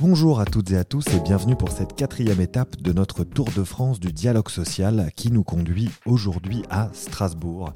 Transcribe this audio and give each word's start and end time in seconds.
Bonjour 0.00 0.40
à 0.40 0.46
toutes 0.46 0.70
et 0.70 0.78
à 0.78 0.84
tous 0.84 1.06
et 1.08 1.20
bienvenue 1.20 1.56
pour 1.56 1.70
cette 1.72 1.94
quatrième 1.94 2.40
étape 2.40 2.80
de 2.80 2.90
notre 2.94 3.22
Tour 3.22 3.50
de 3.54 3.62
France 3.64 4.00
du 4.00 4.14
dialogue 4.14 4.48
social 4.48 5.10
qui 5.14 5.30
nous 5.30 5.44
conduit 5.44 5.90
aujourd'hui 6.06 6.62
à 6.70 6.88
Strasbourg. 6.94 7.74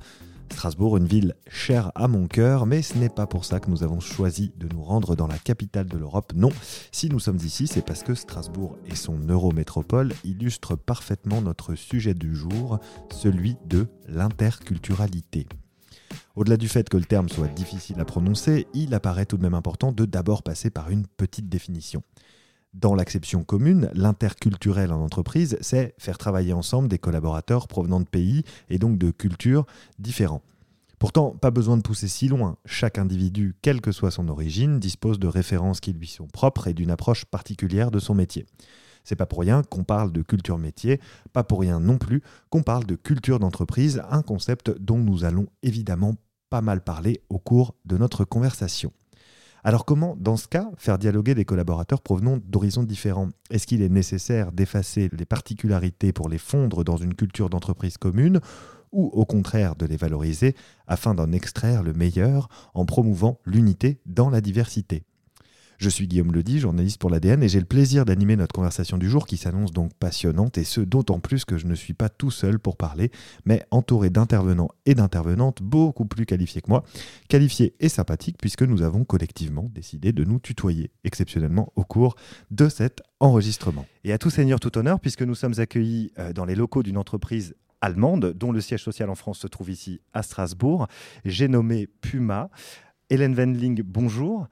Strasbourg, 0.50 0.96
une 0.96 1.04
ville 1.04 1.34
chère 1.48 1.92
à 1.94 2.08
mon 2.08 2.26
cœur, 2.26 2.64
mais 2.64 2.80
ce 2.80 2.96
n'est 2.96 3.10
pas 3.10 3.26
pour 3.26 3.44
ça 3.44 3.60
que 3.60 3.68
nous 3.68 3.82
avons 3.82 4.00
choisi 4.00 4.54
de 4.56 4.66
nous 4.72 4.82
rendre 4.82 5.16
dans 5.16 5.26
la 5.26 5.36
capitale 5.36 5.86
de 5.86 5.98
l'Europe. 5.98 6.32
Non, 6.34 6.48
si 6.92 7.10
nous 7.10 7.20
sommes 7.20 7.40
ici, 7.44 7.66
c'est 7.66 7.84
parce 7.84 8.02
que 8.02 8.14
Strasbourg 8.14 8.78
et 8.86 8.94
son 8.94 9.18
eurométropole 9.28 10.14
illustrent 10.24 10.76
parfaitement 10.76 11.42
notre 11.42 11.74
sujet 11.74 12.14
du 12.14 12.34
jour, 12.34 12.78
celui 13.10 13.56
de 13.66 13.86
l'interculturalité. 14.08 15.46
Au-delà 16.36 16.56
du 16.56 16.68
fait 16.68 16.88
que 16.88 16.96
le 16.96 17.04
terme 17.04 17.28
soit 17.28 17.48
difficile 17.48 18.00
à 18.00 18.04
prononcer, 18.04 18.66
il 18.74 18.92
apparaît 18.94 19.26
tout 19.26 19.36
de 19.36 19.42
même 19.42 19.54
important 19.54 19.92
de 19.92 20.04
d'abord 20.04 20.42
passer 20.42 20.70
par 20.70 20.90
une 20.90 21.06
petite 21.06 21.48
définition. 21.48 22.02
Dans 22.74 22.96
l'acception 22.96 23.44
commune, 23.44 23.88
l'interculturel 23.94 24.92
en 24.92 25.00
entreprise, 25.00 25.56
c'est 25.60 25.94
faire 25.96 26.18
travailler 26.18 26.52
ensemble 26.52 26.88
des 26.88 26.98
collaborateurs 26.98 27.68
provenant 27.68 28.00
de 28.00 28.06
pays 28.06 28.42
et 28.68 28.78
donc 28.78 28.98
de 28.98 29.12
cultures 29.12 29.64
différents. 30.00 30.42
Pourtant, 30.98 31.30
pas 31.30 31.52
besoin 31.52 31.76
de 31.76 31.82
pousser 31.82 32.08
si 32.08 32.26
loin. 32.26 32.56
Chaque 32.64 32.98
individu, 32.98 33.54
quelle 33.62 33.80
que 33.80 33.92
soit 33.92 34.10
son 34.10 34.28
origine, 34.28 34.80
dispose 34.80 35.20
de 35.20 35.28
références 35.28 35.78
qui 35.78 35.92
lui 35.92 36.08
sont 36.08 36.26
propres 36.26 36.66
et 36.66 36.74
d'une 36.74 36.90
approche 36.90 37.24
particulière 37.26 37.92
de 37.92 38.00
son 38.00 38.14
métier. 38.14 38.44
C'est 39.04 39.14
pas 39.14 39.26
pour 39.26 39.40
rien 39.40 39.62
qu'on 39.62 39.84
parle 39.84 40.10
de 40.10 40.22
culture 40.22 40.58
métier, 40.58 41.00
pas 41.32 41.44
pour 41.44 41.60
rien 41.60 41.78
non 41.78 41.98
plus 41.98 42.22
qu'on 42.50 42.62
parle 42.62 42.86
de 42.86 42.96
culture 42.96 43.38
d'entreprise, 43.38 44.02
un 44.10 44.22
concept 44.22 44.72
dont 44.80 44.98
nous 44.98 45.24
allons 45.24 45.46
évidemment 45.62 46.16
pas 46.50 46.62
mal 46.62 46.80
parler 46.80 47.20
au 47.28 47.38
cours 47.38 47.74
de 47.84 47.98
notre 47.98 48.24
conversation. 48.24 48.92
Alors 49.66 49.86
comment, 49.86 50.14
dans 50.20 50.36
ce 50.36 50.46
cas, 50.46 50.70
faire 50.76 50.98
dialoguer 50.98 51.34
des 51.34 51.46
collaborateurs 51.46 52.02
provenant 52.02 52.36
d'horizons 52.36 52.82
différents? 52.82 53.30
Est-ce 53.48 53.66
qu'il 53.66 53.80
est 53.80 53.88
nécessaire 53.88 54.52
d'effacer 54.52 55.08
les 55.16 55.24
particularités 55.24 56.12
pour 56.12 56.28
les 56.28 56.36
fondre 56.36 56.84
dans 56.84 56.98
une 56.98 57.14
culture 57.14 57.48
d'entreprise 57.48 57.96
commune 57.96 58.40
ou 58.92 59.06
au 59.06 59.24
contraire 59.24 59.74
de 59.74 59.86
les 59.86 59.96
valoriser 59.96 60.54
afin 60.86 61.14
d'en 61.14 61.32
extraire 61.32 61.82
le 61.82 61.94
meilleur 61.94 62.48
en 62.74 62.84
promouvant 62.84 63.38
l'unité 63.46 64.02
dans 64.04 64.28
la 64.28 64.42
diversité? 64.42 65.02
Je 65.78 65.88
suis 65.88 66.06
Guillaume 66.06 66.32
Ledy, 66.32 66.58
journaliste 66.58 66.98
pour 66.98 67.10
l'ADN, 67.10 67.42
et 67.42 67.48
j'ai 67.48 67.60
le 67.60 67.66
plaisir 67.66 68.04
d'animer 68.04 68.36
notre 68.36 68.54
conversation 68.54 68.98
du 68.98 69.08
jour 69.08 69.26
qui 69.26 69.36
s'annonce 69.36 69.72
donc 69.72 69.92
passionnante, 69.94 70.58
et 70.58 70.64
ce 70.64 70.80
d'autant 70.80 71.20
plus 71.20 71.44
que 71.44 71.58
je 71.58 71.66
ne 71.66 71.74
suis 71.74 71.94
pas 71.94 72.08
tout 72.08 72.30
seul 72.30 72.58
pour 72.58 72.76
parler, 72.76 73.10
mais 73.44 73.64
entouré 73.70 74.10
d'intervenants 74.10 74.70
et 74.86 74.94
d'intervenantes 74.94 75.62
beaucoup 75.62 76.06
plus 76.06 76.26
qualifiés 76.26 76.60
que 76.60 76.70
moi, 76.70 76.84
qualifiés 77.28 77.74
et 77.80 77.88
sympathiques 77.88 78.36
puisque 78.38 78.62
nous 78.62 78.82
avons 78.82 79.04
collectivement 79.04 79.70
décidé 79.74 80.12
de 80.12 80.24
nous 80.24 80.38
tutoyer 80.38 80.90
exceptionnellement 81.04 81.72
au 81.76 81.84
cours 81.84 82.16
de 82.50 82.68
cet 82.68 83.02
enregistrement. 83.20 83.86
Et 84.04 84.12
à 84.12 84.18
tout 84.18 84.30
seigneur, 84.30 84.60
tout 84.60 84.76
honneur, 84.78 85.00
puisque 85.00 85.22
nous 85.22 85.34
sommes 85.34 85.54
accueillis 85.58 86.12
euh, 86.18 86.32
dans 86.32 86.44
les 86.44 86.54
locaux 86.54 86.82
d'une 86.82 86.98
entreprise 86.98 87.54
allemande, 87.80 88.32
dont 88.32 88.52
le 88.52 88.60
siège 88.60 88.82
social 88.82 89.10
en 89.10 89.14
France 89.14 89.38
se 89.38 89.46
trouve 89.46 89.70
ici 89.70 90.00
à 90.12 90.22
Strasbourg. 90.22 90.86
J'ai 91.24 91.48
nommé 91.48 91.86
Puma. 91.86 92.50
Hélène 93.10 93.34
Wendling, 93.34 93.82
bonjour. 93.82 94.48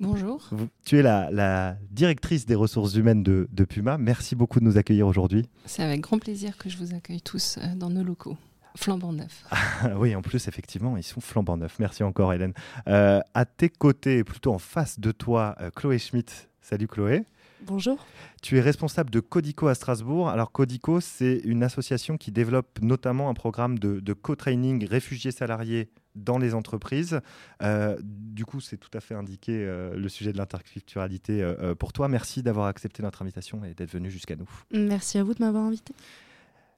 Bonjour. 0.00 0.50
Tu 0.84 0.98
es 0.98 1.02
la, 1.02 1.76
directrice 1.90 2.46
des 2.46 2.54
ressources 2.54 2.94
humaines 2.94 3.22
de, 3.22 3.64
Puma. 3.64 3.98
Merci 3.98 4.34
beaucoup 4.34 4.60
de 4.60 4.64
nous 4.64 4.76
accueillir 4.76 5.06
aujourd'hui. 5.06 5.48
C'est 5.64 5.82
avec 5.82 6.00
grand 6.00 6.18
plaisir 6.18 6.58
que 6.58 6.68
je 6.68 6.76
vous 6.76 6.94
accueille 6.94 7.22
tous 7.22 7.58
euh, 7.58 7.74
dans 7.76 7.90
nos 7.90 8.02
locaux. 8.02 8.36
Flambant 8.76 9.12
neufs. 9.12 9.44
oui, 9.96 10.14
en 10.16 10.22
plus, 10.22 10.48
effectivement, 10.48 10.96
ils 10.96 11.04
sont 11.04 11.20
flambant 11.20 11.56
neufs. 11.56 11.78
Merci 11.78 12.02
encore, 12.02 12.32
Hélène. 12.32 12.52
Euh, 12.88 13.20
à 13.32 13.44
tes 13.44 13.68
côtés, 13.68 14.24
plutôt 14.24 14.52
en 14.52 14.58
face 14.58 14.98
de 14.98 15.12
toi, 15.12 15.54
euh, 15.60 15.70
Chloé 15.70 15.98
Schmitt. 15.98 16.48
Salut, 16.60 16.88
Chloé. 16.88 17.24
Bonjour. 17.62 18.04
Tu 18.42 18.58
es 18.58 18.60
responsable 18.60 19.10
de 19.10 19.20
Codico 19.20 19.68
à 19.68 19.74
Strasbourg. 19.74 20.28
Alors 20.28 20.52
Codico, 20.52 21.00
c'est 21.00 21.40
une 21.44 21.62
association 21.62 22.18
qui 22.18 22.30
développe 22.30 22.80
notamment 22.82 23.30
un 23.30 23.34
programme 23.34 23.78
de, 23.78 24.00
de 24.00 24.12
co-training 24.12 24.86
réfugiés 24.86 25.30
salariés 25.30 25.88
dans 26.14 26.38
les 26.38 26.54
entreprises. 26.54 27.20
Euh, 27.62 27.96
du 28.02 28.44
coup, 28.44 28.60
c'est 28.60 28.76
tout 28.76 28.90
à 28.94 29.00
fait 29.00 29.14
indiqué 29.14 29.52
euh, 29.52 29.94
le 29.96 30.08
sujet 30.08 30.32
de 30.32 30.38
l'interculturalité 30.38 31.42
euh, 31.42 31.74
pour 31.74 31.92
toi. 31.92 32.08
Merci 32.08 32.42
d'avoir 32.42 32.66
accepté 32.66 33.02
notre 33.02 33.22
invitation 33.22 33.64
et 33.64 33.74
d'être 33.74 33.90
venu 33.90 34.10
jusqu'à 34.10 34.36
nous. 34.36 34.48
Merci 34.72 35.18
à 35.18 35.24
vous 35.24 35.34
de 35.34 35.42
m'avoir 35.42 35.64
invité. 35.64 35.94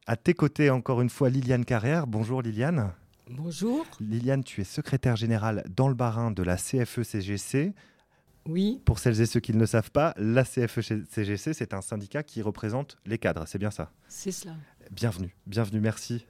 À 0.06 0.16
tes 0.16 0.34
côtés, 0.34 0.70
encore 0.70 1.00
une 1.00 1.10
fois, 1.10 1.30
Liliane 1.30 1.64
Carrère. 1.64 2.06
Bonjour 2.06 2.42
Liliane. 2.42 2.92
Bonjour. 3.28 3.84
Liliane, 3.98 4.44
tu 4.44 4.60
es 4.60 4.64
secrétaire 4.64 5.16
générale 5.16 5.64
dans 5.74 5.88
le 5.88 5.94
Barin 5.94 6.30
de 6.30 6.42
la 6.44 6.56
CFE-CGC. 6.56 7.74
Oui. 8.48 8.80
Pour 8.84 9.00
celles 9.00 9.20
et 9.20 9.26
ceux 9.26 9.40
qui 9.40 9.52
ne 9.52 9.58
le 9.58 9.66
savent 9.66 9.90
pas, 9.90 10.14
la 10.16 10.44
CFE-CGC, 10.44 11.52
c'est 11.52 11.74
un 11.74 11.80
syndicat 11.80 12.22
qui 12.22 12.42
représente 12.42 12.96
les 13.04 13.18
cadres, 13.18 13.44
c'est 13.46 13.58
bien 13.58 13.72
ça? 13.72 13.90
C'est 14.06 14.30
cela. 14.30 14.54
Bienvenue, 14.92 15.34
bienvenue, 15.46 15.80
merci, 15.80 16.24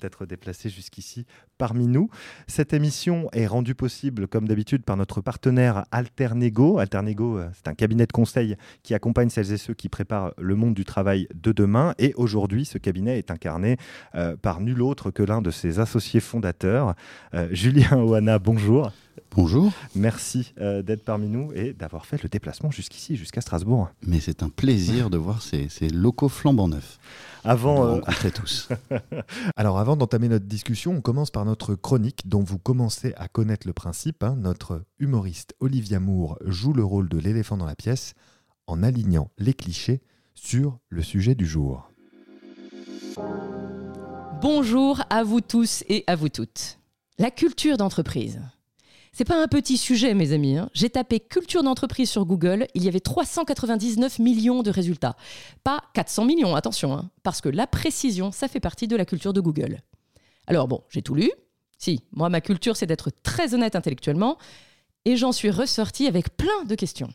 d'être 0.00 0.26
déplacé 0.26 0.68
jusqu'ici 0.68 1.26
parmi 1.58 1.86
nous. 1.86 2.10
Cette 2.48 2.72
émission 2.72 3.28
est 3.32 3.46
rendue 3.46 3.74
possible, 3.74 4.26
comme 4.26 4.48
d'habitude, 4.48 4.82
par 4.82 4.96
notre 4.96 5.20
partenaire 5.20 5.84
Alternego. 5.92 6.78
Alternego, 6.78 7.38
euh, 7.38 7.48
c'est 7.54 7.68
un 7.68 7.74
cabinet 7.74 8.06
de 8.06 8.12
conseil 8.12 8.56
qui 8.82 8.94
accompagne 8.94 9.28
celles 9.28 9.52
et 9.52 9.58
ceux 9.58 9.74
qui 9.74 9.88
préparent 9.88 10.32
le 10.38 10.56
monde 10.56 10.74
du 10.74 10.84
travail 10.84 11.28
de 11.34 11.52
demain. 11.52 11.94
Et 11.98 12.12
aujourd'hui, 12.16 12.64
ce 12.64 12.78
cabinet 12.78 13.18
est 13.18 13.30
incarné 13.30 13.76
euh, 14.14 14.36
par 14.36 14.60
nul 14.60 14.82
autre 14.82 15.10
que 15.10 15.22
l'un 15.22 15.40
de 15.40 15.50
ses 15.50 15.78
associés 15.78 16.20
fondateurs, 16.20 16.94
euh, 17.34 17.48
Julien 17.52 17.98
Oana. 17.98 18.38
Bonjour. 18.38 18.92
Bonjour. 19.32 19.72
Merci 19.94 20.54
d'être 20.58 21.04
parmi 21.04 21.28
nous 21.28 21.52
et 21.54 21.72
d'avoir 21.72 22.04
fait 22.04 22.20
le 22.22 22.28
déplacement 22.28 22.70
jusqu'ici, 22.72 23.14
jusqu'à 23.16 23.40
Strasbourg. 23.40 23.88
Mais 24.04 24.18
c'est 24.18 24.42
un 24.42 24.48
plaisir 24.48 25.08
de 25.08 25.18
voir 25.18 25.40
ces, 25.40 25.68
ces 25.68 25.88
locaux 25.88 26.28
flambant 26.28 26.66
neufs. 26.66 26.98
Avant, 27.44 27.96
euh... 27.96 28.00
tous. 28.34 28.68
Alors 29.56 29.78
avant 29.78 29.96
d'entamer 29.96 30.28
notre 30.28 30.46
discussion, 30.46 30.92
on 30.92 31.00
commence 31.00 31.30
par 31.30 31.44
notre 31.44 31.74
chronique 31.74 32.28
dont 32.28 32.42
vous 32.42 32.58
commencez 32.58 33.14
à 33.16 33.28
connaître 33.28 33.66
le 33.66 33.72
principe. 33.72 34.22
Hein. 34.22 34.36
Notre 34.38 34.84
humoriste 34.98 35.54
Olivia 35.60 36.00
Moore 36.00 36.38
joue 36.44 36.72
le 36.72 36.84
rôle 36.84 37.08
de 37.08 37.18
l'éléphant 37.18 37.56
dans 37.56 37.66
la 37.66 37.76
pièce 37.76 38.14
en 38.66 38.82
alignant 38.82 39.30
les 39.38 39.54
clichés 39.54 40.00
sur 40.34 40.78
le 40.88 41.02
sujet 41.02 41.34
du 41.34 41.46
jour. 41.46 41.90
Bonjour 44.42 45.02
à 45.10 45.24
vous 45.24 45.40
tous 45.40 45.84
et 45.88 46.04
à 46.06 46.16
vous 46.16 46.28
toutes. 46.28 46.78
La 47.18 47.30
culture 47.30 47.76
d'entreprise. 47.76 48.40
C'est 49.12 49.24
pas 49.24 49.42
un 49.42 49.48
petit 49.48 49.76
sujet, 49.76 50.14
mes 50.14 50.32
amis. 50.32 50.56
Hein. 50.56 50.70
J'ai 50.72 50.88
tapé 50.88 51.18
culture 51.18 51.62
d'entreprise 51.62 52.08
sur 52.08 52.24
Google, 52.24 52.66
il 52.74 52.84
y 52.84 52.88
avait 52.88 53.00
399 53.00 54.20
millions 54.20 54.62
de 54.62 54.70
résultats. 54.70 55.16
Pas 55.64 55.82
400 55.94 56.24
millions, 56.24 56.54
attention, 56.54 56.92
hein, 56.92 57.10
parce 57.22 57.40
que 57.40 57.48
la 57.48 57.66
précision, 57.66 58.30
ça 58.30 58.46
fait 58.46 58.60
partie 58.60 58.86
de 58.86 58.96
la 58.96 59.04
culture 59.04 59.32
de 59.32 59.40
Google. 59.40 59.80
Alors 60.46 60.68
bon, 60.68 60.82
j'ai 60.90 61.02
tout 61.02 61.14
lu. 61.14 61.30
Si, 61.76 62.02
moi, 62.12 62.28
ma 62.28 62.40
culture, 62.40 62.76
c'est 62.76 62.86
d'être 62.86 63.10
très 63.22 63.54
honnête 63.54 63.74
intellectuellement, 63.74 64.38
et 65.04 65.16
j'en 65.16 65.32
suis 65.32 65.50
ressorti 65.50 66.06
avec 66.06 66.36
plein 66.36 66.64
de 66.66 66.74
questions. 66.74 67.12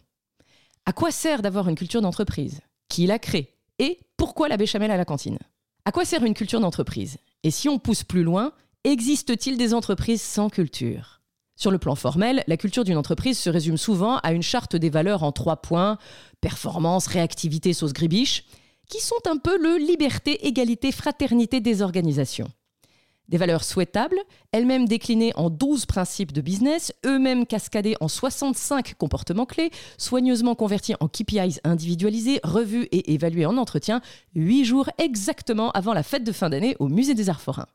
À 0.86 0.92
quoi 0.92 1.12
sert 1.12 1.42
d'avoir 1.42 1.70
une 1.70 1.76
culture 1.76 2.02
d'entreprise? 2.02 2.62
Qui 2.90 3.08
l'a 3.08 3.20
crée 3.20 3.56
Et 3.80 4.00
pourquoi 4.18 4.48
la 4.48 4.58
béchamel 4.58 4.92
à 4.92 4.98
la 4.98 5.06
cantine? 5.06 5.40
À 5.86 5.92
quoi 5.92 6.04
sert 6.04 6.24
une 6.24 6.34
culture 6.34 6.60
d'entreprise? 6.60 7.18
Et 7.44 7.52
si 7.52 7.70
on 7.70 7.80
pousse 7.80 8.04
plus 8.04 8.24
loin, 8.24 8.54
existe-t-il 8.84 9.58
des 9.58 9.74
entreprises 9.74 10.22
sans 10.22 10.50
culture? 10.50 11.15
Sur 11.56 11.72
le 11.72 11.78
plan 11.78 11.96
formel, 11.96 12.44
la 12.48 12.58
culture 12.58 12.84
d'une 12.84 12.98
entreprise 12.98 13.40
se 13.40 13.50
résume 13.50 13.78
souvent 13.78 14.18
à 14.18 14.34
une 14.34 14.44
charte 14.44 14.76
des 14.76 14.90
valeurs 14.90 15.24
en 15.24 15.32
trois 15.32 15.58
points 15.58 15.98
performance, 16.42 17.08
réactivité, 17.08 17.74
sauce 17.74 17.94
gribiche 17.94 18.46
qui 18.90 19.02
sont 19.02 19.16
un 19.26 19.38
peu 19.38 19.58
le 19.58 19.78
liberté, 19.78 20.46
égalité, 20.46 20.92
fraternité 20.92 21.60
des 21.60 21.82
organisations. 21.82 22.48
Des 23.30 23.38
valeurs 23.38 23.64
souhaitables, 23.64 24.20
elles-mêmes 24.52 24.88
déclinées 24.88 25.34
en 25.36 25.50
12 25.50 25.88
principes 25.88 26.32
de 26.32 26.42
business, 26.42 26.94
eux-mêmes 27.06 27.48
cascadés 27.48 27.96
en 28.00 28.08
65 28.08 28.94
comportements 28.96 29.48
clés, 29.48 29.72
soigneusement 29.98 30.54
convertis 30.54 30.94
en 31.00 31.08
KPIs 31.08 31.60
individualisés, 31.64 32.40
revus 32.44 32.84
et 32.92 33.14
évalués 33.14 33.48
en 33.48 33.58
entretien, 33.58 34.02
8 34.36 34.66
jours 34.66 34.90
exactement 35.00 35.72
avant 35.72 35.94
la 35.94 36.04
fête 36.04 36.24
de 36.24 36.32
fin 36.32 36.52
d'année 36.52 36.76
au 36.80 36.88
Musée 36.88 37.16
des 37.16 37.30
Arts 37.30 37.42
Forains. 37.42 37.68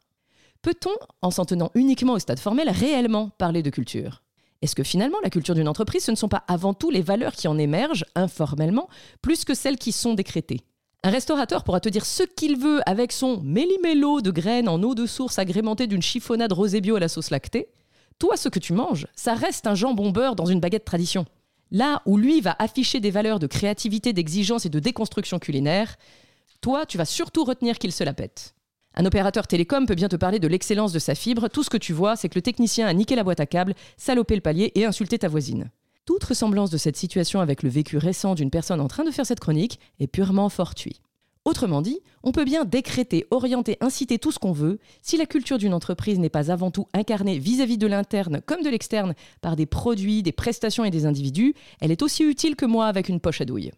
Peut-on, 0.62 0.92
en 1.22 1.30
s'en 1.30 1.46
tenant 1.46 1.70
uniquement 1.74 2.12
au 2.12 2.18
stade 2.18 2.38
formel, 2.38 2.68
réellement 2.68 3.30
parler 3.38 3.62
de 3.62 3.70
culture? 3.70 4.22
Est-ce 4.60 4.74
que 4.74 4.82
finalement 4.82 5.16
la 5.22 5.30
culture 5.30 5.54
d'une 5.54 5.68
entreprise, 5.68 6.04
ce 6.04 6.10
ne 6.10 6.16
sont 6.16 6.28
pas 6.28 6.44
avant 6.48 6.74
tout 6.74 6.90
les 6.90 7.00
valeurs 7.00 7.32
qui 7.32 7.48
en 7.48 7.56
émergent 7.56 8.04
informellement, 8.14 8.90
plus 9.22 9.46
que 9.46 9.54
celles 9.54 9.78
qui 9.78 9.90
sont 9.90 10.12
décrétées? 10.12 10.60
Un 11.02 11.08
restaurateur 11.08 11.64
pourra 11.64 11.80
te 11.80 11.88
dire 11.88 12.04
ce 12.04 12.24
qu'il 12.24 12.58
veut 12.58 12.82
avec 12.84 13.10
son 13.10 13.40
méli-mélo 13.40 14.20
de 14.20 14.30
graines 14.30 14.68
en 14.68 14.82
eau 14.82 14.94
de 14.94 15.06
source 15.06 15.38
agrémentée 15.38 15.86
d'une 15.86 16.02
chiffonnade 16.02 16.52
rosé 16.52 16.82
bio 16.82 16.96
à 16.96 17.00
la 17.00 17.08
sauce 17.08 17.30
lactée. 17.30 17.68
Toi, 18.18 18.36
ce 18.36 18.50
que 18.50 18.58
tu 18.58 18.74
manges, 18.74 19.06
ça 19.14 19.32
reste 19.32 19.66
un 19.66 19.74
jambon 19.74 20.10
beurre 20.10 20.36
dans 20.36 20.44
une 20.44 20.60
baguette 20.60 20.84
tradition. 20.84 21.24
Là 21.70 22.02
où 22.04 22.18
lui 22.18 22.42
va 22.42 22.54
afficher 22.58 23.00
des 23.00 23.10
valeurs 23.10 23.38
de 23.38 23.46
créativité, 23.46 24.12
d'exigence 24.12 24.66
et 24.66 24.68
de 24.68 24.78
déconstruction 24.78 25.38
culinaire, 25.38 25.96
toi, 26.60 26.84
tu 26.84 26.98
vas 26.98 27.06
surtout 27.06 27.44
retenir 27.44 27.78
qu'il 27.78 27.92
se 27.92 28.04
la 28.04 28.12
pète. 28.12 28.54
Un 28.94 29.06
opérateur 29.06 29.46
télécom 29.46 29.86
peut 29.86 29.94
bien 29.94 30.08
te 30.08 30.16
parler 30.16 30.40
de 30.40 30.48
l'excellence 30.48 30.92
de 30.92 30.98
sa 30.98 31.14
fibre. 31.14 31.48
Tout 31.48 31.62
ce 31.62 31.70
que 31.70 31.76
tu 31.76 31.92
vois, 31.92 32.16
c'est 32.16 32.28
que 32.28 32.34
le 32.34 32.42
technicien 32.42 32.86
a 32.86 32.92
niqué 32.92 33.14
la 33.14 33.24
boîte 33.24 33.40
à 33.40 33.46
câbles, 33.46 33.74
salopé 33.96 34.34
le 34.34 34.40
palier 34.40 34.72
et 34.74 34.84
insulté 34.84 35.18
ta 35.18 35.28
voisine. 35.28 35.70
Toute 36.06 36.24
ressemblance 36.24 36.70
de 36.70 36.76
cette 36.76 36.96
situation 36.96 37.40
avec 37.40 37.62
le 37.62 37.68
vécu 37.68 37.96
récent 37.96 38.34
d'une 38.34 38.50
personne 38.50 38.80
en 38.80 38.88
train 38.88 39.04
de 39.04 39.10
faire 39.10 39.26
cette 39.26 39.40
chronique 39.40 39.78
est 40.00 40.08
purement 40.08 40.48
fortuit. 40.48 41.00
Autrement 41.44 41.80
dit, 41.80 42.00
on 42.22 42.32
peut 42.32 42.44
bien 42.44 42.64
décréter, 42.64 43.26
orienter, 43.30 43.78
inciter 43.80 44.18
tout 44.18 44.30
ce 44.30 44.38
qu'on 44.38 44.52
veut, 44.52 44.78
si 45.00 45.16
la 45.16 45.24
culture 45.24 45.56
d'une 45.56 45.72
entreprise 45.72 46.18
n'est 46.18 46.28
pas 46.28 46.50
avant 46.50 46.70
tout 46.70 46.86
incarnée 46.92 47.38
vis-à-vis 47.38 47.78
de 47.78 47.86
l'interne 47.86 48.42
comme 48.44 48.62
de 48.62 48.68
l'externe 48.68 49.14
par 49.40 49.56
des 49.56 49.66
produits, 49.66 50.22
des 50.22 50.32
prestations 50.32 50.84
et 50.84 50.90
des 50.90 51.06
individus, 51.06 51.54
elle 51.80 51.92
est 51.92 52.02
aussi 52.02 52.24
utile 52.24 52.56
que 52.56 52.66
moi 52.66 52.86
avec 52.86 53.08
une 53.08 53.20
poche 53.20 53.40
à 53.40 53.46
douille. 53.46 53.70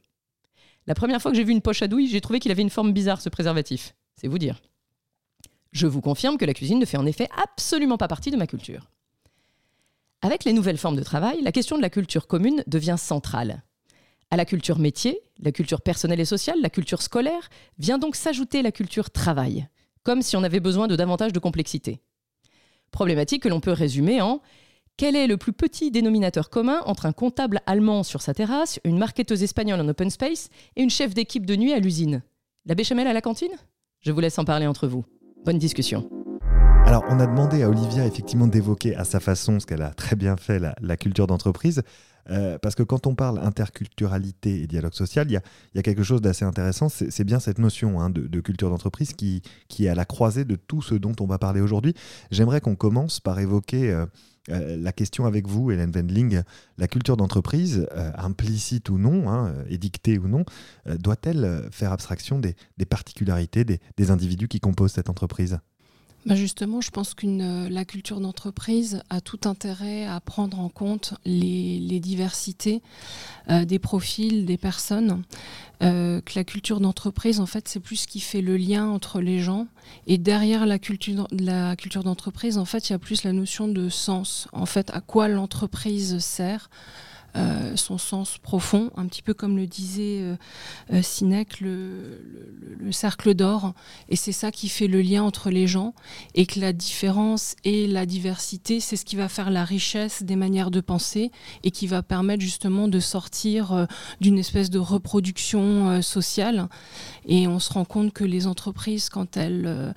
La 0.87 0.94
première 0.94 1.23
fois 1.23 1.31
que 1.31 1.37
j'ai 1.37 1.44
vu 1.44 1.53
une 1.53 1.61
poche 1.61 1.82
à 1.82 1.88
douille, 1.88 2.09
j'ai 2.09 2.20
trouvé 2.20 2.41
qu'il 2.41 2.50
avait 2.50 2.62
une 2.62 2.70
forme 2.70 2.93
bizarre 2.93 3.20
ce 3.20 3.29
préservatif. 3.29 3.94
C'est 4.17 4.26
vous 4.26 4.38
dire. 4.38 4.61
Je 5.72 5.86
vous 5.86 6.00
confirme 6.00 6.36
que 6.36 6.44
la 6.44 6.54
cuisine 6.54 6.78
ne 6.78 6.84
fait 6.84 6.98
en 6.98 7.06
effet 7.06 7.28
absolument 7.42 7.96
pas 7.96 8.08
partie 8.08 8.30
de 8.30 8.36
ma 8.36 8.46
culture. 8.46 8.90
Avec 10.20 10.44
les 10.44 10.52
nouvelles 10.52 10.78
formes 10.78 10.96
de 10.96 11.02
travail, 11.02 11.40
la 11.42 11.50
question 11.50 11.76
de 11.76 11.82
la 11.82 11.90
culture 11.90 12.26
commune 12.26 12.62
devient 12.66 12.96
centrale. 12.98 13.64
À 14.30 14.36
la 14.36 14.44
culture 14.44 14.78
métier, 14.78 15.20
la 15.40 15.50
culture 15.50 15.80
personnelle 15.80 16.20
et 16.20 16.24
sociale, 16.24 16.60
la 16.62 16.70
culture 16.70 17.02
scolaire, 17.02 17.50
vient 17.78 17.98
donc 17.98 18.16
s'ajouter 18.16 18.62
la 18.62 18.70
culture 18.70 19.10
travail, 19.10 19.69
comme 20.04 20.22
si 20.22 20.36
on 20.36 20.42
avait 20.42 20.60
besoin 20.60 20.88
de 20.88 20.96
davantage 20.96 21.32
de 21.32 21.38
complexité. 21.38 22.00
Problématique 22.92 23.42
que 23.42 23.48
l'on 23.48 23.60
peut 23.60 23.72
résumer 23.72 24.20
en 24.20 24.40
quel 24.96 25.16
est 25.16 25.26
le 25.26 25.38
plus 25.38 25.52
petit 25.52 25.90
dénominateur 25.90 26.50
commun 26.50 26.82
entre 26.84 27.06
un 27.06 27.12
comptable 27.12 27.60
allemand 27.66 28.02
sur 28.02 28.20
sa 28.20 28.34
terrasse, 28.34 28.78
une 28.84 28.98
marketeuse 28.98 29.42
espagnole 29.42 29.80
en 29.80 29.88
open 29.88 30.10
space 30.10 30.50
et 30.76 30.82
une 30.82 30.90
chef 30.90 31.14
d'équipe 31.14 31.46
de 31.46 31.56
nuit 31.56 31.72
à 31.72 31.78
l'usine? 31.78 32.22
La 32.66 32.75
béchamel 32.75 33.06
à 33.06 33.12
la 33.12 33.22
cantine? 33.22 33.56
Je 34.00 34.12
vous 34.12 34.20
laisse 34.20 34.38
en 34.38 34.44
parler 34.44 34.66
entre 34.66 34.86
vous. 34.86 35.04
Bonne 35.44 35.58
discussion. 35.58 36.08
Alors, 36.86 37.02
on 37.08 37.18
a 37.18 37.26
demandé 37.26 37.64
à 37.64 37.68
Olivia 37.68 38.06
effectivement 38.06 38.46
d'évoquer 38.46 38.94
à 38.94 39.02
sa 39.02 39.18
façon, 39.18 39.58
ce 39.58 39.66
qu'elle 39.66 39.82
a 39.82 39.90
très 39.90 40.14
bien 40.14 40.36
fait, 40.36 40.60
la, 40.60 40.96
culture 40.96 41.26
d'entreprise. 41.26 41.82
Euh, 42.30 42.58
parce 42.62 42.76
que 42.76 42.84
quand 42.84 43.08
on 43.08 43.16
parle 43.16 43.40
interculturalité 43.40 44.62
et 44.62 44.68
dialogue 44.68 44.92
social, 44.92 45.28
il 45.28 45.32
y 45.32 45.78
a, 45.78 45.82
quelque 45.82 46.04
chose 46.04 46.20
d'assez 46.20 46.44
intéressant. 46.44 46.88
C'est 46.88 47.24
bien 47.24 47.40
cette 47.40 47.58
notion 47.58 48.00
hein, 48.00 48.08
de, 48.10 48.40
culture 48.40 48.70
d'entreprise 48.70 49.14
qui, 49.14 49.42
est 49.80 49.88
à 49.88 49.96
la 49.96 50.04
croisée 50.04 50.44
de 50.44 50.54
tout 50.54 50.80
ce 50.80 50.94
dont 50.94 51.16
on 51.18 51.26
va 51.26 51.38
parler 51.38 51.60
aujourd'hui. 51.60 51.94
J'aimerais 52.30 52.60
qu'on 52.60 52.76
commence 52.76 53.18
par 53.18 53.40
évoquer 53.40 53.90
euh, 53.90 54.06
euh, 54.50 54.76
la 54.76 54.92
question 54.92 55.26
avec 55.26 55.46
vous, 55.46 55.70
Hélène 55.70 55.90
Wendling. 55.90 56.42
La 56.78 56.88
culture 56.88 57.16
d'entreprise, 57.16 57.86
implicite 58.16 58.88
ou 58.90 58.98
non, 58.98 59.30
hein, 59.30 59.54
édictée 59.68 60.18
ou 60.18 60.26
non, 60.26 60.44
doit-elle 60.86 61.68
faire 61.70 61.92
abstraction 61.92 62.38
des, 62.38 62.56
particularités 62.88 63.64
des 63.64 64.10
individus 64.10 64.48
qui 64.48 64.60
composent 64.60 64.92
cette 64.92 65.10
entreprise? 65.10 65.58
Bah, 66.24 66.36
justement, 66.36 66.80
je 66.80 66.90
pense 66.90 67.14
que 67.14 67.26
euh, 67.26 67.69
la 67.69 67.84
culture 67.84 68.20
d'entreprise 68.20 69.02
a 69.10 69.20
tout 69.20 69.40
intérêt 69.44 70.06
à 70.06 70.20
prendre 70.20 70.60
en 70.60 70.69
compte 70.69 71.14
les, 71.24 71.98
diversités 72.00 72.80
euh, 73.50 73.64
des 73.64 73.78
profils, 73.78 74.46
des 74.46 74.56
personnes. 74.56 75.22
Euh, 75.82 76.20
que 76.20 76.34
la 76.36 76.44
culture 76.44 76.78
d'entreprise, 76.78 77.40
en 77.40 77.46
fait, 77.46 77.66
c'est 77.66 77.80
plus 77.80 77.96
ce 77.96 78.06
qui 78.06 78.20
fait 78.20 78.40
le 78.40 78.56
lien 78.56 78.88
entre 78.88 79.20
les 79.20 79.40
gens. 79.40 79.66
Et 80.06 80.16
derrière 80.16 80.64
la 80.64 80.78
culture, 80.78 81.26
la 81.32 81.74
culture 81.74 82.04
d'entreprise, 82.04 82.56
en 82.56 82.64
fait, 82.64 82.88
il 82.88 82.92
y 82.92 82.94
a 82.94 83.00
plus 83.00 83.25
la 83.25 83.32
notion 83.32 83.66
de 83.66 83.88
sens. 83.88 84.46
En 84.52 84.66
fait, 84.66 84.90
à 84.90 85.00
quoi 85.00 85.26
l'entreprise 85.26 86.18
sert 86.20 86.70
euh, 87.34 87.76
son 87.76 87.96
sens 87.96 88.37
profond, 88.37 88.90
un 88.94 89.06
petit 89.06 89.23
peu 89.23 89.32
comme 89.32 89.56
le 89.56 89.67
disait 89.67 90.20
euh, 90.20 90.37
euh 90.93 91.00
Sinek, 91.00 91.61
le, 91.61 92.20
cercle 92.90 93.32
d'or. 93.32 93.73
Et 94.11 94.17
c'est 94.17 94.32
ça 94.32 94.52
qui 94.52 94.69
fait 94.69 94.87
le 94.87 95.00
lien 95.00 95.23
entre 95.23 95.49
les 95.49 95.67
gens 95.67 95.94
et 96.34 96.44
que 96.44 96.61
la 96.61 96.75
différence 96.75 97.56
et 97.64 97.87
la 97.87 98.05
diversité, 98.05 98.81
c'est 98.81 98.96
ce 98.96 99.06
qui 99.06 99.17
va 99.17 99.29
faire 99.29 99.50
la 99.50 99.64
richesse 99.64 100.23
des 100.25 100.37
manières 100.37 100.70
de 100.70 100.82
penser 100.82 101.31
et 101.64 101.70
qui 101.70 101.87
va 101.87 102.02
permettre 102.02 102.43
justement 102.43 102.87
de 102.87 103.00
sortir 103.00 103.73
euh, 103.73 103.87
d'une 104.20 104.38
espèce 104.38 104.69
de 104.69 104.78
reproduction 104.78 106.02
sociale. 106.02 106.69
Et 107.25 107.46
on 107.46 107.58
se 107.58 107.73
rend 107.73 107.87
compte 107.87 108.12
que 108.12 108.25
les 108.25 108.46
entreprises, 108.46 109.08
quand 109.08 109.37
elles 109.37 109.94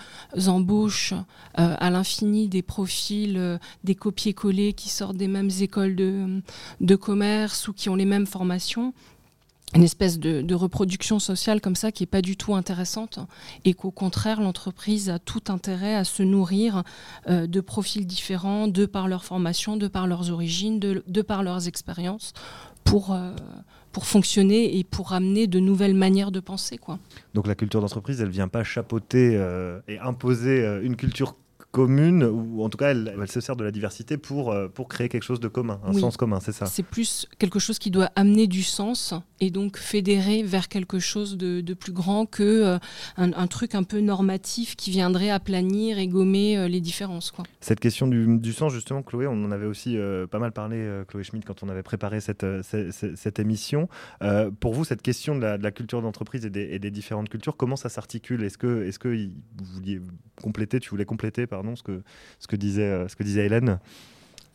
embauchent 0.48 1.14
à 1.56 1.90
l'infini 1.90 2.48
des 2.48 2.62
profils, 2.62 3.60
des 3.84 3.96
copier-coller 3.96 4.74
qui 4.74 4.90
sortent 4.90 5.18
des 5.18 5.28
mêmes 5.28 5.50
écoles 5.60 5.96
de, 5.96 6.42
de 6.82 6.96
commerce, 6.96 7.25
ou 7.68 7.74
qui 7.74 7.90
ont 7.90 7.96
les 7.96 8.06
mêmes 8.06 8.28
formations, 8.28 8.94
une 9.74 9.84
espèce 9.84 10.20
de, 10.20 10.54
reproduction 10.54 11.20
sociale 11.20 11.60
comme 11.60 11.76
ça 11.76 11.92
qui 11.92 12.04
n'est 12.04 12.08
pas 12.08 12.22
du 12.22 12.38
tout 12.38 12.56
intéressante 12.56 13.20
et 13.66 13.74
qu'au 13.74 13.92
contraire 13.92 14.42
l'entreprise 14.42 15.10
a 15.10 15.20
tout 15.20 15.44
intérêt 15.50 15.96
à 15.96 16.04
se 16.04 16.24
nourrir 16.24 16.84
euh, 17.28 17.46
de 17.46 17.62
profils 17.62 18.08
différents 18.08 18.68
de 18.68 18.86
par 18.86 19.08
leur 19.08 19.26
formation, 19.26 19.76
de 19.76 19.88
par 19.88 20.08
leurs 20.08 20.32
origines, 20.32 20.80
de, 20.80 21.22
par 21.22 21.44
leurs 21.44 21.68
expériences 21.68 22.34
pour, 22.84 23.12
euh, 23.12 23.32
pour 23.92 24.06
fonctionner 24.06 24.78
et 24.78 24.84
pour 24.84 25.14
amener 25.14 25.48
de 25.48 25.60
nouvelles 25.60 25.96
manières 25.96 26.32
de 26.32 26.40
penser. 26.40 26.78
Quoi. 26.78 27.00
Donc 27.34 27.48
la 27.48 27.56
culture 27.56 27.82
d'entreprise, 27.82 28.22
elle 28.22 28.28
ne 28.28 28.34
vient 28.34 28.48
pas 28.48 28.64
chapeauter 28.64 29.36
euh, 29.36 29.82
et 29.88 30.00
imposer 30.00 30.66
une 30.84 30.96
culture 30.96 31.36
commune, 31.76 32.24
ou 32.24 32.64
en 32.64 32.70
tout 32.70 32.78
cas, 32.78 32.92
elle, 32.92 33.14
se 33.28 33.42
sert 33.42 33.58
de 33.58 33.66
la 33.66 33.72
diversité 33.72 34.16
pour, 34.16 34.54
euh, 34.54 34.70
pour 34.70 34.88
créer 34.88 35.10
quelque 35.10 35.24
chose 35.24 35.42
de 35.42 35.50
commun, 35.50 35.82
un 35.84 35.92
sens 35.92 36.16
commun, 36.16 36.40
c'est 36.40 36.54
ça. 36.54 36.68
C'est 36.68 36.84
plus 36.84 37.28
quelque 37.38 37.60
chose 37.60 37.80
qui 37.80 37.92
doit 37.92 38.10
amener 38.16 38.48
du 38.48 38.64
sens 38.64 39.14
et 39.40 39.52
donc 39.52 39.78
fédérer 39.78 40.44
vers 40.44 40.68
quelque 40.68 41.00
chose 41.00 41.38
de, 41.38 41.62
de 41.62 41.74
plus 41.74 41.92
grand 41.92 42.26
que 42.26 42.44
euh, 42.44 42.78
un, 43.18 43.48
truc 43.48 43.76
un 43.76 43.84
peu 43.84 44.00
normatif 44.00 44.76
qui 44.76 44.92
viendrait 44.92 45.30
aplanir 45.30 45.98
et 46.00 46.08
gommer 46.08 46.58
euh, 46.58 46.68
les 46.68 46.82
différences. 46.82 47.32
Quoi. 47.32 47.46
Cette 47.60 47.80
question 47.80 48.08
du, 48.08 48.38
du, 48.40 48.54
sens, 48.54 48.74
justement, 48.74 49.04
Chloé, 49.04 49.28
on 49.28 49.44
en 49.44 49.52
avait 49.52 49.66
aussi 49.66 49.98
pas 50.32 50.40
mal 50.40 50.52
parlé, 50.52 51.04
Chloé 51.08 51.24
Schmidt, 51.24 51.46
quand 51.46 51.64
on 51.64 51.70
avait 51.70 51.84
préparé 51.84 52.22
cette, 52.22 52.46
cette, 52.64 53.16
cette 53.16 53.40
émission. 53.40 53.90
pour 54.60 54.74
vous, 54.74 54.86
cette 54.86 55.02
question 55.02 55.36
de 55.36 55.42
la, 55.42 55.58
de 55.58 55.64
la 55.64 55.72
culture 55.72 56.02
d'entreprise 56.02 56.46
et 56.46 56.50
des, 56.50 56.64
et 56.72 56.80
des, 56.80 56.92
différentes 56.92 57.30
cultures, 57.30 57.58
comment 57.58 57.76
ça 57.76 57.90
s'articule? 57.90 58.44
Est-ce 58.44 58.58
que, 58.58 58.86
est 58.86 58.92
-ce 58.92 59.00
que 59.00 59.10
vous 59.10 59.66
vouliez 59.66 60.02
compléter, 60.42 60.80
tu 60.80 60.90
voulais 60.90 61.06
compléter, 61.06 61.48
pardon 61.48 61.76
ce 61.76 61.84
que, 61.84 62.02
ce 62.40 62.48
que, 62.48 62.56
disait, 62.56 62.84
euh, 62.84 63.08
ce 63.08 63.16
que 63.16 63.24
disait 63.24 63.46
Hélène? 63.46 63.80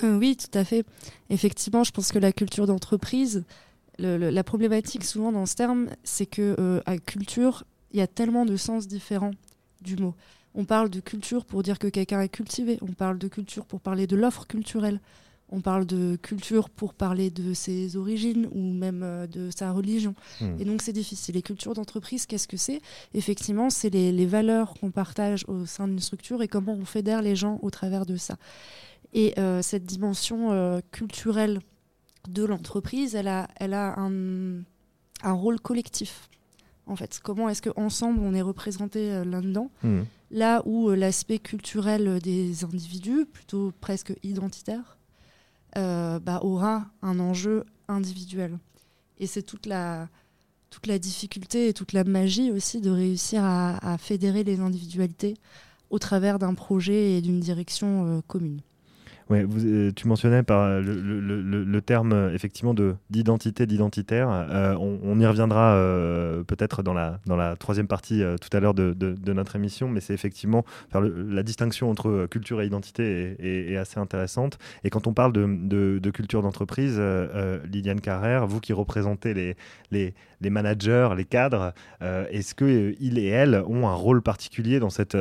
Euh, 0.02 0.18
Oui, 0.18 0.36
tout 0.36 0.58
à 0.58 0.64
fait. 0.64 0.84
Effectivement, 1.28 1.84
je 1.84 1.90
pense 1.90 2.12
que 2.12 2.18
la 2.18 2.32
culture 2.32 2.66
d'entreprise, 2.66 3.44
la 4.00 4.44
problématique 4.44 5.04
souvent 5.04 5.32
dans 5.32 5.46
ce 5.46 5.54
terme, 5.54 5.88
c'est 6.04 6.26
que 6.26 6.56
euh, 6.58 6.80
à 6.86 6.98
culture, 6.98 7.64
il 7.92 7.98
y 7.98 8.02
a 8.02 8.06
tellement 8.06 8.44
de 8.44 8.56
sens 8.56 8.86
différents 8.86 9.32
du 9.82 9.96
mot. 9.96 10.14
On 10.54 10.64
parle 10.64 10.90
de 10.90 11.00
culture 11.00 11.44
pour 11.44 11.62
dire 11.62 11.78
que 11.78 11.86
quelqu'un 11.86 12.20
est 12.20 12.28
cultivé, 12.28 12.78
on 12.82 12.92
parle 12.92 13.18
de 13.18 13.28
culture 13.28 13.66
pour 13.66 13.80
parler 13.80 14.06
de 14.06 14.16
l'offre 14.16 14.46
culturelle, 14.46 15.00
on 15.50 15.60
parle 15.60 15.84
de 15.84 16.16
culture 16.16 16.70
pour 16.70 16.94
parler 16.94 17.30
de 17.30 17.54
ses 17.54 17.96
origines 17.96 18.48
ou 18.52 18.72
même 18.72 19.02
euh, 19.02 19.26
de 19.26 19.50
sa 19.54 19.72
religion. 19.72 20.14
Hmm. 20.40 20.56
Et 20.58 20.64
donc 20.64 20.82
c'est 20.82 20.92
difficile. 20.92 21.34
Les 21.34 21.42
cultures 21.42 21.74
d'entreprise, 21.74 22.26
qu'est-ce 22.26 22.48
que 22.48 22.56
c'est? 22.56 22.80
Effectivement, 23.14 23.70
c'est 23.70 23.90
les, 23.90 24.26
valeurs 24.26 24.74
qu'on 24.74 24.90
partage 24.90 25.44
au 25.48 25.66
sein 25.66 25.88
d'une 25.88 25.98
structure 25.98 26.42
et 26.42 26.48
comment 26.48 26.72
on 26.72 26.84
fédère 26.84 27.22
les 27.22 27.34
gens 27.34 27.58
au 27.62 27.70
travers 27.70 28.06
de 28.06 28.16
ça. 28.16 28.36
Et 29.12 29.34
euh, 29.38 29.60
cette 29.60 29.84
dimension 29.84 30.52
euh, 30.52 30.80
culturelle 30.92 31.60
de 32.28 32.44
l'entreprise, 32.44 33.14
elle 33.14 33.28
a, 33.28 33.48
elle 33.56 33.74
a 33.74 33.96
un, 33.98 34.62
rôle 35.22 35.60
collectif. 35.60 36.28
En 36.86 36.96
fait, 36.96 37.20
comment 37.22 37.48
est-ce 37.48 37.62
qu'ensemble 37.62 38.20
on 38.20 38.34
est 38.34 38.42
représenté 38.42 39.24
là-dedans 39.24 39.70
hmm. 39.82 40.02
Là 40.32 40.62
où 40.64 40.90
l'aspect 40.90 41.38
culturel 41.38 42.20
des 42.20 42.64
individus, 42.64 43.26
plutôt 43.26 43.72
presque 43.80 44.12
identitaire, 44.22 44.96
euh, 45.76 46.18
bah, 46.20 46.40
aura 46.42 46.86
un 47.02 47.18
enjeu 47.20 47.64
individuel. 47.88 48.58
Et 49.18 49.26
c'est 49.26 49.42
toute 49.42 49.66
la, 49.66 50.08
toute 50.70 50.86
la 50.86 50.98
difficulté 50.98 51.68
et 51.68 51.72
toute 51.72 51.92
la 51.92 52.04
magie 52.04 52.50
aussi 52.50 52.80
de 52.80 52.90
réussir 52.90 53.42
à 53.44 53.96
fédérer 53.98 54.44
les 54.44 54.60
individualités 54.60 55.34
au 55.90 55.98
travers 55.98 56.38
d'un 56.38 56.54
projet 56.54 57.12
et 57.12 57.20
d'une 57.20 57.40
direction 57.40 58.06
euh, 58.06 58.20
commune. 58.26 58.60
Ouais, 59.30 59.46
euh, 59.48 59.92
tu 59.94 60.08
mentionnais 60.08 60.42
euh, 60.50 60.82
le, 60.82 61.80
terme 61.82 62.12
euh, 62.12 62.34
effectivement 62.34 62.74
de 62.74 62.96
d'identité 63.10 63.64
d'identitaire. 63.64 64.28
on, 64.80 65.20
y 65.20 65.26
reviendra 65.26 65.76
peut-être 66.46 66.82
dans 66.82 66.94
la 66.94 67.20
dans 67.26 67.36
la 67.36 67.54
troisième 67.54 67.86
partie 67.86 68.22
tout 68.40 68.56
à 68.56 68.60
l'heure 68.60 68.74
de, 68.74 68.92
de, 68.92 69.32
notre 69.32 69.54
émission, 69.54 69.88
mais 69.88 70.00
c'est 70.00 70.14
effectivement 70.14 70.64
la 70.92 71.42
distinction 71.42 71.90
entre 71.90 72.26
culture 72.26 72.60
et 72.60 72.66
identité 72.66 73.36
est, 73.38 73.76
assez 73.76 74.00
intéressante. 74.00 74.58
Et 74.82 74.90
quand 74.90 75.06
on 75.06 75.12
parle 75.12 75.32
de, 75.32 76.10
culture 76.10 76.42
d'entreprise, 76.42 77.00
Liliane 77.70 78.00
Carrère, 78.00 78.46
vous 78.46 78.60
qui 78.60 78.72
représentez 78.72 79.34
les 79.34 79.56
les, 79.92 80.14
les 80.40 80.50
managers, 80.50 81.10
les 81.16 81.24
cadres, 81.24 81.72
est-ce 82.00 82.54
que 82.54 82.94
ils 82.98 83.18
et 83.18 83.26
elles 83.26 83.62
ont 83.66 83.86
un 83.86 83.94
rôle 83.94 84.22
particulier 84.22 84.80
dans 84.80 84.90
cette 84.90 85.16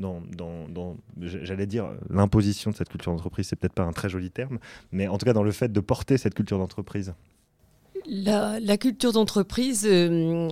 dans, 0.00 0.22
dans 0.36 0.96
j'allais 1.20 1.66
dire 1.66 1.90
l'imposition 2.10 2.70
de 2.70 2.76
cette 2.76 2.88
culture 2.88 3.12
d'entreprise? 3.12 3.51
C'est 3.52 3.56
peut-être 3.58 3.74
pas 3.74 3.82
un 3.82 3.92
très 3.92 4.08
joli 4.08 4.30
terme, 4.30 4.58
mais 4.92 5.08
en 5.08 5.18
tout 5.18 5.26
cas 5.26 5.34
dans 5.34 5.42
le 5.42 5.52
fait 5.52 5.70
de 5.70 5.80
porter 5.80 6.16
cette 6.16 6.32
culture 6.32 6.58
d'entreprise 6.58 7.12
la, 8.04 8.76
culture 8.78 9.12
d'entreprise, 9.12 9.86
euh, 9.88 10.48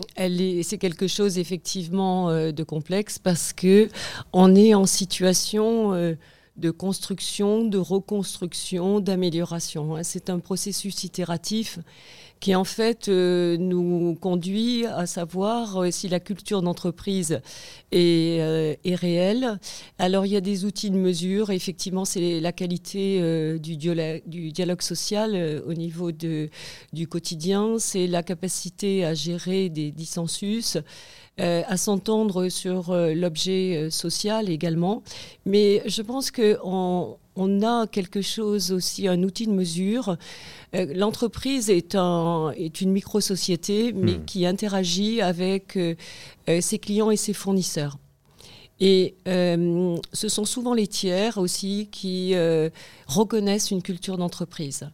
c'est 0.62 0.78
quelque 0.78 1.08
chose 1.08 1.36
effectivement 1.36 2.30
euh, 2.30 2.52
de 2.52 2.62
complexe 2.62 3.18
parce 3.18 3.52
que 3.52 3.88
on 4.32 4.54
est 4.54 4.72
en 4.72 4.86
situation 4.86 5.92
euh, 5.92 6.14
de 6.56 6.70
construction, 6.70 7.64
de 7.64 7.78
reconstruction, 7.78 9.00
d'amélioration. 9.00 9.96
Hein. 9.96 10.04
C'est 10.04 10.30
un 10.30 10.38
processus 10.38 11.02
itératif 11.02 11.80
qui 12.40 12.54
en 12.54 12.64
fait 12.64 13.08
euh, 13.08 13.58
nous 13.58 14.16
conduit 14.18 14.86
à 14.86 15.06
savoir 15.06 15.76
euh, 15.76 15.90
si 15.90 16.08
la 16.08 16.20
culture 16.20 16.62
d'entreprise 16.62 17.40
est, 17.92 18.40
euh, 18.40 18.74
est, 18.82 18.94
réelle. 18.94 19.58
Alors 19.98 20.24
il 20.24 20.32
y 20.32 20.36
a 20.36 20.40
des 20.40 20.64
outils 20.64 20.90
de 20.90 20.96
mesure, 20.96 21.50
effectivement 21.50 22.06
c'est 22.06 22.40
la 22.40 22.52
qualité 22.52 23.20
du, 23.58 23.76
dialogue, 23.76 24.22
du, 24.26 24.52
dialogue 24.52 24.80
social 24.80 25.62
au 25.66 25.74
niveau 25.74 26.12
de, 26.12 26.48
du 26.94 27.06
quotidien, 27.06 27.78
c'est 27.78 28.06
la 28.06 28.22
capacité 28.22 29.04
à 29.04 29.12
gérer 29.12 29.68
des 29.68 29.90
dissensus. 29.90 30.78
À 31.38 31.76
s'entendre 31.78 32.48
sur 32.50 32.94
l'objet 32.94 33.88
social 33.90 34.50
également. 34.50 35.02
Mais 35.46 35.82
je 35.86 36.02
pense 36.02 36.30
qu'on 36.30 37.16
on 37.36 37.62
a 37.62 37.86
quelque 37.86 38.22
chose 38.22 38.72
aussi, 38.72 39.08
un 39.08 39.22
outil 39.22 39.46
de 39.46 39.52
mesure. 39.52 40.16
Euh, 40.74 40.92
l'entreprise 40.94 41.70
est, 41.70 41.96
est 42.56 42.80
une 42.80 42.92
micro-société, 42.92 43.92
mais 43.92 44.12
hmm. 44.12 44.24
qui 44.24 44.46
interagit 44.46 45.20
avec 45.20 45.76
euh, 45.76 45.94
euh, 46.48 46.60
ses 46.60 46.78
clients 46.78 47.10
et 47.10 47.16
ses 47.16 47.32
fournisseurs. 47.32 47.96
Et 48.80 49.14
euh, 49.28 49.96
ce 50.14 50.28
sont 50.30 50.46
souvent 50.46 50.72
les 50.72 50.86
tiers 50.86 51.36
aussi 51.36 51.88
qui 51.92 52.34
euh, 52.34 52.70
reconnaissent 53.06 53.70
une 53.70 53.82
culture 53.82 54.16
d'entreprise. 54.16 54.88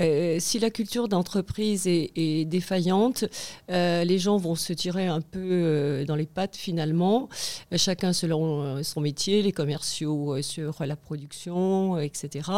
Euh, 0.00 0.38
si 0.40 0.58
la 0.58 0.70
culture 0.70 1.06
d'entreprise 1.06 1.86
est, 1.86 2.10
est, 2.16 2.44
défaillante, 2.44 3.24
les 3.68 4.18
gens 4.18 4.38
vont 4.38 4.56
se 4.56 4.72
tirer 4.72 5.06
un 5.06 5.20
peu 5.20 6.04
dans 6.06 6.16
les 6.16 6.26
pattes 6.26 6.56
finalement, 6.56 7.28
chacun 7.76 8.12
selon 8.12 8.82
son 8.82 9.00
métier, 9.00 9.42
les 9.42 9.52
commerciaux 9.52 10.40
sur 10.42 10.84
la 10.84 10.96
production, 10.96 11.98
etc. 11.98 12.50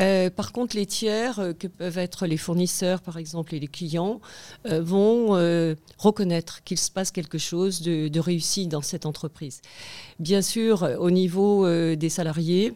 Euh, 0.00 0.28
par 0.30 0.52
contre, 0.52 0.76
les 0.76 0.86
tiers, 0.86 1.38
euh, 1.38 1.52
que 1.52 1.68
peuvent 1.68 1.98
être 1.98 2.26
les 2.26 2.36
fournisseurs, 2.36 3.00
par 3.00 3.16
exemple, 3.16 3.54
et 3.54 3.60
les 3.60 3.68
clients, 3.68 4.20
euh, 4.66 4.80
vont 4.82 5.34
reconnaître 5.98 6.62
qu'il 6.64 6.78
se 6.78 6.90
passe 6.90 7.10
quelque 7.10 7.38
chose 7.38 7.82
de, 7.82 8.18
réussi 8.18 8.66
dans 8.66 8.82
cette 8.82 9.06
entreprise. 9.06 9.60
Bien 10.18 10.42
sûr, 10.42 10.88
au 10.98 11.10
niveau 11.10 11.68
des 11.94 12.08
salariés, 12.08 12.72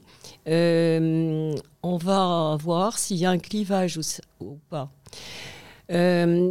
on 0.47 1.97
va 1.97 2.57
voir 2.61 2.99
s'il 2.99 3.17
y 3.17 3.25
a 3.25 3.31
un 3.31 3.39
clivage 3.39 3.99
ou, 4.41 4.59
pas. 4.69 4.91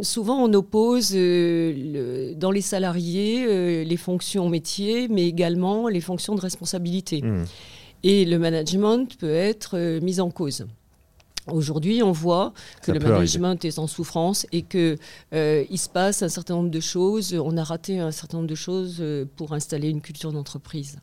souvent, 0.02 0.42
on 0.42 0.52
oppose 0.52 1.12
dans 1.12 2.50
les 2.50 2.62
salariés 2.62 3.84
les 3.84 3.96
fonctions 3.96 4.48
métiers, 4.48 5.08
mais 5.08 5.26
également 5.26 5.88
les 5.88 6.00
fonctions 6.00 6.34
de 6.34 6.40
responsabilité. 6.40 7.22
Mmh 7.22 7.44
et 8.02 8.24
le 8.24 8.38
management 8.38 9.16
peut 9.18 9.34
être 9.34 9.76
euh, 9.76 10.00
mis 10.00 10.20
en 10.20 10.30
cause. 10.30 10.66
Aujourd'hui, 11.50 12.02
on 12.02 12.12
voit 12.12 12.52
que 12.82 12.92
le 12.92 13.00
management 13.00 13.64
est 13.64 13.78
en 13.78 13.86
souffrance 13.86 14.46
et 14.52 14.62
qu'il 14.62 14.98
euh, 15.32 15.64
se 15.76 15.88
passe 15.88 16.22
un 16.22 16.28
certain 16.28 16.54
nombre 16.54 16.68
de 16.68 16.80
choses. 16.80 17.32
On 17.32 17.56
a 17.56 17.64
raté 17.64 18.00
un 18.00 18.10
certain 18.10 18.36
nombre 18.38 18.50
de 18.50 18.54
choses 18.54 18.98
euh, 19.00 19.24
pour 19.36 19.54
installer 19.54 19.88
une 19.88 20.02
culture 20.02 20.30
d'entreprise. 20.30 20.98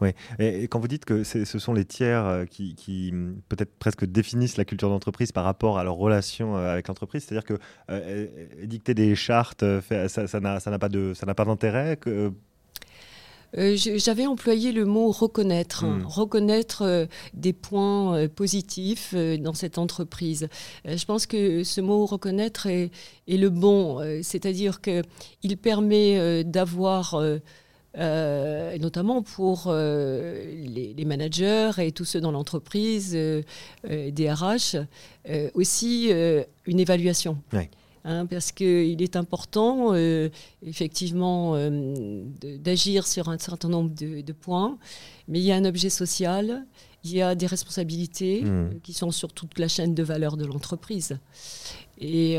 Oui, 0.00 0.10
et, 0.38 0.64
quand 0.64 0.80
vous 0.80 0.88
dites 0.88 1.04
que 1.04 1.24
ce 1.24 1.44
sont 1.44 1.72
les 1.72 1.84
tiers 1.84 2.44
qui, 2.50 3.14
peut-être 3.48 3.72
presque 3.78 4.04
définissent 4.04 4.58
la 4.58 4.66
culture 4.66 4.90
d'entreprise 4.90 5.32
par 5.32 5.44
rapport 5.44 5.78
à 5.78 5.84
leur 5.84 5.94
relation 5.94 6.56
avec 6.56 6.88
l'entreprise, 6.88 7.24
c'est-à-dire 7.24 7.44
que 7.44 7.58
dicter 8.66 8.92
des 8.92 9.14
chartes, 9.14 9.64
ça 10.08 10.40
n'a 10.40 10.78
pas 10.78 10.88
d'intérêt 11.46 11.98
euh, 13.56 13.76
j'avais 13.76 14.26
employé 14.26 14.72
le 14.72 14.84
mot 14.84 15.10
reconnaître, 15.10 15.86
hmm. 15.86 16.04
reconnaître 16.04 16.82
euh, 16.82 17.06
des 17.32 17.52
points 17.54 18.16
euh, 18.16 18.28
positifs 18.28 19.14
dans 19.14 19.54
cette 19.54 19.78
entreprise. 19.78 20.48
je 20.84 21.04
pense 21.06 21.26
que 21.26 21.64
ce 21.64 21.80
mot 21.80 22.04
reconnaître 22.04 22.66
est, 22.66 22.90
le 23.26 23.48
bon, 23.48 24.00
c'est-à-dire 24.22 24.80
qu'il 24.80 25.56
permet 25.56 26.44
d'avoir, 26.44 27.22
notamment 27.96 29.22
pour 29.22 29.72
les, 29.72 31.04
managers 31.04 31.70
et 31.78 31.92
tous 31.92 32.04
ceux 32.04 32.20
dans 32.20 32.32
l'entreprise, 32.32 33.12
des 33.12 34.32
RH, 34.32 34.76
aussi 35.54 36.10
une 36.66 36.80
évaluation. 36.80 37.38
Hein, 38.08 38.24
parce 38.24 38.52
qu'il 38.52 39.02
est 39.02 39.16
important, 39.16 39.90
euh, 39.92 40.30
effectivement, 40.64 41.52
euh, 41.56 42.24
d'agir 42.40 43.06
sur 43.06 43.28
un 43.28 43.36
certain 43.36 43.68
nombre 43.68 43.90
de, 43.94 44.32
points, 44.32 44.78
mais 45.28 45.40
il 45.40 45.44
y 45.44 45.52
a 45.52 45.56
un 45.56 45.66
objet 45.66 45.90
social, 45.90 46.64
il 47.04 47.12
y 47.12 47.20
a 47.20 47.34
des 47.34 47.46
responsabilités 47.46 48.40
mmh. 48.40 48.46
euh, 48.46 48.70
qui 48.82 48.94
sont 48.94 49.10
sur 49.10 49.34
toute 49.34 49.58
la 49.58 49.68
chaîne 49.68 49.94
de 49.94 50.02
valeur 50.02 50.38
de 50.38 50.46
l'entreprise. 50.46 51.18
Et 52.00 52.38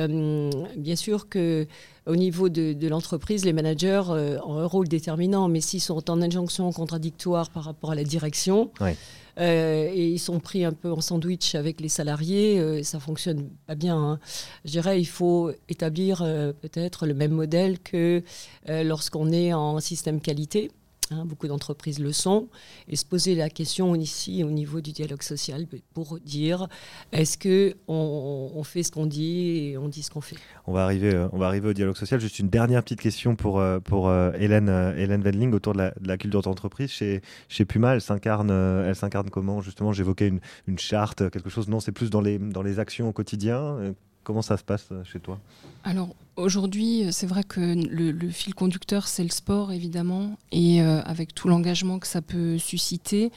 bien 0.78 0.96
sûr 0.96 1.28
que 1.28 1.68
au 2.06 2.16
niveau 2.16 2.50
de, 2.50 2.88
l'entreprise, 2.88 3.46
les 3.46 3.54
managers 3.54 4.04
ont 4.08 4.58
un 4.58 4.66
rôle 4.66 4.88
déterminant, 4.88 5.50
mais 5.50 5.62
s'ils 5.62 5.82
sont 5.82 6.10
en 6.10 6.22
injonction 6.22 6.72
contradictoire 6.72 7.50
par 7.50 7.66
rapport 7.66 7.92
à 7.92 7.96
la 7.96 8.06
direction, 8.06 8.72
euh, 8.82 8.94
et 9.40 10.08
ils 10.08 10.20
sont 10.20 10.40
pris 10.40 10.66
un 10.66 10.74
peu 10.74 10.92
en 10.92 11.02
sandwich 11.02 11.56
avec 11.56 11.80
les 11.82 11.90
salariés, 11.90 12.60
euh, 12.60 12.84
ça 12.84 13.00
fonctionne 13.00 13.50
pas 13.68 13.76
bien. 13.76 13.98
Hein. 13.98 14.20
Je 14.66 14.72
dirais 14.72 15.00
il 15.00 15.06
faut 15.06 15.52
établir 15.70 16.22
euh, 16.22 16.52
peut-être 16.54 17.06
le 17.06 17.14
même 17.14 17.32
modèle 17.32 17.80
que 17.80 18.22
lorsqu'on 18.68 19.32
est 19.32 19.54
en 19.54 19.80
système 19.80 20.22
qualité. 20.22 20.72
Hein, 21.12 21.26
beaucoup 21.26 21.48
d'entreprises 21.48 21.98
le 21.98 22.12
sont, 22.12 22.50
et 22.88 22.96
se 22.96 23.04
poser 23.04 23.34
la 23.34 23.50
question 23.50 23.96
ici 23.96 24.44
au 24.44 24.52
niveau 24.52 24.80
du 24.80 24.92
dialogue 24.92 25.24
social 25.24 25.66
pour 25.96 26.20
dire 26.20 26.68
est-ce 27.12 27.36
que 27.36 27.76
on, 27.88 28.62
fait 28.64 28.84
ce 28.84 28.92
qu'on 28.92 29.08
dit 29.08 29.72
et 29.72 29.78
on 29.80 29.88
dit 29.88 30.04
ce 30.04 30.12
qu'on 30.12 30.22
fait? 30.22 30.36
On 30.68 30.72
va 30.72 30.84
arriver, 30.84 31.16
euh, 31.16 31.28
on 31.32 31.40
va 31.40 31.48
arriver 31.48 31.70
au 31.70 31.74
dialogue 31.74 31.98
social. 31.98 32.20
Juste 32.20 32.38
une 32.38 32.50
dernière 32.50 32.84
petite 32.84 33.02
question 33.02 33.36
pour 33.36 33.60
euh, 33.60 33.80
pour 33.80 34.08
euh, 34.08 34.32
Hélène 34.38 34.70
Hélène 34.70 35.24
Wendling 35.24 35.52
autour 35.54 35.74
de 35.74 35.92
la, 36.00 36.18
culture 36.18 36.44
d'entreprise 36.44 36.92
chez 36.92 37.22
chez 37.48 37.66
Puma. 37.66 37.96
Elle 37.96 38.02
s'incarne, 38.02 38.52
elle 38.52 38.96
s'incarne 38.96 39.32
comment? 39.32 39.62
Justement 39.62 39.92
J'évoquais 39.94 40.28
une, 40.28 40.42
une 40.68 40.78
charte, 40.78 41.28
quelque 41.32 41.50
chose. 41.50 41.70
Non, 41.70 41.80
c'est 41.80 41.92
plus 41.92 42.12
dans 42.12 42.22
les 42.22 42.38
dans 42.38 42.62
les 42.62 42.78
actions 42.78 43.10
au 43.10 43.14
quotidien. 43.14 43.96
Comment 44.30 44.44
ça 44.44 44.58
se 44.58 44.64
passe 44.64 44.90
chez 45.12 45.20
toi? 45.20 45.40
Alors 45.84 46.10
aujourd'hui, 46.36 47.08
c'est 47.10 47.26
vrai 47.26 47.44
que 47.44 47.60
le, 47.60 48.30
fil 48.30 48.54
conducteur, 48.54 49.08
c'est 49.08 49.24
le 49.24 49.32
sport 49.32 49.72
évidemment, 49.72 50.38
et 50.52 50.84
euh, 50.84 51.02
avec 51.02 51.34
tout 51.34 51.48
l'engagement 51.48 51.98
que 51.98 52.06
ça 52.06 52.22
peut 52.22 52.60
susciter. 52.60 53.32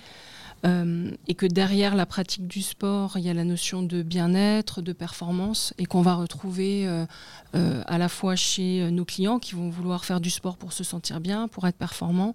Euh, 0.64 1.10
et 1.26 1.34
que 1.34 1.46
derrière 1.46 1.96
la 1.96 2.06
pratique 2.06 2.46
du 2.46 2.60
sport, 2.60 3.14
il 3.16 3.24
y 3.24 3.30
a 3.30 3.34
la 3.34 3.42
notion 3.42 3.82
de 3.82 4.02
bien-être, 4.02 4.82
de 4.82 4.92
performance, 4.92 5.72
et 5.78 5.86
qu'on 5.86 6.02
va 6.02 6.14
retrouver 6.14 6.86
euh, 6.86 7.82
à 7.86 7.96
la 7.96 8.08
fois 8.10 8.36
chez 8.36 8.88
nos 8.90 9.06
clients 9.06 9.38
qui 9.38 9.54
vont 9.54 9.70
vouloir 9.70 10.04
faire 10.04 10.20
du 10.20 10.30
sport 10.30 10.58
pour 10.58 10.74
se 10.74 10.84
sentir 10.84 11.20
bien, 11.20 11.48
pour 11.48 11.66
être 11.66 11.78
performants, 11.78 12.34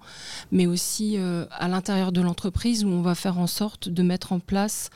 mais 0.51 0.65
aussi 0.65 1.17
à 1.51 1.67
l'intérieur 1.67 2.11
de 2.11 2.21
l'entreprise 2.21 2.83
où 2.83 2.89
on 2.89 3.01
va 3.01 3.13
faire 3.13 3.37
en 3.37 3.47
sorte 3.47 3.87
de 3.87 4.01
mettre 4.03 4.33
en 4.33 4.39
place 4.39 4.89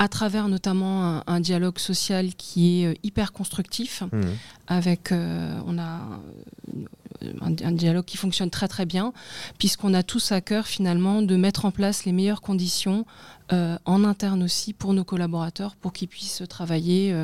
à 0.00 0.08
travers 0.08 0.48
notamment 0.48 1.22
un, 1.26 1.40
dialogue 1.40 1.78
social 1.78 2.34
qui 2.34 2.82
est 2.82 2.86
euh, 2.86 2.94
hyper 3.02 3.32
constructif, 3.32 4.02
mmh. 4.10 4.20
avec 4.66 5.12
euh, 5.12 5.60
on 5.66 5.76
a 5.78 6.00
euh, 7.22 7.32
un, 7.42 7.72
dialogue 7.72 8.06
qui 8.06 8.16
fonctionne 8.16 8.48
très 8.48 8.66
très 8.66 8.86
bien, 8.86 9.12
puisqu'on 9.58 9.92
a 9.92 10.02
tous 10.02 10.32
à 10.32 10.40
cœur 10.40 10.66
finalement 10.66 11.20
de 11.20 11.36
mettre 11.36 11.66
en 11.66 11.70
place 11.70 12.06
les 12.06 12.12
meilleures 12.12 12.40
conditions 12.40 13.04
en 13.50 14.04
interne 14.04 14.42
aussi 14.42 14.72
pour 14.72 14.94
nos 14.94 15.04
collaborateurs, 15.04 15.76
pour 15.76 15.92
qu'ils 15.92 16.08
puissent 16.08 16.42
travailler 16.48 17.14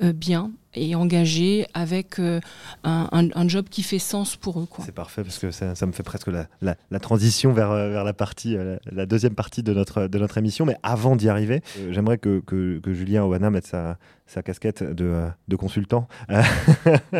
bien 0.00 0.50
et 0.76 0.94
engagés 0.94 1.66
avec 1.74 2.18
euh, 2.18 2.40
un, 2.84 3.48
job 3.48 3.66
qui 3.68 3.82
fait 3.82 3.98
sens 3.98 4.36
pour 4.36 4.60
eux. 4.60 4.68
C'est 4.84 4.94
parfait 4.94 5.22
parce 5.22 5.38
que 5.38 5.50
ça, 5.50 5.86
me 5.86 5.92
fait 5.92 6.02
presque 6.02 6.28
la, 6.28 6.46
la, 6.60 7.00
transition 7.00 7.52
vers, 7.52 7.70
euh, 7.70 7.90
vers 7.90 8.04
la, 8.04 8.12
partie, 8.12 8.56
euh, 8.56 8.76
la, 8.90 9.06
deuxième 9.06 9.34
partie 9.34 9.62
de 9.62 9.72
notre, 9.72 10.06
de 10.06 10.18
notre 10.18 10.38
émission. 10.38 10.66
Mais 10.66 10.76
avant 10.82 11.16
d'y 11.16 11.28
arriver, 11.28 11.62
j'aimerais 11.90 12.18
que, 12.18 12.40
que, 12.40 12.78
que, 12.78 12.92
Julien 12.92 13.24
Owana 13.24 13.50
mette 13.50 13.66
sa, 13.66 13.98
sa 14.26 14.42
casquette 14.42 14.82
de, 14.82 15.04
euh, 15.04 15.28
de 15.48 15.56
consultant 15.56 16.08
euh, 16.30 16.42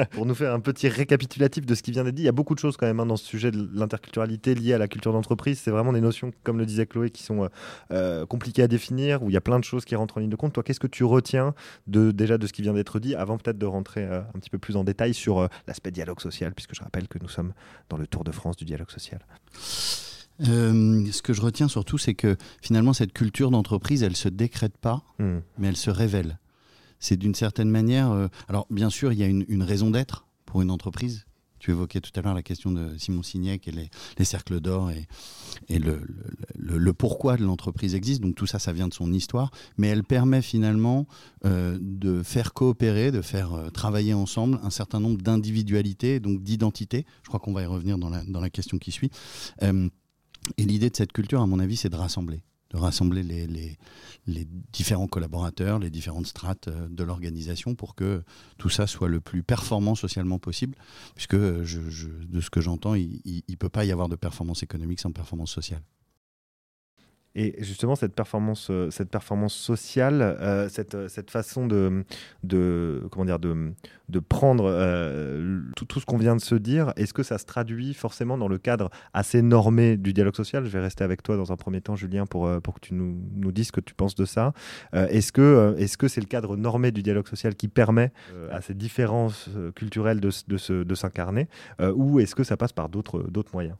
pour 0.10 0.26
nous 0.26 0.34
faire 0.34 0.52
un 0.52 0.60
petit 0.60 0.88
récapitulatif 0.88 1.64
de 1.64 1.74
ce 1.74 1.82
qui 1.82 1.92
vient 1.92 2.04
d'être 2.04 2.14
dit. 2.14 2.22
Il 2.22 2.26
y 2.26 2.28
a 2.28 2.32
beaucoup 2.32 2.54
de 2.54 2.58
choses 2.58 2.76
quand 2.76 2.86
même 2.86 3.00
hein, 3.00 3.06
dans 3.06 3.16
ce 3.16 3.24
sujet 3.24 3.50
de 3.50 3.68
l'interculturalité 3.74 4.54
liée 4.54 4.74
à 4.74 4.78
la 4.78 4.88
culture 4.88 5.12
d'entreprise. 5.12 5.60
C'est 5.60 5.70
vraiment 5.70 5.92
des 5.92 6.00
notions, 6.00 6.32
comme 6.42 6.58
le 6.58 6.66
disait 6.66 6.86
Chloé, 6.86 7.10
qui 7.10 7.22
sont 7.22 7.48
euh, 7.92 8.26
compliquées 8.46 8.62
à 8.62 8.68
définir, 8.68 9.22
où 9.22 9.30
il 9.30 9.32
y 9.32 9.36
a 9.36 9.40
plein 9.40 9.58
de 9.58 9.64
choses 9.64 9.84
qui 9.84 9.96
rentrent 9.96 10.18
en 10.18 10.20
ligne 10.20 10.30
de 10.30 10.36
compte. 10.36 10.52
Toi, 10.52 10.62
qu'est-ce 10.62 10.80
que 10.80 10.86
tu 10.86 11.04
retiens 11.04 11.54
de, 11.86 12.10
déjà 12.10 12.38
de 12.38 12.46
ce 12.46 12.52
qui 12.52 12.62
vient 12.62 12.74
d'être 12.74 13.00
dit, 13.00 13.14
avant 13.14 13.38
peut-être 13.38 13.58
de 13.58 13.66
rentrer 13.66 14.04
un 14.04 14.38
petit 14.38 14.50
peu 14.50 14.58
plus 14.58 14.76
en 14.76 14.84
détail 14.84 15.14
sur 15.14 15.48
l'aspect 15.66 15.90
dialogue 15.90 16.20
social, 16.20 16.54
puisque 16.54 16.74
je 16.74 16.82
rappelle 16.82 17.08
que 17.08 17.18
nous 17.18 17.28
sommes 17.28 17.52
dans 17.88 17.96
le 17.96 18.06
Tour 18.06 18.24
de 18.24 18.32
France 18.32 18.56
du 18.56 18.64
dialogue 18.64 18.90
social? 18.90 19.20
Ce 20.40 21.22
que 21.22 21.32
je 21.32 21.40
retiens 21.40 21.68
surtout, 21.68 21.98
c'est 21.98 22.14
que 22.14 22.36
finalement, 22.60 22.92
cette 22.92 23.12
culture 23.12 23.50
d'entreprise, 23.50 24.02
elle 24.02 24.12
ne 24.12 24.16
se 24.16 24.28
décrète 24.28 24.76
pas, 24.76 25.02
hmm. 25.18 25.38
mais 25.58 25.68
elle 25.68 25.76
se 25.76 25.90
révèle 25.90 26.38
c'est 26.98 27.16
d'une 27.16 27.34
certaine 27.34 27.70
manière. 27.70 28.10
Euh, 28.10 28.28
alors, 28.48 28.66
bien 28.70 28.90
sûr, 28.90 29.12
il 29.12 29.18
y 29.18 29.22
a 29.22 29.26
une, 29.26 29.62
raison 29.62 29.90
d'être 29.90 30.26
pour 30.44 30.62
une 30.62 30.70
entreprise. 30.70 31.26
Tu 31.66 31.72
évoquais 31.72 32.00
tout 32.00 32.12
à 32.14 32.22
l'heure 32.22 32.34
la 32.34 32.44
question 32.44 32.70
de 32.70 32.96
Simon 32.96 33.24
Signac 33.24 33.66
et 33.66 33.72
les, 33.72 34.24
cercles 34.24 34.60
d'or 34.60 34.92
et, 35.68 35.78
le, 35.80 36.92
pourquoi 36.92 37.36
de 37.36 37.44
l'entreprise 37.44 37.96
existe. 37.96 38.22
Donc 38.22 38.36
tout 38.36 38.46
ça, 38.46 38.60
ça 38.60 38.72
vient 38.72 38.86
de 38.86 38.94
son 38.94 39.12
histoire, 39.12 39.50
mais 39.76 39.88
elle 39.88 40.04
permet 40.04 40.42
finalement 40.42 41.08
euh, 41.44 41.76
de 41.80 42.22
faire 42.22 42.52
coopérer, 42.52 43.10
de 43.10 43.20
faire 43.20 43.52
euh, 43.52 43.70
travailler 43.70 44.14
ensemble 44.14 44.60
un 44.62 44.70
certain 44.70 45.00
nombre 45.00 45.20
d'individualités, 45.20 46.20
donc 46.20 46.40
d'identités. 46.44 47.04
Je 47.24 47.28
crois 47.28 47.40
qu'on 47.40 47.52
va 47.52 47.62
y 47.62 47.66
revenir 47.66 47.98
dans 47.98 48.10
la, 48.10 48.22
dans 48.22 48.40
la 48.40 48.50
question 48.50 48.78
qui 48.78 48.92
suit. 48.92 49.10
Euh, 49.64 49.88
et 50.58 50.62
l'idée 50.62 50.90
de 50.90 50.96
cette 50.96 51.12
culture, 51.12 51.40
à 51.40 51.46
mon 51.48 51.58
avis, 51.58 51.76
c'est 51.76 51.88
de 51.88 51.96
rassembler 51.96 52.42
de 52.70 52.76
rassembler 52.76 53.22
les, 53.22 54.46
différents 54.72 55.06
collaborateurs, 55.06 55.78
les 55.78 55.90
différentes 55.90 56.26
strates 56.26 56.68
euh, 56.68 56.88
de 56.88 57.04
l'organisation 57.04 57.74
pour 57.74 57.94
que 57.94 58.22
tout 58.58 58.68
ça 58.68 58.86
soit 58.86 59.08
le 59.08 59.20
plus 59.20 59.42
performant 59.42 59.94
socialement 59.94 60.38
possible, 60.38 60.76
puisque 61.14 61.36
je, 61.62 62.08
de 62.08 62.40
ce 62.40 62.50
que 62.50 62.60
j'entends, 62.60 62.94
il 62.94 63.42
ne 63.48 63.54
peut 63.54 63.68
pas 63.68 63.84
y 63.84 63.92
avoir 63.92 64.08
de 64.08 64.16
performance 64.16 64.62
économique 64.62 65.00
sans 65.00 65.12
performance 65.12 65.50
sociale. 65.52 65.82
Et 67.38 67.54
justement, 67.62 67.96
cette 67.96 68.14
performance, 68.14 68.68
euh, 68.70 68.90
cette 68.90 69.10
performance 69.10 69.54
sociale, 69.54 70.22
euh, 70.22 70.70
cette, 70.70 70.94
euh, 70.94 71.06
cette, 71.06 71.30
façon 71.30 71.66
de, 71.66 72.02
comment 73.10 73.26
dire, 73.26 73.38
de, 73.38 73.74
de 74.08 74.18
prendre 74.20 74.64
tout, 75.76 76.00
ce 76.00 76.06
qu'on 76.06 76.16
vient 76.16 76.34
de 76.34 76.40
se 76.40 76.54
dire, 76.54 76.94
est-ce 76.96 77.12
que 77.12 77.22
ça 77.22 77.36
se 77.36 77.44
traduit 77.44 77.92
forcément 77.92 78.38
dans 78.38 78.48
le 78.48 78.56
cadre 78.56 78.88
assez 79.12 79.42
normé 79.42 79.98
du 79.98 80.14
dialogue 80.14 80.34
social? 80.34 80.64
Je 80.64 80.70
vais 80.70 80.80
rester 80.80 81.04
avec 81.04 81.22
toi 81.22 81.36
dans 81.36 81.52
un 81.52 81.56
premier 81.56 81.82
temps, 81.82 81.94
Julien, 81.94 82.24
pour, 82.24 82.50
pour 82.62 82.74
que 82.74 82.80
tu 82.80 82.94
nous, 82.94 83.20
nous 83.34 83.52
dises 83.52 83.66
ce 83.66 83.72
que 83.72 83.80
tu 83.80 83.94
penses 83.94 84.14
de 84.14 84.24
ça. 84.24 84.54
est-ce 84.94 85.30
que 85.30 85.74
est-ce 85.78 85.98
que 85.98 86.08
c'est 86.08 86.22
le 86.22 86.26
cadre 86.26 86.56
normé 86.56 86.90
du 86.90 87.02
dialogue 87.02 87.28
social 87.28 87.54
qui 87.54 87.68
permet 87.68 88.12
à 88.50 88.62
ces 88.62 88.72
différences 88.72 89.50
culturelles 89.74 90.20
de, 90.20 90.30
de 90.82 90.94
s'incarner, 90.94 91.48
ou 91.94 92.18
est-ce 92.20 92.34
que 92.34 92.44
ça 92.44 92.56
passe 92.56 92.72
par 92.72 92.88
d'autres 92.88 93.26
moyens? 93.52 93.76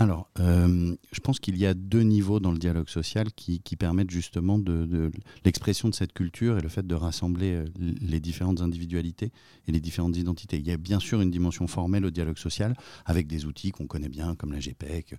Alors, 0.00 0.30
euh, 0.38 0.94
je 1.10 1.18
pense 1.18 1.40
qu'il 1.40 1.58
y 1.58 1.66
a 1.66 1.74
deux 1.74 2.02
niveaux 2.02 2.38
dans 2.38 2.52
le 2.52 2.58
dialogue 2.58 2.88
social 2.88 3.32
qui, 3.32 3.60
permettent 3.76 4.10
justement 4.10 4.56
de, 4.56 5.10
l'expression 5.44 5.88
de 5.88 5.94
cette 5.94 6.12
culture 6.12 6.56
et 6.56 6.60
le 6.60 6.68
fait 6.68 6.86
de 6.86 6.94
rassembler 6.94 7.52
euh, 7.52 7.64
les 8.00 8.20
différentes 8.20 8.60
individualités 8.60 9.32
et 9.66 9.72
les 9.72 9.80
différentes 9.80 10.16
identités. 10.16 10.56
Il 10.56 10.66
y 10.66 10.70
a 10.70 10.76
bien 10.76 11.00
sûr 11.00 11.20
une 11.20 11.32
dimension 11.32 11.66
formelle 11.66 12.06
au 12.06 12.10
dialogue 12.10 12.38
social 12.38 12.76
avec 13.06 13.26
des 13.26 13.44
outils 13.44 13.72
qu'on 13.72 13.88
connaît 13.88 14.08
bien 14.08 14.36
comme 14.36 14.52
la 14.52 14.60
GPEC, 14.60 15.16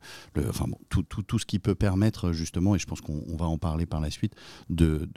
enfin 0.47 0.65
tout, 0.87 1.03
tout, 1.03 1.23
tout, 1.23 1.39
ce 1.39 1.45
qui 1.45 1.59
peut 1.59 1.75
permettre 1.75 2.31
justement, 2.31 2.73
et 2.73 2.79
je 2.79 2.85
pense 2.85 3.01
qu'on 3.01 3.35
va 3.37 3.47
en 3.47 3.57
parler 3.57 3.85
par 3.85 3.99
la 3.99 4.09
suite, 4.09 4.33
de 4.69 5.09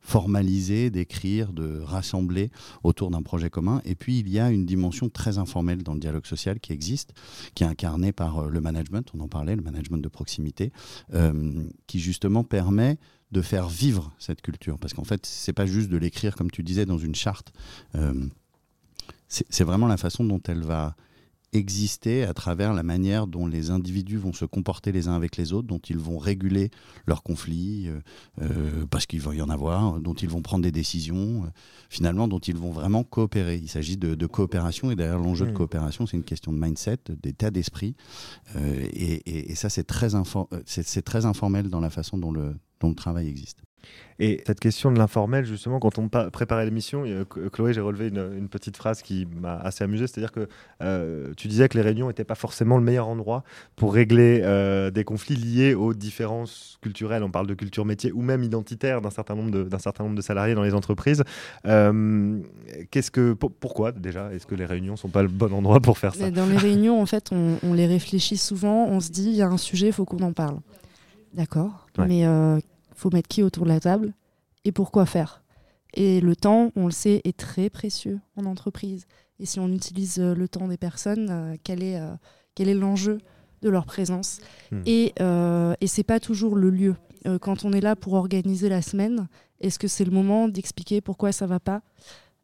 formaliser, 0.00 0.90
d'écrire, 0.90 1.52
de 1.52 1.80
rassembler 1.80 2.50
autour 2.82 3.10
d'un 3.10 3.22
projet 3.22 3.50
commun. 3.50 3.80
Et 3.84 3.94
puis, 3.94 4.18
il 4.18 4.28
y 4.28 4.38
a 4.38 4.50
une 4.50 4.66
dimension 4.66 5.08
très 5.08 5.38
informelle 5.38 5.82
dans 5.82 5.94
le 5.94 6.00
dialogue 6.00 6.26
social 6.26 6.58
qui 6.60 6.72
existe, 6.72 7.12
qui 7.54 7.64
est 7.64 7.66
incarnée 7.66 8.12
par 8.12 8.38
euh, 8.38 8.48
le 8.48 8.60
management, 8.60 9.08
on 9.14 9.20
en 9.20 9.28
parlait, 9.28 9.56
le 9.56 9.62
management 9.62 9.98
de 9.98 10.08
proximité, 10.08 10.72
euh, 11.14 11.64
qui 11.86 12.00
justement 12.00 12.44
permet 12.44 12.98
de 13.30 13.42
faire 13.42 13.68
vivre 13.68 14.12
cette 14.18 14.42
culture. 14.42 14.78
Parce 14.78 14.94
qu'en 14.94 15.04
fait, 15.04 15.24
c'est 15.26 15.52
pas 15.52 15.66
juste 15.66 15.88
de 15.88 15.96
l'écrire, 15.96 16.34
comme 16.34 16.50
tu 16.50 16.62
disais, 16.62 16.86
dans 16.86 16.98
une 16.98 17.14
charte. 17.14 17.52
Euh, 17.94 18.26
c'est 19.28 19.62
vraiment 19.62 19.86
la 19.86 19.96
façon 19.96 20.24
dont 20.24 20.40
elle 20.48 20.64
va 20.64 20.96
exister 21.52 22.24
à 22.24 22.32
travers 22.32 22.74
la 22.74 22.82
manière 22.82 23.26
dont 23.26 23.46
les 23.46 23.70
individus 23.70 24.16
vont 24.16 24.32
se 24.32 24.44
comporter 24.44 24.92
les 24.92 25.08
uns 25.08 25.14
avec 25.14 25.36
les 25.36 25.52
autres, 25.52 25.66
dont 25.66 25.78
ils 25.78 25.98
vont 25.98 26.18
réguler 26.18 26.70
leurs 27.06 27.22
conflits, 27.22 27.88
euh, 27.88 28.00
euh, 28.42 28.86
parce 28.86 29.06
qu'il 29.06 29.20
va 29.20 29.34
y 29.34 29.42
en 29.42 29.50
avoir, 29.50 30.00
dont 30.00 30.14
ils 30.14 30.28
vont 30.28 30.42
prendre 30.42 30.62
des 30.62 30.70
décisions, 30.70 31.44
euh, 31.44 31.48
finalement, 31.88 32.28
dont 32.28 32.38
ils 32.38 32.56
vont 32.56 32.70
vraiment 32.70 33.02
coopérer. 33.02 33.56
Il 33.56 33.68
s'agit 33.68 33.96
de, 33.96 34.26
coopération, 34.26 34.90
et 34.90 34.96
derrière 34.96 35.18
l'enjeu 35.18 35.46
de 35.46 35.50
mmh. 35.50 35.54
coopération, 35.54 36.06
c'est 36.06 36.16
une 36.16 36.24
question 36.24 36.52
de 36.52 36.58
mindset, 36.58 36.98
d'état 37.20 37.50
d'esprit, 37.50 37.96
et, 38.56 39.50
et, 39.50 39.54
ça, 39.54 39.68
c'est 39.68 39.84
très, 39.84 40.10
c'est 40.66 41.02
très 41.02 41.26
informel 41.26 41.68
dans 41.68 41.80
la 41.80 41.90
façon 41.90 42.16
dont 42.16 42.32
le, 42.32 42.54
dont 42.80 42.90
le 42.90 42.94
travail 42.94 43.28
existe. 43.28 43.60
Et 44.20 44.42
cette 44.46 44.60
question 44.60 44.92
de 44.92 44.98
l'informel, 44.98 45.46
justement, 45.46 45.80
quand 45.80 45.98
on 45.98 46.08
préparait 46.08 46.66
l'émission, 46.66 47.04
Chloé, 47.52 47.72
j'ai 47.72 47.80
relevé 47.80 48.08
une, 48.08 48.48
petite 48.50 48.76
phrase 48.76 49.00
qui 49.00 49.26
m'a 49.40 49.56
assez 49.56 49.82
amusé, 49.82 50.06
c'est-à-dire 50.06 50.32
que 50.32 50.46
euh, 50.82 51.32
tu 51.38 51.48
disais 51.48 51.68
que 51.68 51.78
les 51.78 51.82
réunions 51.82 52.08
n'étaient 52.08 52.24
pas 52.24 52.34
forcément 52.34 52.76
le 52.76 52.84
meilleur 52.84 53.08
endroit 53.08 53.44
pour 53.76 53.94
régler 53.94 54.42
euh, 54.44 54.90
des 54.90 55.04
conflits 55.04 55.36
liés 55.36 55.72
aux 55.72 55.94
différences 55.94 56.78
culturelles. 56.82 57.22
On 57.22 57.30
parle 57.30 57.46
de 57.46 57.54
culture 57.54 57.86
métier 57.86 58.12
ou 58.12 58.20
même 58.20 58.42
identitaire 58.42 59.00
d'un 59.00 59.10
certain 59.10 59.34
nombre 59.34 59.50
de, 59.50 59.62
d'un 59.62 59.78
certain 59.78 60.04
nombre 60.04 60.16
de 60.16 60.22
salariés 60.22 60.54
dans 60.54 60.64
les 60.64 60.74
entreprises. 60.74 61.24
Euh, 61.64 62.38
qu'est-ce 62.90 63.10
que, 63.10 63.32
pourquoi 63.32 63.92
déjà 63.92 64.30
Est-ce 64.34 64.46
que 64.46 64.54
les 64.54 64.66
réunions 64.66 64.96
sont 64.96 65.08
pas 65.08 65.22
le 65.22 65.28
bon 65.28 65.50
endroit 65.54 65.80
pour 65.80 65.96
faire 65.96 66.14
ça? 66.14 66.30
Dans 66.30 66.46
les 66.46 66.58
réunions, 66.58 67.00
en 67.00 67.06
fait, 67.06 67.30
on, 67.32 67.72
les 67.72 67.86
réfléchit 67.86 68.36
souvent. 68.36 68.86
On 68.86 69.00
se 69.00 69.10
dit, 69.10 69.30
il 69.30 69.36
y 69.36 69.42
a 69.42 69.48
un 69.48 69.56
sujet, 69.56 69.86
il 69.86 69.92
faut 69.94 70.04
qu'on 70.04 70.22
en 70.22 70.32
parle. 70.32 70.58
D'accord? 71.32 71.86
Mais 71.96 72.26
faut 73.00 73.10
mettre 73.10 73.28
qui 73.28 73.42
autour 73.42 73.64
de 73.64 73.70
la 73.70 73.80
table 73.80 74.12
et 74.64 74.72
pourquoi 74.72 75.06
faire. 75.06 75.42
Et 75.94 76.20
le 76.20 76.36
temps, 76.36 76.70
on 76.76 76.86
le 76.86 76.92
sait, 76.92 77.20
est 77.24 77.36
très 77.36 77.70
précieux 77.70 78.20
en 78.36 78.44
entreprise. 78.44 79.06
Et 79.38 79.46
si 79.46 79.58
on 79.58 79.68
utilise 79.68 80.18
euh, 80.20 80.34
le 80.34 80.48
temps 80.48 80.68
des 80.68 80.76
personnes, 80.76 81.28
euh, 81.30 81.56
quel 81.64 81.82
est, 81.82 81.98
euh, 81.98 82.12
quel 82.54 82.68
est 82.68 82.74
l'enjeu 82.74 83.18
de 83.62 83.68
leur 83.68 83.86
présence 83.86 84.38
hmm. 84.70 84.82
Et, 84.86 85.12
euh, 85.20 85.74
et 85.80 85.86
c'est 85.86 86.04
pas 86.04 86.20
toujours 86.20 86.56
le 86.56 86.70
lieu. 86.70 86.94
quand 87.42 87.66
on 87.66 87.72
est 87.72 87.82
là 87.82 87.96
pour 87.96 88.14
organiser 88.14 88.70
la 88.70 88.80
semaine, 88.80 89.28
est-ce 89.60 89.78
que 89.78 89.88
c'est 89.88 90.06
le 90.06 90.10
moment 90.10 90.48
d'expliquer 90.48 91.02
pourquoi 91.02 91.32
ça 91.32 91.46
va 91.46 91.60
pas 91.60 91.82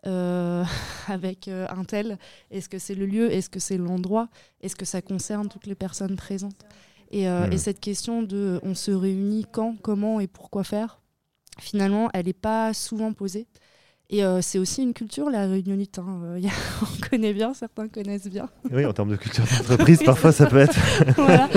avec 1.08 1.48
un 1.48 1.84
tel? 1.84 2.18
Est-ce 2.50 2.68
que 2.68 2.78
c'est 2.78 2.94
le 2.94 3.06
lieu? 3.06 3.32
Est-ce 3.32 3.48
que 3.48 3.58
c'est 3.58 3.78
l'endroit? 3.78 4.28
Est-ce 4.60 4.76
que 4.76 4.84
ça 4.84 5.00
concerne 5.02 5.48
toutes 5.48 5.66
les 5.66 5.74
personnes 5.74 6.14
présentes? 6.16 6.64
Euh, 7.14 7.46
et, 7.50 7.54
hmm. 7.54 7.58
cette 7.58 7.80
question 7.80 8.22
de 8.22 8.60
on 8.62 8.74
se 8.74 8.90
réunit 8.90 9.46
quand, 9.50 9.76
comment 9.82 10.20
et 10.20 10.26
pourquoi 10.26 10.64
faire, 10.64 11.00
finalement, 11.60 12.10
elle 12.14 12.26
n'est 12.26 12.32
pas 12.32 12.74
souvent 12.74 13.12
posée. 13.12 13.46
Et 14.08 14.22
euh, 14.22 14.40
c'est 14.40 14.60
aussi 14.60 14.84
une 14.84 14.94
culture, 14.94 15.30
la 15.30 15.48
réunionite. 15.48 15.98
Hein. 15.98 16.20
Euh, 16.22 16.40
on 16.82 17.08
connaît 17.08 17.32
bien, 17.32 17.54
certains 17.54 17.88
connaissent 17.88 18.28
bien. 18.28 18.48
Oui, 18.70 18.86
en 18.86 18.92
termes 18.92 19.10
de 19.10 19.16
culture 19.16 19.42
d'entreprise, 19.44 20.00
parfois 20.04 20.30
ça 20.30 20.46
peut 20.46 20.58
être. 20.58 20.78
voilà. 21.16 21.48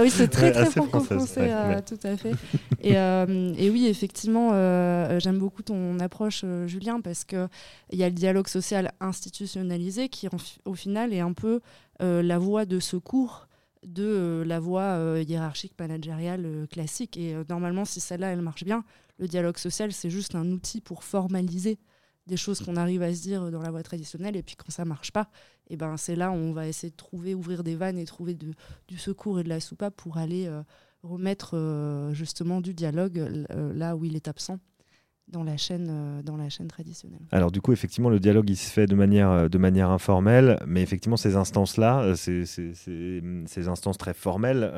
Oui, 0.00 0.10
c'est 0.10 0.28
très, 0.28 0.52
très 0.52 0.66
franco-français, 0.66 1.50
tout 1.84 1.98
à 2.04 2.16
fait. 2.16 2.34
Et, 2.80 2.92
et 2.92 3.70
oui, 3.70 3.88
effectivement, 3.88 4.50
j'aime 5.18 5.38
beaucoup 5.38 5.62
ton 5.62 5.98
approche, 5.98 6.44
Julien, 6.66 7.00
parce 7.00 7.24
qu'il 7.24 7.48
y 7.92 8.04
a 8.04 8.08
le 8.08 8.14
dialogue 8.14 8.46
social 8.46 8.92
institutionnalisé 9.00 10.08
qui, 10.08 10.28
au 10.64 10.74
final, 10.74 11.12
est 11.12 11.20
un 11.20 11.32
peu 11.32 11.60
la 11.98 12.38
voie 12.38 12.64
de 12.64 12.78
secours 12.78 13.48
de 13.84 14.04
euh, 14.04 14.44
la 14.44 14.60
voie 14.60 14.82
euh, 14.82 15.24
hiérarchique 15.26 15.74
managériale 15.78 16.44
euh, 16.46 16.66
classique. 16.66 17.16
Et 17.16 17.36
normalement, 17.48 17.84
si 17.84 18.00
celle-là, 18.00 18.32
elle 18.32 18.42
marche 18.42 18.64
bien, 18.64 18.84
le 19.18 19.28
dialogue 19.28 19.58
social, 19.58 19.92
c'est 19.92 20.10
juste 20.10 20.34
un 20.34 20.50
outil 20.50 20.80
pour 20.80 21.04
formaliser 21.04 21.78
des 22.26 22.36
choses 22.36 22.60
qu'on 22.60 22.76
arrive 22.76 23.02
à 23.02 23.12
se 23.12 23.22
dire 23.22 23.50
dans 23.50 23.62
la 23.62 23.70
voie 23.70 23.82
traditionnelle. 23.82 24.36
Et 24.36 24.42
puis 24.42 24.54
quand 24.56 24.70
ça 24.70 24.84
marche 24.84 25.10
pas, 25.10 25.28
et 25.68 25.74
eh 25.74 25.76
ben, 25.76 25.96
c'est 25.96 26.16
là 26.16 26.30
où 26.30 26.34
on 26.34 26.52
va 26.52 26.68
essayer 26.68 26.90
de 26.90 26.96
trouver, 26.96 27.34
ouvrir 27.34 27.64
des 27.64 27.74
vannes 27.74 27.98
et 27.98 28.04
trouver 28.04 28.34
du 28.34 28.98
secours 28.98 29.40
et 29.40 29.44
de 29.44 29.48
la 29.48 29.58
soupape 29.58 29.96
pour 29.96 30.18
aller 30.18 30.48
remettre 31.02 32.10
justement 32.12 32.60
du 32.60 32.74
dialogue 32.74 33.46
là 33.74 33.96
où 33.96 34.04
il 34.04 34.14
est 34.14 34.28
absent 34.28 34.60
dans 35.32 35.42
la 35.42 35.56
chaîne, 35.56 35.88
euh, 35.90 36.22
dans 36.22 36.36
la 36.36 36.48
chaîne 36.48 36.68
traditionnelle. 36.68 37.22
Alors 37.32 37.50
du 37.50 37.60
coup, 37.60 37.72
effectivement, 37.72 38.10
le 38.10 38.20
dialogue, 38.20 38.48
il 38.50 38.56
se 38.56 38.70
fait 38.70 38.86
de 38.86 38.94
manière, 38.94 39.30
euh, 39.30 39.48
de 39.48 39.58
manière 39.58 39.90
informelle, 39.90 40.60
mais 40.66 40.82
effectivement, 40.82 41.16
ces 41.16 41.36
instances-là, 41.36 42.02
euh, 42.02 42.14
ces, 42.14 42.44
ces, 42.44 42.74
ces, 42.74 43.68
instances 43.68 43.96
très 43.96 44.12
formelles, 44.12 44.70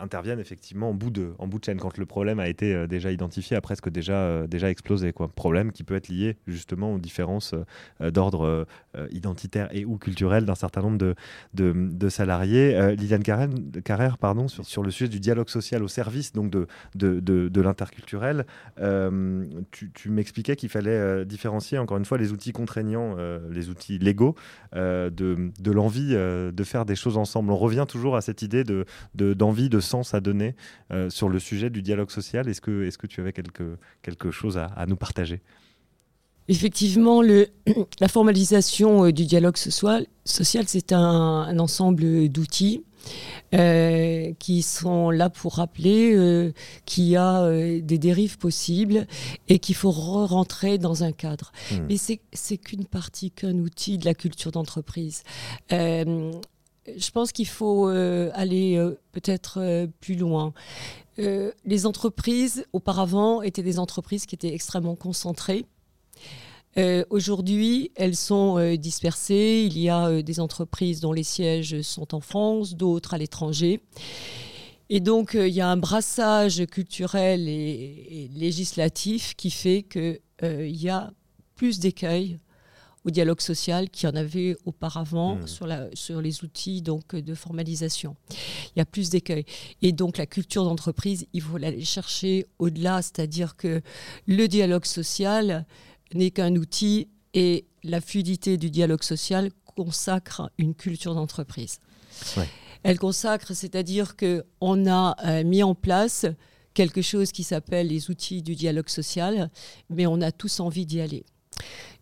interviennent 0.00 0.40
effectivement 0.40 0.90
en 0.90 0.94
bout, 0.94 1.10
de, 1.10 1.34
en 1.38 1.46
bout 1.46 1.60
de 1.60 1.64
chaîne, 1.64 1.78
quand 1.78 1.96
le 1.96 2.06
problème 2.06 2.40
a 2.40 2.48
été 2.48 2.86
déjà 2.88 3.12
identifié, 3.12 3.56
a 3.56 3.60
presque 3.60 3.88
déjà, 3.88 4.46
déjà 4.48 4.70
explosé. 4.70 5.12
Quoi. 5.12 5.28
Problème 5.28 5.70
qui 5.70 5.84
peut 5.84 5.94
être 5.94 6.08
lié 6.08 6.36
justement 6.46 6.94
aux 6.94 6.98
différences 6.98 7.54
d'ordre 8.00 8.66
identitaire 9.10 9.68
et 9.72 9.84
ou 9.84 9.98
culturel 9.98 10.46
d'un 10.46 10.54
certain 10.54 10.80
nombre 10.80 10.98
de, 10.98 11.14
de, 11.52 11.72
de 11.72 12.08
salariés. 12.08 12.96
Liliane 12.96 13.22
Carrère, 13.22 14.18
pardon, 14.18 14.48
sur, 14.48 14.82
le 14.82 14.90
sujet 14.90 15.08
du 15.08 15.20
dialogue 15.20 15.50
social 15.50 15.82
au 15.82 15.88
service 15.88 16.32
donc 16.32 16.50
de, 16.50 16.66
de, 16.94 17.20
de 17.20 17.60
l'interculturel, 17.60 18.46
tu 19.70 19.83
tu, 19.92 20.10
m'expliquais 20.10 20.56
qu'il 20.56 20.68
fallait 20.68 20.90
euh, 20.90 21.24
différencier, 21.24 21.78
encore 21.78 21.96
une 21.96 22.04
fois, 22.04 22.18
les 22.18 22.32
outils 22.32 22.52
contraignants, 22.52 23.16
euh, 23.18 23.40
les 23.50 23.68
outils 23.68 23.98
légaux, 23.98 24.34
euh, 24.74 25.10
de, 25.10 25.50
de 25.58 25.70
l'envie 25.70 26.14
de 26.14 26.64
faire 26.64 26.84
des 26.84 26.96
choses 26.96 27.16
ensemble. 27.16 27.50
On 27.50 27.56
revient 27.56 27.86
toujours 27.88 28.16
à 28.16 28.20
cette 28.20 28.42
idée 28.42 28.64
d'envie, 28.64 29.68
de, 29.68 29.76
de, 29.76 29.80
sens 29.80 30.14
à 30.14 30.20
donner 30.20 30.54
sur 31.08 31.28
le 31.28 31.38
sujet 31.38 31.70
du 31.70 31.82
dialogue 31.82 32.10
social. 32.10 32.48
Est-ce 32.48 32.60
que, 32.60 32.84
est 32.84 32.96
que 32.96 33.06
tu 33.06 33.20
avais 33.20 33.32
quelque, 33.32 33.76
quelque 34.02 34.30
chose 34.30 34.58
à, 34.58 34.86
nous 34.86 34.96
partager? 34.96 35.40
Effectivement, 36.48 37.22
le, 37.22 37.48
la 38.00 38.08
formalisation 38.08 39.10
du 39.10 39.24
dialogue 39.24 39.56
social, 39.56 40.06
social 40.24 40.64
c'est 40.66 40.92
un 40.92 41.58
ensemble 41.58 42.28
d'outils 42.28 42.84
euh, 43.54 44.32
qui 44.38 44.62
sont 44.62 45.10
là 45.10 45.30
pour 45.30 45.54
rappeler 45.56 46.14
euh, 46.14 46.52
qu'il 46.86 47.04
y 47.04 47.16
a 47.16 47.42
euh, 47.42 47.80
des 47.80 47.98
dérives 47.98 48.36
possibles 48.36 49.06
et 49.48 49.60
qu'il 49.60 49.76
faut 49.76 49.92
re-rentrer 49.92 50.78
dans 50.78 51.04
un 51.04 51.12
cadre. 51.12 51.52
Hmm. 51.70 51.86
Mais 51.88 51.96
c'est 51.96 52.56
qu'une 52.58 52.84
partie, 52.84 53.30
qu'un 53.30 53.58
outil 53.58 53.98
de 53.98 54.04
la 54.04 54.14
culture 54.14 54.50
d'entreprise. 54.50 55.22
Je 55.70 57.10
pense 57.12 57.32
qu'il 57.32 57.46
faut 57.46 57.86
aller 57.86 58.78
peut-être 59.12 59.86
plus 60.00 60.16
loin. 60.16 60.52
Les 61.16 61.86
entreprises, 61.86 62.66
auparavant, 62.72 63.40
étaient 63.40 63.62
des 63.62 63.78
entreprises 63.78 64.26
qui 64.26 64.34
étaient 64.34 64.52
extrêmement 64.52 64.96
concentrées. 64.96 65.64
Euh, 66.76 67.04
Aujourd'hui, 67.10 67.90
elles 67.94 68.16
sont 68.16 68.58
euh, 68.58 68.76
dispersées. 68.76 69.66
Il 69.70 69.78
y 69.78 69.88
a 69.88 70.08
euh, 70.08 70.22
des 70.22 70.40
entreprises 70.40 71.00
dont 71.00 71.12
les 71.12 71.22
sièges 71.22 71.82
sont 71.82 72.14
en 72.14 72.20
France, 72.20 72.74
d'autres 72.74 73.14
à 73.14 73.18
l'étranger. 73.18 73.80
Et 74.90 75.00
donc, 75.00 75.34
il 75.34 75.48
y 75.54 75.60
a 75.60 75.68
un 75.68 75.76
brassage 75.76 76.66
culturel 76.66 77.48
et, 77.48 77.52
et 77.52 78.30
législatif 78.34 79.34
qui 79.34 79.50
fait 79.50 79.82
qu'il 79.82 80.20
y 80.76 80.88
a 80.90 81.12
plus 81.54 81.78
d'écueil 81.78 82.38
au 83.04 83.10
dialogue 83.10 83.40
social 83.40 83.90
qu'il 83.90 84.08
y 84.08 84.12
en 84.12 84.16
avait 84.16 84.56
auparavant 84.64 85.36
Mmh. 85.36 85.46
sur, 85.46 85.66
la, 85.66 85.88
sur 85.94 86.20
les 86.20 86.42
outils 86.42 86.82
donc, 86.82 87.14
de 87.14 87.34
formalisation. 87.34 88.16
Il 88.74 88.78
y 88.78 88.82
a 88.82 88.84
plus 88.84 89.10
d'écueil. 89.10 89.44
Et 89.82 89.92
donc, 89.92 90.16
la 90.18 90.26
culture 90.26 90.64
d'entreprise, 90.64 91.26
il 91.32 91.42
faut 91.42 91.58
l'aller 91.58 91.84
chercher 91.84 92.46
au-delà, 92.58 93.02
c'est-à-dire 93.02 93.56
que 93.56 93.82
le 94.26 94.48
dialogue 94.48 94.84
social 94.84 95.66
n'est 96.14 96.30
qu'un 96.30 96.56
outil 96.56 97.08
et 97.34 97.66
la 97.82 98.00
fluidité 98.00 98.56
du 98.56 98.70
dialogue 98.70 99.02
social 99.02 99.50
consacre 99.64 100.50
une 100.58 100.74
culture 100.74 101.14
d'entreprise. 101.14 101.78
Ouais. 102.36 102.48
Elle 102.82 102.98
consacre, 102.98 103.54
c'est-à-dire 103.54 104.16
que 104.16 104.44
on 104.60 104.86
a 104.86 105.16
euh, 105.24 105.44
mis 105.44 105.62
en 105.62 105.74
place 105.74 106.26
quelque 106.74 107.02
chose 107.02 107.32
qui 107.32 107.42
s'appelle 107.42 107.88
les 107.88 108.10
outils 108.10 108.42
du 108.42 108.54
dialogue 108.54 108.88
social, 108.88 109.50
mais 109.90 110.06
on 110.06 110.20
a 110.20 110.32
tous 110.32 110.60
envie 110.60 110.86
d'y 110.86 111.00
aller. 111.00 111.24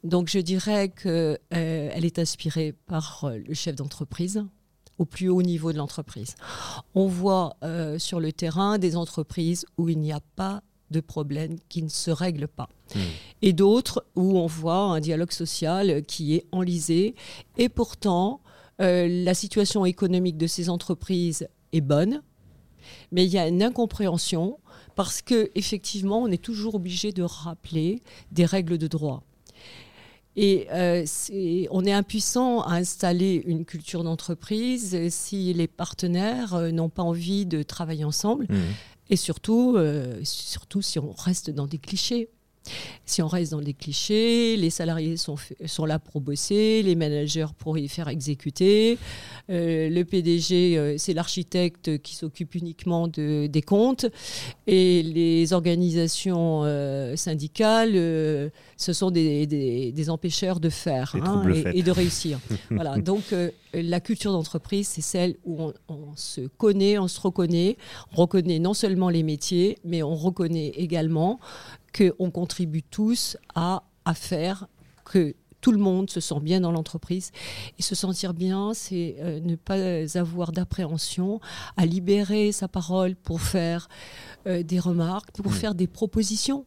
Donc 0.02 0.28
je 0.28 0.38
dirais 0.38 0.88
qu'elle 0.88 1.38
est 1.50 2.18
inspirée 2.18 2.74
par 2.86 3.24
euh, 3.24 3.38
le 3.38 3.54
chef 3.54 3.76
d'entreprise 3.76 4.44
au 4.98 5.04
plus 5.04 5.28
haut 5.28 5.42
niveau 5.42 5.72
de 5.72 5.78
l'entreprise. 5.78 6.34
On 6.94 7.06
voit 7.06 7.56
euh, 7.62 7.98
sur 7.98 8.20
le 8.20 8.32
terrain 8.32 8.78
des 8.78 8.96
entreprises 8.96 9.64
où 9.78 9.88
il 9.88 9.98
n'y 9.98 10.12
a 10.12 10.20
pas 10.36 10.62
de 10.92 11.00
problème 11.00 11.56
qui 11.68 11.82
ne 11.82 11.88
se 11.88 12.10
règle 12.10 12.46
pas. 12.46 12.68
Hmm. 12.94 13.00
Et 13.42 13.52
d'autres 13.52 14.06
où 14.14 14.38
on 14.38 14.46
voit 14.46 14.76
un 14.76 15.00
dialogue 15.00 15.32
social 15.32 16.02
qui 16.04 16.34
est 16.34 16.46
enlisé. 16.52 17.14
Et 17.58 17.68
pourtant, 17.68 18.40
euh, 18.80 19.08
la 19.08 19.34
situation 19.34 19.84
économique 19.84 20.38
de 20.38 20.46
ces 20.46 20.68
entreprises 20.68 21.48
est 21.72 21.80
bonne, 21.80 22.22
mais 23.10 23.24
il 23.24 23.32
y 23.32 23.38
a 23.38 23.48
une 23.48 23.62
incompréhension 23.62 24.58
parce 24.94 25.22
que 25.22 25.50
effectivement, 25.54 26.22
on 26.22 26.28
est 26.28 26.42
toujours 26.42 26.74
obligé 26.74 27.12
de 27.12 27.22
rappeler 27.22 28.02
des 28.30 28.44
règles 28.44 28.78
de 28.78 28.86
droit. 28.86 29.22
Et 30.34 30.66
euh, 30.72 31.04
on 31.70 31.84
est 31.84 31.92
impuissant 31.92 32.62
à 32.62 32.76
installer 32.76 33.42
une 33.46 33.64
culture 33.64 34.02
d'entreprise 34.02 35.08
si 35.10 35.52
les 35.52 35.66
partenaires 35.66 36.54
euh, 36.54 36.70
n'ont 36.70 36.88
pas 36.88 37.02
envie 37.02 37.44
de 37.44 37.62
travailler 37.62 38.04
ensemble. 38.04 38.46
Hmm. 38.48 38.72
Et 39.10 39.16
surtout, 39.16 39.74
euh, 39.76 40.20
surtout 40.24 40.80
si 40.80 40.98
on 40.98 41.12
reste 41.12 41.50
dans 41.50 41.66
des 41.66 41.78
clichés. 41.78 42.30
Si 43.06 43.20
on 43.22 43.26
reste 43.26 43.50
dans 43.52 43.60
des 43.60 43.74
clichés, 43.74 44.56
les 44.56 44.70
salariés 44.70 45.16
sont, 45.16 45.34
sont 45.66 45.84
là 45.84 45.98
pour 45.98 46.20
bosser, 46.20 46.82
les 46.82 46.94
managers 46.94 47.46
pour 47.58 47.76
y 47.76 47.88
faire 47.88 48.08
exécuter, 48.08 48.98
euh, 49.50 49.88
le 49.90 50.04
PDG, 50.04 50.78
euh, 50.78 50.94
c'est 50.98 51.12
l'architecte 51.12 51.98
qui 52.02 52.14
s'occupe 52.14 52.54
uniquement 52.54 53.08
de, 53.08 53.46
des 53.48 53.62
comptes, 53.62 54.06
et 54.68 55.02
les 55.02 55.52
organisations 55.52 56.62
euh, 56.64 57.16
syndicales, 57.16 57.92
ce 58.76 58.92
sont 58.92 59.10
des, 59.10 59.46
des- 59.46 59.92
des 59.92 60.10
empêcheurs 60.10 60.60
de 60.60 60.68
faire 60.68 61.14
hein, 61.20 61.44
et, 61.52 61.78
et 61.80 61.82
de 61.82 61.90
réussir. 61.90 62.38
voilà. 62.70 62.96
Donc, 62.98 63.32
la 63.72 64.00
culture 64.00 64.32
d'entreprise, 64.32 64.88
c'est 64.88 65.00
celle 65.00 65.36
où 65.44 65.72
on, 65.88 66.16
se 66.16 66.42
connaît, 66.42 66.98
on 66.98 67.08
se 67.08 67.20
reconnaît, 67.20 67.76
on 68.12 68.22
reconnaît 68.22 68.58
non 68.58 68.74
seulement 68.74 69.08
les 69.08 69.22
métiers, 69.22 69.78
mais 69.84 70.02
on 70.02 70.14
reconnaît 70.14 70.68
également 70.68 71.40
qu'on 71.96 72.30
contribue 72.30 72.82
tous 72.82 73.36
à 73.54 73.82
faire 74.14 74.66
que 75.04 75.34
tout 75.62 75.72
le 75.72 75.78
monde 75.78 76.10
se 76.10 76.20
sent 76.20 76.40
bien 76.42 76.60
dans 76.60 76.72
l'entreprise. 76.72 77.30
Et 77.78 77.82
se 77.82 77.94
sentir 77.94 78.34
bien, 78.34 78.74
c'est 78.74 79.16
euh, 79.20 79.40
ne 79.40 79.56
pas 79.56 79.78
avoir 80.18 80.52
d'appréhension, 80.52 81.40
à 81.78 81.86
libérer 81.86 82.52
sa 82.52 82.68
parole 82.68 83.14
pour 83.16 83.40
faire 83.40 83.88
euh, 84.46 84.62
des 84.62 84.78
remarques, 84.80 85.30
pour 85.30 85.52
Mm. 85.52 85.54
faire 85.54 85.74
des 85.74 85.86
propositions. 85.86 86.66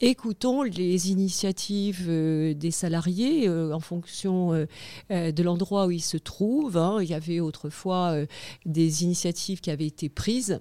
Écoutons 0.00 0.62
les 0.62 1.10
initiatives 1.10 2.06
euh, 2.08 2.54
des 2.54 2.70
salariés 2.72 3.48
en 3.48 3.80
fonction 3.80 4.66
de 5.10 5.42
l'endroit 5.42 5.86
où 5.86 5.90
ils 5.90 6.00
se 6.00 6.16
trouvent. 6.16 6.76
hein. 6.78 6.98
Il 7.02 7.08
y 7.08 7.14
avait 7.14 7.40
autrefois 7.40 8.16
des 8.66 9.04
initiatives 9.04 9.60
qui 9.60 9.70
avaient 9.70 9.86
été 9.86 10.08
prises 10.08 10.60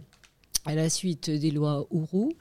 à 0.66 0.76
la 0.76 0.90
suite 0.90 1.30
des 1.30 1.52
lois 1.52 1.88
Ourou, 1.90 2.34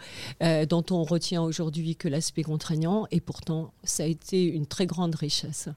euh, 0.42 0.66
dont 0.66 0.84
on 0.90 1.04
retient 1.04 1.42
aujourd'hui 1.42 1.96
que 1.96 2.08
l'aspect 2.08 2.42
contraignant, 2.42 3.06
et 3.10 3.20
pourtant 3.20 3.72
ça 3.82 4.02
a 4.02 4.06
été 4.06 4.44
une 4.44 4.66
très 4.66 4.86
grande 4.86 5.14
richesse. 5.14 5.68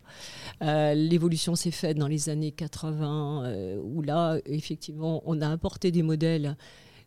Euh, 0.61 0.93
L'évolution 0.93 1.55
s'est 1.55 1.71
faite 1.71 1.97
dans 1.97 2.07
les 2.07 2.29
années 2.29 2.51
80, 2.51 3.45
euh, 3.45 3.81
où 3.81 4.01
là, 4.01 4.37
effectivement, 4.45 5.23
on 5.25 5.41
a 5.41 5.47
importé 5.47 5.91
des 5.91 6.03
modèles 6.03 6.57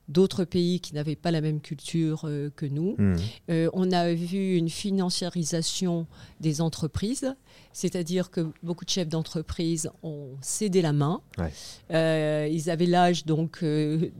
d'autres 0.09 0.45
pays 0.45 0.81
qui 0.81 0.95
n'avaient 0.95 1.17
pas 1.17 1.31
la 1.31 1.41
même 1.41 1.61
culture 1.61 2.23
euh, 2.25 2.51
que 2.55 2.67
nous. 2.67 2.95
Hmm. 2.99 3.17
Euh, 3.51 3.69
on 3.73 3.91
a 3.93 4.13
vu 4.13 4.57
une 4.57 4.69
financiarisation 4.69 6.07
des 6.41 6.61
entreprises, 6.61 7.35
c'est-à-dire 7.73 8.31
que 8.31 8.49
beaucoup 8.63 8.85
de 8.85 8.91
chefs 8.91 9.09
d'entreprise 9.09 9.91
ont 10.03 10.31
cédé 10.41 10.83
la 10.83 10.93
main. 10.93 11.21
Ouais. 11.39 11.53
Euh, 11.93 12.49
ils 12.51 12.71
avaient 12.71 12.87
l'âge 12.87 13.27
donc 13.27 13.63
de, 13.63 14.11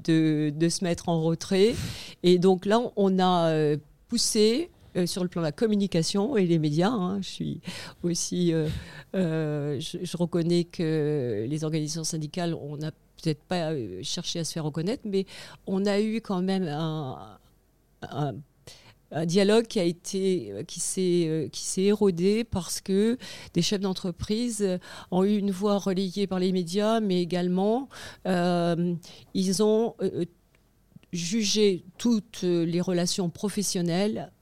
de 0.51 0.69
se 0.69 0.85
mettre 0.85 1.09
en 1.09 1.23
retrait. 1.23 1.75
Et 2.23 2.39
donc 2.39 2.67
là, 2.67 2.81
on 2.97 3.19
a 3.19 3.77
poussé 4.09 4.71
euh, 4.97 5.07
sur 5.07 5.23
le 5.23 5.29
plan 5.29 5.43
de 5.43 5.47
la 5.47 5.53
communication 5.53 6.37
et 6.37 6.47
les 6.47 6.59
médias. 6.59 6.89
hein. 6.91 7.21
je 7.21 7.29
suis 7.29 7.61
aussi, 8.03 8.53
euh, 8.53 8.69
euh, 9.15 9.79
je, 9.79 9.99
je 10.03 10.17
reconnais 10.17 10.65
que 10.65 11.45
les 11.47 11.65
organisations 11.65 12.05
syndicales, 12.05 12.55
on 12.55 12.79
n'a 12.79 12.93
peut-être 13.23 13.43
pas 13.45 13.73
euh, 13.73 14.01
cherché 14.03 14.41
à 14.41 14.45
se 14.45 14.53
faire 14.53 14.65
reconnaître, 14.65 15.03
mais 15.05 15.27
on 15.67 15.87
a 15.87 16.01
eu 16.01 16.21
quand 16.21 16.43
même 16.43 16.69
un, 16.69 17.39
dialogue 19.25 19.67
qui 19.67 19.79
a 19.79 19.85
été 19.85 20.51
euh, 20.51 20.63
qui 20.65 20.81
s'est 20.81 21.25
euh, 21.27 21.49
qui 21.49 21.63
s'est 21.63 21.85
érodé 21.85 22.43
parce 22.43 22.81
que 22.81 23.17
des 23.55 23.63
chefs 23.63 23.81
d'entreprise 23.81 24.79
ont 25.11 25.25
eu 25.25 25.37
une 25.39 25.53
voix 25.53 25.79
relayée 25.79 26.27
par 26.27 26.41
les 26.41 26.53
médias, 26.53 27.01
mais 27.01 27.23
également 27.23 27.89
ils 28.27 29.63
ont 29.63 29.95
jugé 31.13 31.85
toutes 31.99 32.43
les 32.43 32.81
relations 32.81 33.31
professionnelles 33.31 34.33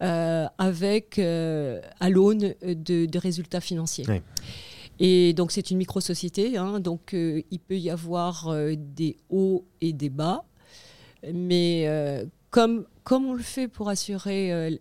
avec 0.00 1.18
à 1.18 2.10
l'aune 2.10 2.54
de, 2.62 3.18
résultats 3.18 3.60
financiers. 3.60 4.04
Et 5.00 5.32
donc 5.32 5.52
c'est 5.52 5.70
une 5.70 5.78
micro-société, 5.78 6.56
hein, 6.56 6.80
donc 6.80 7.14
euh, 7.14 7.42
il 7.50 7.60
peut 7.60 7.78
y 7.78 7.90
avoir 7.90 8.48
euh, 8.48 8.74
des 8.76 9.16
hauts 9.30 9.64
et 9.80 9.92
des 9.92 10.10
bas, 10.10 10.44
mais 11.32 11.84
euh, 11.86 12.24
comme, 12.50 12.84
comme 13.04 13.26
on 13.26 13.34
le 13.34 13.42
fait 13.42 13.68
pour 13.68 13.88
assurer 13.88 14.80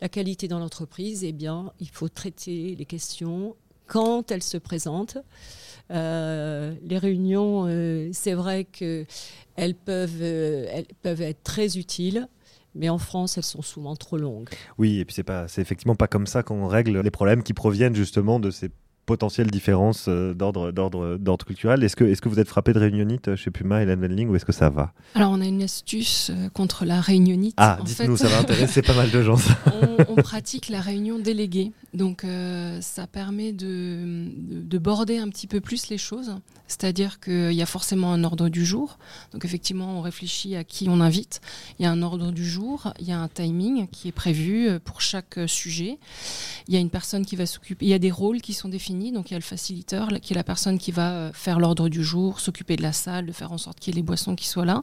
la 0.00 0.08
qualité 0.08 0.48
dans 0.48 0.58
l'entreprise, 0.58 1.22
eh 1.22 1.32
bien 1.32 1.72
il 1.78 1.88
faut 1.88 2.08
traiter 2.08 2.74
les 2.76 2.86
questions 2.86 3.54
quand 3.86 4.32
elles 4.32 4.42
se 4.42 4.56
présentent. 4.56 5.18
Les 5.90 6.98
réunions, 6.98 7.68
c'est 8.12 8.32
vrai 8.32 8.64
qu'elles 8.64 9.74
peuvent, 9.84 10.22
elles 10.22 10.86
peuvent 11.02 11.20
être 11.20 11.42
très 11.42 11.76
utiles, 11.76 12.26
mais 12.74 12.88
en 12.88 12.98
France, 12.98 13.36
elles 13.36 13.44
sont 13.44 13.62
souvent 13.62 13.94
trop 13.94 14.16
longues. 14.16 14.48
Oui, 14.78 14.98
et 14.98 15.04
puis 15.04 15.14
c'est 15.14 15.22
pas, 15.22 15.46
c'est 15.46 15.60
effectivement 15.60 15.94
pas 15.94 16.08
comme 16.08 16.26
ça 16.26 16.42
qu'on 16.42 16.66
règle 16.66 16.98
les 17.00 17.10
problèmes 17.10 17.42
qui 17.42 17.52
proviennent 17.52 17.94
justement 17.94 18.40
de 18.40 18.50
ces 18.50 18.70
potentielles 19.04 19.50
différences 19.50 20.06
euh, 20.08 20.34
d'ordre, 20.34 20.72
d'ordre, 20.72 21.16
d'ordre 21.16 21.44
culturel. 21.44 21.82
Est-ce 21.84 21.96
que, 21.96 22.04
est-ce 22.04 22.22
que 22.22 22.28
vous 22.28 22.40
êtes 22.40 22.48
frappé 22.48 22.72
de 22.72 22.78
réunionnite 22.78 23.36
chez 23.36 23.50
Puma 23.50 23.82
et 23.82 23.86
Wendling 23.86 24.28
ou 24.28 24.36
est-ce 24.36 24.44
que 24.44 24.52
ça 24.52 24.70
va? 24.70 24.92
Alors, 25.14 25.30
on 25.30 25.40
a 25.40 25.46
une 25.46 25.62
astuce 25.62 26.30
euh, 26.30 26.48
contre 26.48 26.84
la 26.84 27.00
réunionnite. 27.00 27.54
Ah, 27.58 27.78
dites-nous, 27.84 28.16
ça 28.16 28.28
va 28.28 28.38
intéresser 28.38 28.82
pas 28.82 28.94
mal 28.94 29.10
de 29.10 29.22
gens. 29.22 29.36
ça. 29.36 29.56
on, 30.08 30.12
on 30.12 30.16
pratique 30.16 30.68
la 30.68 30.80
réunion 30.80 31.18
déléguée. 31.18 31.72
Donc, 31.92 32.24
euh, 32.24 32.78
ça 32.80 33.06
permet 33.06 33.52
de, 33.52 34.26
de, 34.36 34.62
de 34.62 34.78
border 34.78 35.18
un 35.18 35.28
petit 35.28 35.46
peu 35.46 35.60
plus 35.60 35.88
les 35.88 35.98
choses. 35.98 36.34
C'est-à-dire 36.66 37.20
qu'il 37.20 37.52
y 37.52 37.62
a 37.62 37.66
forcément 37.66 38.12
un 38.12 38.24
ordre 38.24 38.48
du 38.48 38.64
jour. 38.64 38.98
Donc, 39.32 39.44
effectivement, 39.44 39.98
on 39.98 40.00
réfléchit 40.00 40.56
à 40.56 40.64
qui 40.64 40.88
on 40.88 41.00
invite. 41.00 41.40
Il 41.78 41.82
y 41.82 41.86
a 41.86 41.90
un 41.90 42.02
ordre 42.02 42.32
du 42.32 42.48
jour, 42.48 42.92
il 42.98 43.06
y 43.06 43.12
a 43.12 43.18
un 43.18 43.28
timing 43.28 43.86
qui 43.88 44.08
est 44.08 44.12
prévu 44.12 44.80
pour 44.80 45.02
chaque 45.02 45.38
sujet. 45.46 45.98
Il 46.66 46.74
y 46.74 46.76
a 46.76 46.80
une 46.80 46.90
personne 46.90 47.26
qui 47.26 47.36
va 47.36 47.46
s'occuper. 47.46 47.84
Il 47.84 47.90
y 47.90 47.94
a 47.94 47.98
des 47.98 48.10
rôles 48.10 48.40
qui 48.40 48.54
sont 48.54 48.68
définis 48.68 48.93
Donc 49.12 49.30
il 49.30 49.34
y 49.34 49.36
a 49.36 49.38
le 49.38 49.42
facilitateur, 49.42 50.08
qui 50.20 50.32
est 50.32 50.36
la 50.36 50.44
personne 50.44 50.78
qui 50.78 50.92
va 50.92 51.12
euh, 51.12 51.32
faire 51.32 51.58
l'ordre 51.58 51.88
du 51.88 52.02
jour, 52.04 52.40
s'occuper 52.40 52.76
de 52.76 52.82
la 52.82 52.92
salle, 52.92 53.26
de 53.26 53.32
faire 53.32 53.52
en 53.52 53.58
sorte 53.58 53.80
qu'il 53.80 53.94
y 53.94 53.96
ait 53.96 54.00
les 54.00 54.02
boissons 54.02 54.36
qui 54.36 54.46
soient 54.46 54.64
là. 54.64 54.82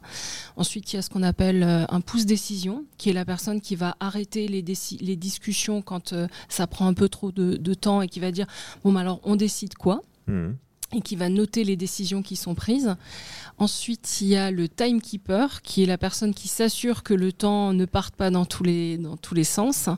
Ensuite, 0.58 0.92
il 0.92 0.98
y 0.98 1.00
a 1.00 1.02
ce 1.02 1.10
qu'on 1.10 1.24
appelle 1.24 1.64
euh, 1.64 1.86
un 1.90 2.02
pouce 2.02 2.26
décision, 2.26 2.86
qui 2.98 3.10
est 3.10 3.14
la 3.14 3.26
personne 3.26 3.62
qui 3.62 3.76
va 3.76 3.96
arrêter 4.00 4.48
les, 4.48 4.64
les 5.02 5.16
discussions 5.16 5.82
quand 5.82 6.14
ça 6.50 6.68
prend 6.68 6.88
un 6.88 6.94
peu 6.94 7.10
trop 7.10 7.32
de, 7.32 7.74
temps 7.74 8.02
et 8.02 8.10
qui 8.10 8.20
va 8.20 8.32
dire 8.32 8.48
bon, 8.84 8.92
bah, 8.92 9.00
alors 9.00 9.22
on 9.24 9.36
décide 9.36 9.76
quoi 9.76 10.02
mmh 10.28 10.52
et 10.94 11.02
qui 11.02 11.16
va 11.16 11.30
noter 11.30 11.64
les 11.64 11.76
décisions 11.76 12.22
qui 12.22 12.36
sont 12.36 12.56
prises. 12.56 12.96
Ensuite, 13.58 14.20
il 14.22 14.28
y 14.28 14.36
a 14.36 14.52
le 14.52 14.68
timekeeper, 14.68 15.62
qui 15.62 15.84
est 15.84 15.86
la 15.86 15.98
personne 15.98 16.34
qui 16.34 16.48
s'assure 16.48 17.04
que 17.04 17.14
le 17.14 17.32
temps 17.32 17.74
ne 17.74 17.86
parte 17.86 18.16
pas 18.16 18.30
dans 18.30 18.46
tous 18.46 18.64
les, 18.64 18.98
dans 18.98 19.18
tous 19.18 19.36
les 19.36 19.44
sens. 19.44 19.90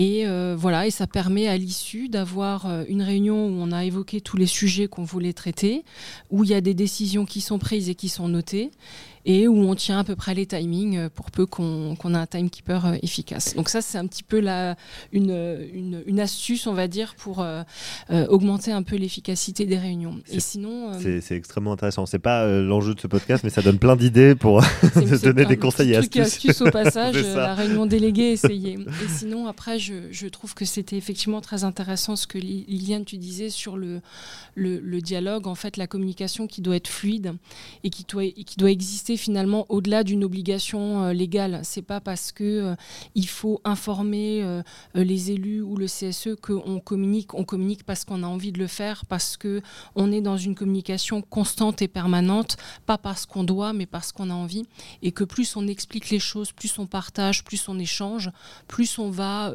Et 0.00 0.26
euh, 0.26 0.56
voilà, 0.58 0.86
et 0.86 0.90
ça 0.90 1.06
permet 1.06 1.46
à 1.46 1.58
l'issue 1.58 2.08
d'avoir 2.08 2.64
euh, 2.64 2.84
une 2.88 3.02
réunion 3.02 3.48
où 3.48 3.60
on 3.60 3.70
a 3.70 3.84
évoqué 3.84 4.22
tous 4.22 4.38
les 4.38 4.46
sujets 4.46 4.88
qu'on 4.88 5.04
voulait 5.04 5.34
traiter, 5.34 5.84
où 6.30 6.42
il 6.42 6.48
y 6.48 6.54
a 6.54 6.62
des 6.62 6.72
décisions 6.72 7.26
qui 7.26 7.42
sont 7.42 7.58
prises 7.58 7.90
et 7.90 7.94
qui 7.94 8.08
sont 8.08 8.26
notées, 8.26 8.70
et 9.26 9.48
où 9.48 9.56
on 9.56 9.74
tient 9.74 9.98
à 9.98 10.04
peu 10.04 10.16
près 10.16 10.34
les 10.34 10.46
timings 10.46 10.96
euh, 10.96 11.08
pour 11.08 11.30
peu 11.30 11.46
qu'on 11.46 11.94
ait 11.94 12.16
un 12.16 12.26
timekeeper 12.26 12.86
euh, 12.86 12.94
efficace. 13.02 13.54
Donc 13.54 13.68
ça, 13.68 13.82
c'est 13.82 13.98
un 13.98 14.06
petit 14.06 14.22
peu 14.22 14.40
la, 14.40 14.76
une, 15.12 15.30
une, 15.74 16.02
une, 16.06 16.20
astuce, 16.20 16.66
on 16.66 16.72
va 16.72 16.88
dire, 16.88 17.14
pour 17.16 17.40
euh, 17.40 17.62
augmenter 18.28 18.72
un 18.72 18.82
peu 18.82 18.96
l'efficacité 18.96 19.66
des 19.66 19.78
réunions. 19.78 20.18
Et 20.30 20.40
sinon, 20.40 20.92
c'est 20.98 21.36
extrêmement 21.36 21.72
intéressant. 21.72 22.06
C'est 22.06 22.18
pas 22.18 22.46
l'enjeu 22.46 22.94
de 22.94 23.00
ce 23.00 23.06
podcast, 23.06 23.44
mais 23.44 23.50
ça 23.50 23.62
donne 23.62 23.78
plein 23.78 23.96
d'idées 23.96 24.34
pour 24.34 24.62
donner 25.22 25.44
des 25.44 25.56
conseils 25.56 25.92
et 25.92 25.96
astuces. 25.96 26.20
astuces 26.20 26.60
au 26.62 26.70
passage, 26.70 27.16
la 27.34 27.54
réunion 27.54 27.86
déléguée, 27.86 28.32
essayer. 28.32 28.74
Et 28.74 29.08
sinon, 29.08 29.46
après, 29.46 29.78
je, 29.78 29.94
je 30.10 30.26
trouve 30.26 30.54
que 30.54 30.64
c'était 30.64 30.96
effectivement 30.96 31.40
très 31.40 31.64
intéressant 31.64 32.16
ce 32.16 32.26
que 32.26 32.38
Liliane 32.38 33.04
tu 33.04 33.16
disais 33.18 33.50
sur 33.50 33.76
le, 33.76 34.00
le, 34.54 34.78
le, 34.78 35.00
dialogue, 35.00 35.46
en 35.46 35.54
fait, 35.54 35.76
la 35.76 35.86
communication 35.86 36.46
qui 36.46 36.60
doit 36.60 36.76
être 36.76 36.88
fluide 36.88 37.34
et 37.84 37.90
qui 37.90 38.04
doit, 38.08 38.24
et 38.24 38.32
qui 38.32 38.56
doit 38.56 38.70
exister 38.70 39.09
finalement 39.16 39.66
au-delà 39.68 40.04
d'une 40.04 40.24
obligation 40.24 41.04
euh, 41.04 41.12
légale. 41.12 41.60
C'est 41.64 41.82
pas 41.82 42.00
parce 42.00 42.32
que 42.32 42.44
euh, 42.44 42.74
il 43.14 43.28
faut 43.28 43.60
informer 43.64 44.42
euh, 44.42 44.62
les 44.94 45.30
élus 45.30 45.62
ou 45.62 45.76
le 45.76 45.86
CSE 45.86 46.36
qu'on 46.40 46.80
communique. 46.80 47.34
On 47.34 47.44
communique 47.44 47.84
parce 47.84 48.04
qu'on 48.04 48.22
a 48.22 48.26
envie 48.26 48.52
de 48.52 48.58
le 48.58 48.66
faire, 48.66 49.04
parce 49.06 49.36
que 49.36 49.62
on 49.94 50.12
est 50.12 50.20
dans 50.20 50.36
une 50.36 50.54
communication 50.54 51.22
constante 51.22 51.82
et 51.82 51.88
permanente, 51.88 52.56
pas 52.86 52.98
parce 52.98 53.26
qu'on 53.26 53.44
doit, 53.44 53.72
mais 53.72 53.86
parce 53.86 54.12
qu'on 54.12 54.30
a 54.30 54.34
envie. 54.34 54.64
Et 55.02 55.12
que 55.12 55.24
plus 55.24 55.56
on 55.56 55.66
explique 55.66 56.10
les 56.10 56.18
choses, 56.18 56.52
plus 56.52 56.78
on 56.78 56.86
partage, 56.86 57.44
plus 57.44 57.68
on 57.68 57.78
échange, 57.78 58.30
plus 58.68 58.98
on 58.98 59.10
va 59.10 59.52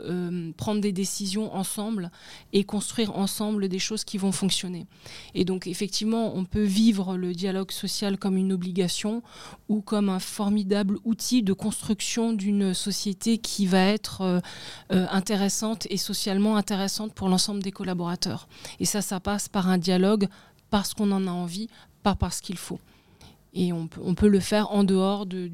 prendre 0.58 0.82
des 0.82 0.92
décisions 0.92 1.54
ensemble 1.54 2.12
et 2.54 2.64
construire 2.64 3.16
ensemble 3.16 3.68
des 3.68 3.80
choses 3.80 4.04
qui 4.04 4.18
vont 4.18 4.32
fonctionner. 4.32 4.86
Et 5.34 5.46
donc 5.46 5.68
effectivement, 5.68 6.36
on 6.36 6.46
peut 6.46 6.64
vivre 6.64 7.18
le 7.18 7.34
dialogue 7.34 7.72
social 7.72 8.18
comme 8.18 8.38
une 8.38 8.54
obligation 8.54 9.24
ou 9.70 9.82
comme 9.82 10.10
un 10.10 10.20
formidable 10.20 10.98
outil 11.04 11.44
de 11.44 11.54
construction 11.54 12.34
d'une 12.34 12.74
société 12.74 13.38
qui 13.38 13.66
va 13.66 13.82
être 13.86 14.22
euh, 14.22 14.40
euh, 14.92 15.06
intéressante 15.12 15.88
et 15.90 15.98
socialement 15.98 16.58
intéressante 16.58 17.14
pour 17.14 17.30
l'ensemble 17.30 17.64
des 17.64 17.72
collaborateurs. 17.72 18.48
Et 18.80 18.86
ça, 18.86 19.02
ça 19.02 19.20
passe 19.20 19.50
par 19.50 19.70
un 19.70 19.78
dialogue 19.78 20.28
parce 20.70 20.94
qu'on 20.94 21.12
en 21.12 21.28
a 21.28 21.32
envie, 21.32 21.70
pas 22.04 22.16
parce 22.16 22.42
qu'il 22.42 22.58
faut. 22.58 22.80
Et 23.58 23.72
on 23.72 23.88
peut, 23.88 24.02
on 24.04 24.16
peut, 24.16 24.28
le 24.28 24.42
faire 24.42 24.70
en 24.72 24.84
dehors 24.84 25.26
de, 25.26 25.50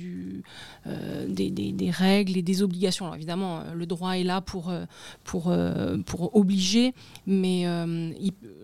euh, 0.87 1.27
des, 1.27 1.51
des, 1.51 1.91
règles 1.91 2.35
et 2.35 2.41
des 2.41 2.63
obligations. 2.63 3.05
Alors 3.05 3.15
évidemment, 3.15 3.61
le 3.75 3.85
droit 3.85 4.17
est 4.17 4.23
là 4.23 4.41
pour, 4.41 4.73
pour, 5.23 5.53
pour 6.07 6.35
obliger, 6.35 6.95
mais 7.27 7.65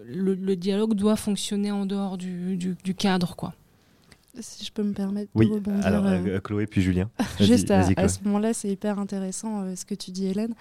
le, 0.07 0.55
dialogue 0.55 0.95
doit 0.95 1.15
fonctionner 1.15 1.71
en 1.71 1.85
dehors 1.85 2.17
du, 2.17 2.57
du, 2.57 2.75
du 2.83 2.95
cadre. 2.95 3.35
quoi 3.35 3.53
si 4.41 4.65
je 4.65 4.71
peux 4.71 4.83
me 4.83 4.93
permettre 4.93 5.31
de 5.35 5.45
rebondir. 5.45 5.85
Alors, 5.85 6.05
euh, 6.05 6.19
euh, 6.27 6.39
Chloé 6.39 6.67
puis 6.67 6.81
Julien. 6.81 7.09
Juste 7.39 7.71
à, 7.71 8.07
ce 8.07 8.19
moment-là, 8.25 8.53
c'est 8.53 8.69
hyper 8.69 8.99
intéressant 8.99 9.61
euh, 9.61 9.75
ce 9.75 9.85
que 9.85 9.95
tu 9.95 10.11
dis, 10.11 10.27
Hélène, 10.27 10.53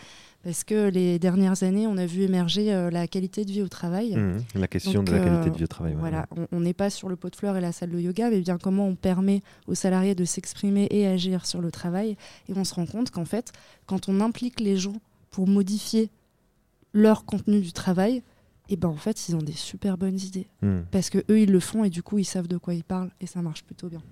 parce 0.44 0.64
que 0.64 0.88
les 0.88 1.18
dernières 1.18 1.62
années, 1.62 1.86
on 1.86 1.96
a 1.96 2.06
vu 2.06 2.22
émerger 2.22 2.72
la 2.90 3.06
qualité 3.06 3.44
de 3.44 3.50
vie 3.50 3.62
au 3.62 3.68
travail. 3.68 4.16
Mmh, 4.16 4.38
la 4.54 4.68
question 4.68 5.02
de 5.02 5.12
la 5.12 5.18
qualité 5.18 5.50
de 5.50 5.56
vie 5.56 5.64
au 5.64 5.68
travail. 5.68 5.96
Voilà, 5.98 6.26
on 6.52 6.60
n'est 6.60 6.74
pas 6.74 6.90
sur 6.90 7.08
le 7.08 7.16
pot 7.16 7.30
de 7.30 7.36
fleurs 7.36 7.56
et 7.56 7.60
la 7.60 7.72
salle 7.72 7.90
de 7.90 7.98
yoga, 7.98 8.30
mais 8.30 8.40
bien 8.40 8.58
comment 8.58 8.86
on 8.86 8.94
permet 8.94 9.42
aux 9.66 9.74
salariés 9.74 10.14
de 10.14 10.24
s'exprimer 10.24 10.86
et 10.90 11.06
agir 11.06 11.46
sur 11.46 11.60
le 11.60 11.70
travail. 11.70 12.16
Et 12.48 12.52
on 12.54 12.64
se 12.64 12.74
rend 12.74 12.86
compte 12.86 13.10
qu'en 13.10 13.24
fait, 13.24 13.52
quand 13.86 14.08
on 14.08 14.20
implique 14.20 14.60
les 14.60 14.76
gens 14.76 14.96
pour 15.30 15.48
modifier 15.48 16.10
leur 16.92 17.24
contenu 17.24 17.60
du 17.60 17.72
travail, 17.72 18.22
et 18.68 18.76
ben 18.76 18.88
en 18.88 18.96
fait 18.96 19.28
ils 19.28 19.36
ont 19.36 19.42
des 19.42 19.52
super 19.52 19.96
bonnes 19.98 20.18
idées 20.18 20.48
hmm. 20.62 20.80
parce 20.90 21.10
que 21.10 21.18
eux 21.30 21.40
ils 21.40 21.50
le 21.50 21.60
font 21.60 21.84
et 21.84 21.90
du 21.90 22.02
coup 22.02 22.18
ils 22.18 22.24
savent 22.24 22.48
de 22.48 22.58
quoi 22.58 22.74
ils 22.74 22.84
parlent 22.84 23.10
et 23.20 23.26
ça 23.26 23.42
marche 23.42 23.64
plutôt 23.64 23.88
bien. 23.88 24.02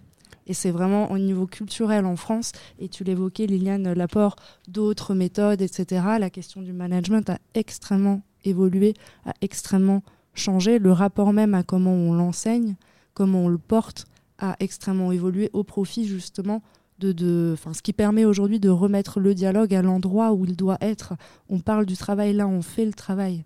Et 0.47 0.55
c'est 0.55 0.71
vraiment 0.71 1.11
au 1.11 1.19
niveau 1.19 1.47
culturel 1.47 2.05
en 2.05 2.17
France, 2.17 2.53
et 2.79 2.89
tu 2.89 3.05
l'évoquais 3.05 3.47
Liliane, 3.47 3.93
l'apport 3.93 4.37
d'autres 4.69 5.15
méthodes, 5.15 5.63
etc. 5.63 6.05
La 6.19 6.31
question 6.31 6.61
du 6.61 6.73
management 6.73 7.31
a 7.31 7.39
extrêmement 7.55 8.23
évolué, 8.45 8.95
a 9.25 9.33
extrêmement 9.41 10.03
changé. 10.35 10.79
Le 10.79 10.93
rapport 10.93 11.33
même 11.33 11.55
à 11.55 11.63
comment 11.63 11.95
on 11.95 12.13
l'enseigne, 12.13 12.77
comment 13.15 13.45
on 13.45 13.49
le 13.49 13.59
porte, 13.59 14.05
a 14.39 14.57
extrêmement 14.61 15.13
évolué 15.13 15.49
au 15.53 15.65
profit 15.65 16.07
justement 16.07 16.63
de, 16.99 17.13
de 17.13 17.57
ce 17.73 17.83
qui 17.83 17.93
permet 17.93 18.25
aujourd'hui 18.25 18.61
de 18.61 18.69
remettre 18.69 19.21
le 19.21 19.35
dialogue 19.35 19.75
à 19.75 19.83
l'endroit 19.83 20.33
où 20.33 20.45
il 20.45 20.57
doit 20.57 20.79
être. 20.81 21.15
On 21.49 21.61
parle 21.61 21.87
du 21.87 21.97
travail 21.97 22.35
là, 22.35 22.47
on 22.47 22.63
fait 22.63 22.85
le 22.85 22.93
travail 22.93 23.45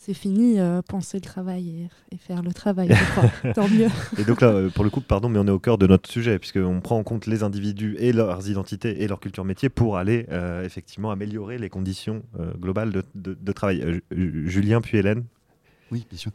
c'est 0.00 0.14
fini, 0.14 0.58
euh, 0.58 0.80
penser 0.80 1.18
le 1.18 1.20
travail 1.20 1.88
et, 2.10 2.16
faire 2.16 2.42
le 2.42 2.54
travail. 2.54 2.88
Tant 3.54 3.68
mieux. 3.68 3.88
Et 4.16 4.24
donc 4.24 4.40
là, 4.40 4.48
euh, 4.48 4.70
pour 4.70 4.82
le 4.82 4.88
coup, 4.88 5.02
pardon, 5.02 5.28
mais 5.28 5.38
on 5.38 5.46
est 5.46 5.50
au 5.50 5.58
cœur 5.58 5.76
de 5.76 5.86
notre 5.86 6.10
sujet, 6.10 6.38
puisqu'on 6.38 6.80
prend 6.80 6.96
en 6.96 7.02
compte 7.02 7.26
les 7.26 7.42
individus 7.42 7.96
et 7.98 8.14
leurs 8.14 8.48
identités 8.48 9.02
et 9.02 9.08
leur 9.08 9.20
culture 9.20 9.44
métier 9.44 9.68
pour 9.68 9.98
aller 9.98 10.24
euh, 10.30 10.64
effectivement 10.64 11.10
améliorer 11.10 11.58
les 11.58 11.68
conditions 11.68 12.22
globales 12.58 12.92
de, 12.92 13.04
de 13.14 13.52
travail. 13.52 14.00
Julien, 14.10 14.80
puis 14.80 14.96
Hélène 14.96 15.24
Oui, 15.92 16.06
bien 16.08 16.18
sûr. 16.18 16.32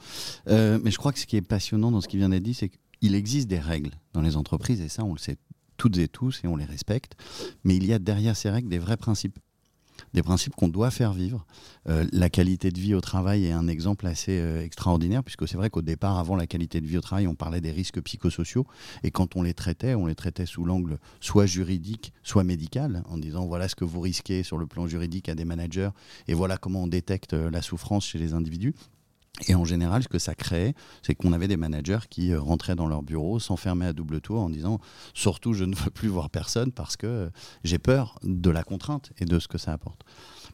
mais 0.48 0.92
je 0.92 0.98
crois 0.98 1.12
que 1.12 1.20
ce 1.20 1.26
qui 1.26 1.36
est 1.36 1.42
passionnant 1.42 1.90
dans 1.90 2.02
ce 2.02 2.08
qui 2.08 2.18
vient 2.18 2.30
d'être 2.30 2.44
dit, 2.44 2.54
c'est 2.54 2.70
qu'il 2.70 3.16
existe 3.16 3.48
des 3.48 3.60
règles 3.60 3.92
dans 4.14 4.22
les 4.22 4.38
entreprises, 4.38 4.80
et 4.80 4.90
ça, 4.90 5.04
on 5.04 5.14
le 5.14 5.20
sait 5.20 5.38
toutes 5.78 5.98
et 5.98 6.08
tous, 6.08 6.42
et 6.44 6.48
on 6.48 6.56
les 6.56 6.66
respecte. 6.66 7.16
Mais 7.64 7.76
il 7.76 7.86
y 7.88 7.94
a 7.94 8.00
derrière 8.00 8.36
ces 8.36 8.52
règles 8.52 8.70
des 8.70 8.80
vrais 8.80 8.98
principes 8.98 9.40
des 10.14 10.24
principes 10.24 10.56
qu'on 10.56 10.68
doit 10.68 10.92
faire 10.92 11.14
vivre. 11.14 11.46
Euh, 11.88 12.06
la 12.12 12.30
qualité 12.30 12.72
de 12.72 12.80
vie 12.80 12.94
au 12.94 13.02
travail 13.02 13.46
est 13.46 13.52
un 13.52 13.68
exemple 13.68 14.08
assez 14.08 14.40
euh, 14.40 14.64
extraordinaire, 14.64 15.24
puisque 15.24 15.48
c'est 15.48 15.58
vrai 15.58 15.70
qu'au 15.70 15.82
départ, 15.82 16.18
avant 16.18 16.36
la 16.36 16.48
qualité 16.48 16.82
de 16.82 16.88
vie 16.88 16.98
au 16.98 17.02
travail, 17.02 17.28
on 17.28 17.36
parlait 17.36 17.62
des 17.62 17.72
risques 17.72 18.02
psychosociaux, 18.02 18.66
et 19.04 19.12
quand 19.12 19.36
on 19.36 19.44
les 19.44 19.54
traitait, 19.54 19.96
on 19.96 20.06
les 20.06 20.16
traitait 20.16 20.46
sous 20.46 20.66
l'angle 20.66 20.98
soit 21.20 21.46
juridique, 21.46 22.14
soit 22.24 22.44
médical, 22.44 23.04
en 23.10 23.18
disant 23.18 23.46
voilà 23.46 23.68
ce 23.68 23.76
que 23.76 23.86
vous 23.86 24.02
risquez 24.02 24.44
sur 24.44 24.58
le 24.58 24.68
plan 24.68 24.88
juridique 24.88 25.30
à 25.30 25.36
des 25.36 25.46
managers, 25.46 25.90
et 26.28 26.34
voilà 26.34 26.58
comment 26.58 26.84
on 26.84 26.88
détecte 26.88 27.34
euh, 27.34 27.50
la 27.50 27.62
souffrance 27.62 28.06
chez 28.06 28.20
les 28.20 28.34
individus. 28.34 28.74
Et 29.48 29.56
en 29.56 29.66
général, 29.66 30.04
ce 30.04 30.08
que 30.08 30.20
ça 30.20 30.34
créait, 30.34 30.74
c'est 31.02 31.14
qu'on 31.14 31.34
avait 31.34 31.48
des 31.48 31.58
managers 31.58 32.00
qui 32.10 32.32
euh, 32.32 32.40
rentraient 32.40 32.76
dans 32.76 32.88
leur 32.88 33.04
bureau, 33.04 33.40
s'enfermaient 33.40 33.88
à 33.88 33.94
double 33.94 34.22
tour 34.22 34.40
en 34.40 34.50
disant 34.50 34.80
surtout 35.14 35.54
je 35.54 35.66
ne 35.66 35.76
veux 35.76 35.92
plus 35.92 36.08
voir 36.08 36.30
personne 36.30 36.72
parce 36.72 36.96
que 36.96 37.30
j'ai 37.64 37.78
peur 37.78 38.18
de 38.24 38.50
la 38.50 38.64
contrainte 38.64 39.12
et 39.18 39.26
de 39.26 39.40
ce 39.40 39.48
que 39.48 39.58
ça 39.58 39.74
apporte. 39.74 40.02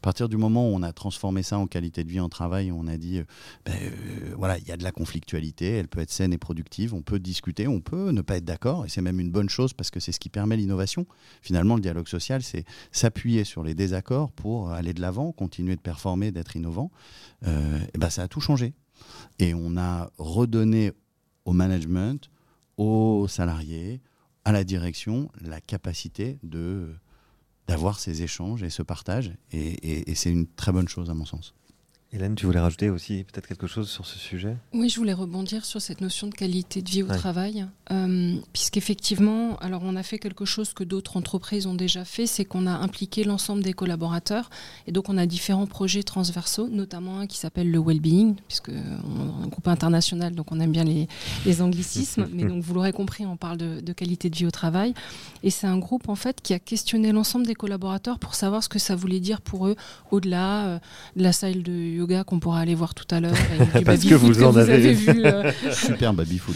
À 0.02 0.04
partir 0.04 0.30
du 0.30 0.36
moment 0.38 0.68
où 0.68 0.74
on 0.74 0.82
a 0.82 0.94
transformé 0.94 1.44
ça 1.44 1.60
en 1.60 1.68
qualité 1.68 2.04
de 2.04 2.10
vie 2.10 2.20
en 2.20 2.28
travail, 2.28 2.72
on 2.72 2.88
a 2.88 2.98
dit, 2.98 3.20
euh, 3.20 3.24
ben, 3.66 3.76
euh, 3.84 4.34
voilà, 4.36 4.58
il 4.58 4.68
y 4.68 4.72
a 4.72 4.78
de 4.78 4.84
la 4.84 4.92
conflictualité, 4.92 5.74
elle 5.74 5.88
peut 5.88 6.00
être 6.00 6.10
saine 6.10 6.34
et 6.34 6.40
productive, 6.40 6.96
on 6.96 7.04
peut 7.04 7.20
discuter, 7.20 7.68
on 7.68 7.82
peut 7.82 8.10
ne 8.10 8.22
pas 8.22 8.38
être 8.38 8.44
d'accord, 8.44 8.84
et 8.84 8.90
c'est 8.90 9.04
même 9.04 9.20
une 9.20 9.30
bonne 9.30 9.48
chose 9.48 9.74
parce 9.74 9.92
que 9.92 10.00
c'est 10.00 10.12
ce 10.12 10.20
qui 10.20 10.30
permet 10.30 10.58
l'innovation. 10.58 11.06
Finalement, 11.44 11.76
le 11.76 11.82
dialogue 11.82 12.08
social, 12.08 12.42
c'est 12.42 12.66
s'appuyer 12.92 13.44
sur 13.44 13.62
les 13.62 13.76
désaccords 13.76 14.32
pour 14.32 14.72
aller 14.72 14.96
de 14.96 15.02
l'avant, 15.02 15.32
continuer 15.34 15.76
de 15.76 15.82
performer, 15.82 16.32
d'être 16.32 16.56
innovant. 16.56 16.90
Euh, 17.46 17.78
et 17.94 17.98
ben, 18.00 18.10
ça 18.10 18.24
a 18.24 18.28
tout 18.28 18.42
changé. 18.42 18.74
Et 19.38 19.54
on 19.54 19.78
a 19.78 20.10
redonné 20.18 20.94
au 21.46 21.54
management, 21.54 22.32
aux 22.78 23.28
salariés, 23.28 24.02
à 24.46 24.52
la 24.52 24.64
direction, 24.64 25.30
la 25.42 25.62
capacité 25.62 26.40
de 26.42 26.90
d'avoir 27.72 28.00
ces 28.00 28.22
échanges 28.22 28.64
et 28.64 28.70
ce 28.70 28.84
partage. 28.84 29.32
Et, 29.54 30.14
c'est 30.16 30.30
une 30.30 30.46
très 30.46 30.74
bonne 30.74 30.90
chose 30.90 31.10
à 31.10 31.14
mon 31.14 31.26
sens. 31.26 31.56
Hélène, 32.14 32.36
tu 32.36 32.46
voulais 32.46 32.60
rajouter 32.60 32.90
aussi 32.90 33.24
peut-être 33.24 33.48
quelque 33.48 33.68
chose 33.68 33.90
sur 33.90 34.06
ce 34.06 34.20
sujet? 34.20 34.58
Oui, 34.74 34.90
je 34.90 34.98
voulais 34.98 35.14
rebondir 35.14 35.64
sur 35.64 35.82
cette 35.82 36.02
notion 36.02 36.28
de 36.28 36.34
qualité 36.34 36.82
de 36.82 36.90
vie 36.90 37.04
au 37.04 37.08
travail, 37.08 37.66
euh, 37.90 38.36
puisqu'effectivement, 38.52 39.56
alors 39.60 39.82
on 39.86 39.96
a 39.96 40.04
fait 40.04 40.20
quelque 40.20 40.44
chose 40.44 40.74
que 40.74 40.84
d'autres 40.84 41.16
entreprises 41.16 41.68
ont 41.68 41.74
déjà 41.74 42.04
fait, 42.04 42.28
c'est 42.28 42.44
qu'on 42.44 42.68
a 42.68 42.72
impliqué 42.72 43.24
l'ensemble 43.24 43.64
des 43.64 43.72
collaborateurs, 43.72 44.50
et 44.88 44.92
donc 44.92 45.08
on 45.08 45.18
a 45.18 45.26
différents 45.26 45.68
projets 45.68 46.04
transversaux, 46.04 46.68
notamment 46.68 47.20
un 47.20 47.28
qui 47.28 47.38
s'appelle 47.38 47.72
le 47.72 47.80
well-being, 47.80 48.36
puisque 48.46 48.72
on 48.72 48.74
est 48.74 49.46
un 49.46 49.48
groupe 49.48 49.70
international, 49.70 50.36
donc 50.36 50.52
on 50.52 50.60
aime 50.60 50.74
bien 50.74 50.84
les, 50.84 51.62
anglicismes, 51.62 52.28
mais 52.34 52.44
donc 52.44 52.62
vous 52.62 52.74
l'aurez 52.74 52.92
compris, 52.92 53.26
on 53.26 53.38
parle 53.38 53.58
de, 53.58 53.80
de, 53.80 53.94
qualité 53.94 54.30
de 54.30 54.36
vie 54.36 54.46
au 54.46 54.52
travail, 54.52 54.94
et 55.44 55.50
c'est 55.50 55.68
un 55.68 55.78
groupe 55.78 56.10
en 56.10 56.16
fait 56.16 56.42
qui 56.42 56.54
a 56.54 56.60
questionné 56.60 57.14
l'ensemble 57.14 57.46
des 57.46 57.56
collaborateurs 57.56 58.20
pour 58.20 58.36
savoir 58.36 58.64
ce 58.64 58.68
que 58.68 58.80
ça 58.80 58.98
voulait 58.98 59.22
dire 59.22 59.40
pour 59.40 59.66
eux, 59.68 59.78
au-delà 60.12 60.66
euh, 60.66 60.80
de 61.16 61.24
la 61.24 61.32
salle 61.32 61.64
de 61.64 62.01
yoga 62.02 62.24
qu'on 62.24 62.40
pourra 62.40 62.60
aller 62.60 62.76
voir 62.76 62.94
tout 62.94 63.06
à 63.12 63.20
l'heure. 63.20 63.36
Parce 63.86 64.04
que 64.04 64.16
vous 64.16 64.44
en 64.44 64.56
avez, 64.56 64.94
vu. 64.94 65.24
Euh, 65.26 65.52
Super 65.72 66.14
baby-foot. 66.14 66.56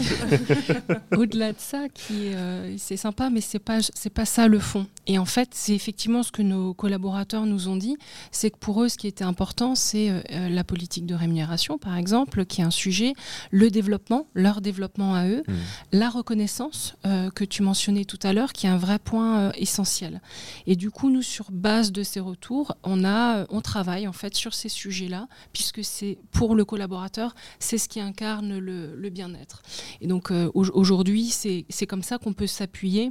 Au-delà 1.16 1.52
de 1.52 1.58
ça, 1.58 1.88
qui 1.92 2.34
euh, 2.34 2.76
c'est 2.78 2.96
sympa, 2.96 3.30
mais 3.30 3.40
c'est 3.40 3.58
pas 3.58 3.78
c'est 3.94 4.10
pas 4.10 4.24
ça 4.24 4.48
le 4.48 4.58
fond. 4.58 4.86
Et 5.06 5.18
en 5.18 5.24
fait, 5.24 5.50
c'est 5.52 5.74
effectivement 5.74 6.22
ce 6.22 6.32
que 6.32 6.42
nos 6.42 6.74
collaborateurs 6.74 7.46
nous 7.46 7.68
ont 7.68 7.76
dit, 7.76 7.96
c'est 8.32 8.50
que 8.50 8.58
pour 8.58 8.82
eux, 8.82 8.88
ce 8.88 8.98
qui 8.98 9.06
était 9.06 9.24
important, 9.24 9.74
c'est 9.74 10.10
euh, 10.10 10.48
la 10.48 10.64
politique 10.64 11.06
de 11.06 11.14
rémunération, 11.14 11.78
par 11.78 11.96
exemple, 11.96 12.44
qui 12.44 12.60
est 12.60 12.64
un 12.64 12.70
sujet, 12.70 13.12
le 13.52 13.70
développement, 13.70 14.26
leur 14.34 14.60
développement 14.60 15.14
à 15.14 15.28
eux, 15.28 15.44
mmh. 15.46 15.52
la 15.92 16.10
reconnaissance 16.10 16.96
que 17.34 17.44
tu 17.44 17.62
mentionnais 17.62 18.04
tout 18.04 18.18
à 18.22 18.32
l'heure, 18.32 18.52
qui 18.52 18.66
est 18.66 18.70
un 18.70 18.76
vrai 18.76 18.98
point 18.98 19.52
essentiel. 19.52 20.20
Et 20.66 20.74
du 20.74 20.90
coup, 20.90 21.10
nous, 21.10 21.22
sur 21.22 21.50
base 21.52 21.92
de 21.92 22.02
ces 22.02 22.20
retours, 22.20 22.76
on 22.82 23.04
a 23.04 23.46
on 23.50 23.60
travaille 23.60 24.08
en 24.08 24.12
fait 24.12 24.34
sur 24.34 24.54
ces 24.54 24.68
sujets-là, 24.68 25.28
puisque 25.52 25.84
c'est 25.84 26.18
pour 26.32 26.54
le 26.54 26.64
collaborateur, 26.64 27.34
c'est 27.58 27.78
ce 27.78 27.88
qui 27.88 28.00
incarne 28.00 28.58
le, 28.58 29.10
bien-être. 29.10 29.62
Et 30.00 30.06
donc 30.06 30.30
euh, 30.30 30.50
aujourd'hui, 30.54 31.30
c'est 31.30 31.86
comme 31.86 32.02
ça 32.02 32.18
qu'on 32.18 32.32
peut 32.32 32.46
s'appuyer 32.46 33.10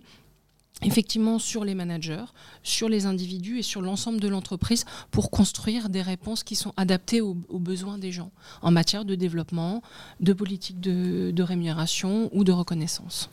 effectivement 0.82 1.40
sur 1.40 1.64
les 1.64 1.74
managers, 1.74 2.26
sur 2.62 2.90
les 2.90 3.06
individus 3.06 3.60
et 3.60 3.62
sur 3.62 3.82
l'ensemble 3.82 4.20
de 4.20 4.28
l'entreprise 4.28 4.84
pour 5.10 5.32
construire 5.32 5.88
des 5.88 6.02
réponses 6.02 6.44
qui 6.44 6.56
sont 6.56 6.74
adaptées 6.76 7.22
aux, 7.22 7.34
besoins 7.34 7.98
des 7.98 8.12
gens 8.12 8.32
en 8.62 8.72
matière 8.72 9.06
de 9.06 9.16
développement, 9.16 9.82
de 10.20 10.34
politique 10.34 10.82
de 10.82 11.44
rémunération 11.44 12.30
ou 12.34 12.44
de 12.44 12.52
reconnaissance. 12.52 13.30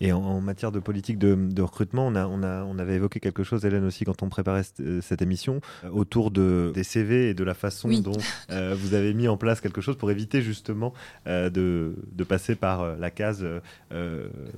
Et 0.00 0.12
en, 0.12 0.40
matière 0.40 0.72
de 0.72 0.80
politique 0.80 1.18
de, 1.18 1.62
recrutement, 1.62 2.06
on, 2.06 2.14
a, 2.14 2.26
on, 2.26 2.42
a, 2.42 2.64
on, 2.64 2.78
avait 2.78 2.94
évoqué 2.94 3.20
quelque 3.20 3.44
chose, 3.44 3.64
Hélène 3.64 3.84
aussi, 3.84 4.04
quand 4.04 4.22
on 4.22 4.28
préparait 4.28 4.62
euh, 4.80 5.00
cette 5.00 5.22
émission, 5.22 5.60
euh, 5.84 5.90
autour 5.90 6.30
de, 6.30 6.72
des 6.74 6.84
CV 6.84 7.30
et 7.30 7.34
de 7.34 7.44
la 7.44 7.54
façon 7.54 7.88
dont 8.00 8.12
euh, 8.50 8.74
vous 8.78 8.94
avez 8.94 9.14
mis 9.14 9.28
en 9.28 9.36
place 9.36 9.60
quelque 9.60 9.80
chose 9.80 9.96
pour 9.96 10.10
éviter 10.10 10.42
justement 10.42 10.92
de, 11.26 11.94
de, 12.12 12.24
passer 12.24 12.54
par 12.54 12.96
la 12.96 13.10
case, 13.10 13.46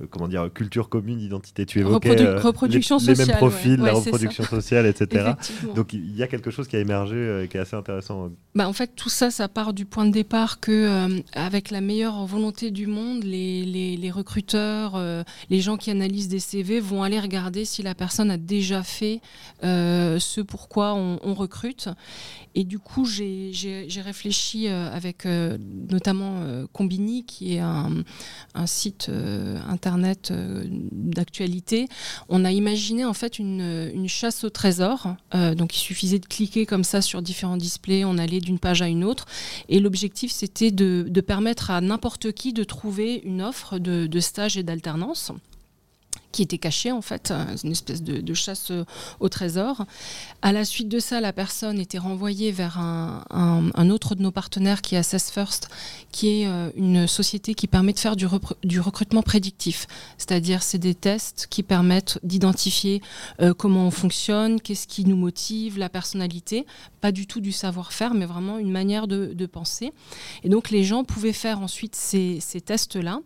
comment 0.09 0.27
dire, 0.27 0.49
culture 0.53 0.89
commune, 0.89 1.19
identité. 1.19 1.65
Tu 1.65 1.79
évoquais 1.79 2.15
reproduction 2.37 2.97
les, 2.97 3.15
sociale, 3.15 3.27
mêmes 3.27 3.37
profils, 3.37 3.77
la 3.77 3.93
reproduction 3.93 4.43
sociale, 4.43 4.85
etc. 4.85 5.31
Donc 5.75 5.93
il 5.93 6.15
y 6.15 6.23
a 6.23 6.27
quelque 6.27 6.49
chose 6.51 6.67
qui 6.67 6.75
a 6.75 6.79
émergé 6.79 7.43
et 7.43 7.47
qui 7.47 7.57
est 7.57 7.59
assez 7.59 7.75
intéressant. 7.75 8.31
Bah, 8.55 8.67
en 8.67 8.73
fait, 8.73 8.91
tout 8.95 9.09
ça, 9.09 9.29
ça 9.29 9.47
part 9.47 9.73
du 9.73 9.85
point 9.85 10.05
de 10.05 10.11
départ 10.11 10.59
que, 10.59 11.21
avec 11.33 11.71
la 11.71 11.81
meilleure 11.81 12.25
volonté 12.25 12.71
du 12.71 12.87
monde, 12.87 13.23
les, 13.23 13.63
les, 13.63 13.97
les 13.97 14.11
recruteurs 14.11 14.95
les 15.49 15.61
gens 15.61 15.77
qui 15.77 15.91
analysent 15.91 16.27
des 16.27 16.39
CV 16.39 16.79
vont 16.79 17.03
aller 17.03 17.19
regarder 17.19 17.65
si 17.65 17.83
la 17.83 17.95
personne 17.95 18.31
a 18.31 18.37
déjà 18.37 18.83
fait 18.83 19.21
euh, 19.63 20.19
ce 20.19 20.41
pourquoi 20.41 20.93
on, 20.93 21.19
on, 21.23 21.33
recrute. 21.33 21.89
Et 22.55 22.63
du 22.63 22.79
coup, 22.79 23.05
j'ai 23.05 24.01
réfléchi 24.03 24.67
euh, 24.67 24.91
avec 24.91 25.25
euh, 25.25 25.57
notamment 25.89 26.43
Combini, 26.73 27.25
qui 27.25 27.55
est 27.55 27.59
un, 27.59 28.03
site 28.65 29.11
internet 29.69 30.33
d'actualité. 30.91 31.87
On 32.27 32.43
a 32.43 32.51
imaginé 32.51 33.05
en 33.05 33.13
fait 33.13 33.39
une, 33.39 34.07
chasse 34.07 34.43
au 34.43 34.49
trésor. 34.49 35.15
donc, 35.33 35.75
il 35.75 35.79
suffisait 35.79 36.19
de 36.19 36.25
cliquer 36.25 36.65
comme 36.65 36.83
ça 36.83 37.01
sur 37.01 37.21
différents 37.21 37.57
displays. 37.57 38.03
On 38.05 38.17
allait 38.17 38.39
d'une 38.39 38.59
page 38.59 38.81
à 38.81 38.87
une 38.87 39.03
autre. 39.03 39.25
Et 39.69 39.79
l'objectif, 39.79 40.31
c'était 40.31 40.71
de, 40.71 41.21
permettre 41.21 41.71
à 41.71 41.81
n'importe 41.81 42.31
qui 42.31 42.53
de 42.53 42.63
trouver 42.63 43.21
une 43.23 43.41
offre 43.41 43.77
de 43.79 44.19
stage 44.19 44.57
et 44.57 44.63
d'alternance 44.63 45.16
qui 46.31 46.43
était 46.43 46.59
caché 46.59 46.91
en 46.91 47.01
fait, 47.01 47.33
une 47.63 47.71
espèce 47.71 48.03
de, 48.03 48.33
chasse 48.33 48.71
au 49.19 49.29
trésor. 49.29 49.85
À 50.43 50.51
la 50.51 50.65
suite 50.65 50.87
de 50.87 50.99
ça, 50.99 51.19
la 51.19 51.33
personne 51.33 51.79
était 51.79 51.97
renvoyée 51.97 52.51
vers 52.51 52.79
un, 52.79 53.89
autre 53.89 54.13
de 54.13 54.21
nos 54.21 54.31
partenaires 54.31 54.81
qui 54.83 54.93
est 54.93 54.99
Assess 54.99 55.31
First, 55.31 55.69
qui 56.11 56.41
est 56.41 56.47
euh, 56.47 56.69
une 56.75 57.07
société 57.07 57.55
qui 57.55 57.67
permet 57.67 57.93
de 57.93 57.99
faire 57.99 58.15
du, 58.15 58.27
recrutement 58.79 59.23
prédictif. 59.23 59.87
C'est-à-dire, 60.17 60.61
c'est 60.61 60.77
des 60.77 60.93
tests 60.93 61.47
qui 61.49 61.63
permettent 61.63 62.19
d'identifier 62.21 63.01
euh, 63.41 63.53
comment 63.53 63.87
on 63.87 63.91
fonctionne, 63.91 64.61
qu'est-ce 64.61 64.87
qui 64.87 65.05
nous 65.05 65.15
motive, 65.15 65.79
la 65.79 65.89
personnalité, 65.89 66.67
pas 67.01 67.11
du 67.11 67.25
tout 67.25 67.41
du 67.41 67.51
savoir-faire, 67.51 68.13
mais 68.13 68.25
vraiment 68.25 68.59
une 68.59 68.71
manière 68.71 69.07
de, 69.07 69.45
penser. 69.47 69.93
Et 70.43 70.49
donc, 70.49 70.69
les 70.69 70.83
gens 70.83 71.03
pouvaient 71.03 71.33
faire 71.33 71.61
ensuite 71.61 71.95
ces 71.95 72.61
tests-là 72.63 73.21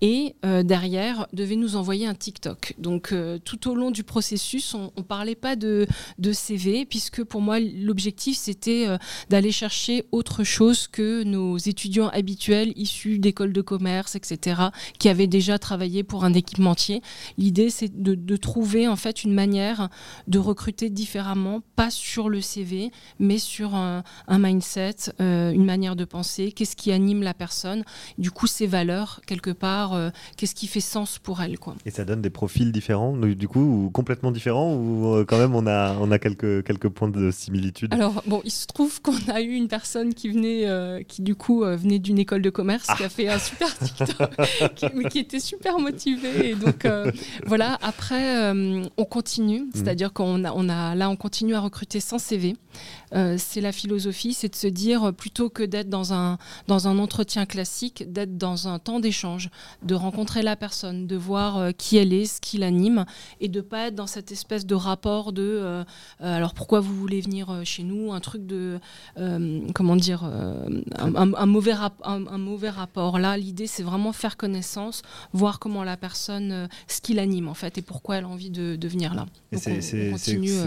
et 0.00 0.34
euh, 0.44 0.62
derrière 0.62 1.26
devait 1.32 1.56
nous 1.56 1.76
envoyer 1.76 2.06
un 2.06 2.14
TikTok. 2.14 2.74
Donc 2.78 3.12
euh, 3.12 3.38
tout 3.42 3.70
au 3.70 3.74
long 3.74 3.90
du 3.90 4.02
processus, 4.02 4.74
on 4.74 4.92
ne 4.96 5.02
parlait 5.02 5.34
pas 5.34 5.56
de, 5.56 5.86
de, 6.18 6.32
CV, 6.32 6.84
puisque 6.84 7.24
pour 7.24 7.40
moi 7.40 7.58
l'objectif 7.60 8.36
c'était 8.36 8.86
euh, 8.86 8.98
d'aller 9.30 9.52
chercher 9.52 10.04
autre 10.12 10.44
chose 10.44 10.86
que 10.86 11.22
nos 11.22 11.56
étudiants 11.56 12.08
habituels 12.08 12.72
issus 12.76 13.18
d'écoles 13.18 13.52
de 13.52 13.62
commerce, 13.62 14.16
etc., 14.16 14.62
qui 14.98 15.08
avaient 15.08 15.26
déjà 15.26 15.58
travaillé 15.58 16.02
pour 16.02 16.24
un 16.24 16.34
équipementier. 16.34 17.00
L'idée 17.38 17.70
c'est 17.70 18.02
de, 18.02 18.14
de, 18.14 18.36
trouver 18.36 18.86
en 18.86 18.96
fait 18.96 19.24
une 19.24 19.32
manière 19.32 19.88
de 20.28 20.38
recruter 20.38 20.90
différemment, 20.90 21.62
pas 21.74 21.90
sur 21.90 22.28
le 22.28 22.40
CV, 22.40 22.90
mais 23.18 23.38
sur 23.38 23.74
un, 23.74 24.04
un 24.28 24.38
mindset, 24.38 24.96
une 25.18 25.64
manière 25.64 25.96
de 25.96 26.04
penser, 26.04 26.52
qu'est-ce 26.52 26.76
qui 26.76 26.92
anime 26.92 27.22
la 27.22 27.34
personne, 27.34 27.82
du 28.18 28.30
coup 28.30 28.46
ses 28.46 28.66
valeurs 28.66 29.20
quelque 29.26 29.50
part 29.50 29.85
euh, 29.94 30.10
qu'est-ce 30.36 30.54
qui 30.54 30.66
fait 30.66 30.80
sens 30.80 31.18
pour 31.18 31.40
elle. 31.40 31.58
Quoi. 31.58 31.74
Et 31.84 31.90
ça 31.90 32.04
donne 32.04 32.22
des 32.22 32.30
profils 32.30 32.72
différents, 32.72 33.16
du 33.16 33.48
coup, 33.48 33.60
ou 33.60 33.90
complètement 33.90 34.30
différents, 34.30 34.74
ou 34.74 35.14
euh, 35.14 35.24
quand 35.24 35.38
même 35.38 35.54
on 35.54 35.66
a, 35.66 35.94
on 36.00 36.10
a 36.10 36.18
quelques, 36.18 36.64
quelques 36.64 36.88
points 36.88 37.08
de 37.08 37.30
similitude? 37.30 37.92
Alors, 37.94 38.22
bon, 38.26 38.40
il 38.44 38.50
se 38.50 38.66
trouve 38.66 39.00
qu'on 39.02 39.16
a 39.32 39.40
eu 39.40 39.52
une 39.52 39.68
personne 39.68 40.14
qui 40.14 40.28
venait, 40.28 40.68
euh, 40.68 41.02
qui 41.02 41.22
du 41.22 41.34
coup 41.34 41.64
venait 41.64 41.98
d'une 41.98 42.18
école 42.18 42.42
de 42.42 42.50
commerce, 42.50 42.86
qui 42.96 43.04
a 43.04 43.08
fait 43.08 43.28
un 43.28 43.38
super 43.38 43.68
TikTok, 43.78 44.30
qui, 44.74 45.08
qui, 45.10 45.18
était 45.18 45.40
super 45.40 45.78
motivée. 45.78 46.50
Et 46.50 46.54
donc, 46.54 46.86
voilà, 47.46 47.78
après, 47.82 48.50
on 48.52 49.04
continue, 49.04 49.62
mmh. 49.62 49.70
c'est-à-dire 49.74 50.12
qu'on 50.12 50.44
a, 50.44 50.52
on 50.52 50.68
a, 50.68 50.94
là, 50.94 51.10
on 51.10 51.16
continue 51.16 51.54
à 51.54 51.60
recruter 51.60 52.00
sans 52.00 52.18
CV. 52.18 52.56
C'est 53.12 53.60
la 53.60 53.72
philosophie, 53.72 54.34
c'est 54.34 54.48
de 54.48 54.56
se 54.56 54.66
dire, 54.66 55.12
plutôt 55.14 55.48
que 55.50 55.62
d'être 55.62 55.88
dans 55.88 56.12
un, 56.12 56.38
dans 56.66 56.88
un 56.88 56.98
entretien 56.98 57.46
classique, 57.46 58.12
d'être 58.12 58.36
dans 58.36 58.68
un 58.68 58.78
temps 58.78 59.00
d'échange, 59.00 59.50
de 59.82 59.94
rencontrer 59.94 60.42
la 60.42 60.56
personne, 60.56 61.06
de 61.06 61.16
voir 61.16 61.58
euh, 61.58 61.70
qui 61.72 61.96
elle 61.96 62.12
est, 62.12 62.26
ce 62.26 62.40
qui 62.40 62.58
l'anime, 62.58 63.04
et 63.40 63.48
de 63.48 63.60
pas 63.60 63.88
être 63.88 63.94
dans 63.94 64.06
cette 64.06 64.32
espèce 64.32 64.66
de 64.66 64.74
rapport 64.74 65.32
de 65.32 65.42
euh, 65.42 65.84
euh, 66.20 66.36
alors 66.36 66.54
pourquoi 66.54 66.80
vous 66.80 66.94
voulez 66.94 67.20
venir 67.20 67.62
chez 67.64 67.82
nous, 67.82 68.12
un 68.12 68.20
truc 68.20 68.46
de 68.46 68.78
comment 69.74 69.96
dire, 69.96 70.24
un, 70.24 71.46
mauvais 71.46 71.74
un, 72.02 72.38
mauvais 72.38 72.70
rapport. 72.70 73.18
Là, 73.18 73.36
l'idée 73.36 73.66
c'est 73.66 73.82
vraiment 73.82 74.12
faire 74.12 74.36
connaissance, 74.36 75.02
voir 75.32 75.58
comment 75.58 75.84
la 75.84 75.96
personne, 75.96 76.68
ce 76.88 77.00
qui 77.00 77.14
l'anime 77.14 77.48
en 77.48 77.54
fait, 77.54 77.78
et 77.78 77.82
pourquoi 77.82 78.16
elle 78.16 78.24
a 78.24 78.28
envie 78.28 78.50
de, 78.50 78.86
venir 78.86 79.14
là. 79.14 79.26
C'est 79.52 80.10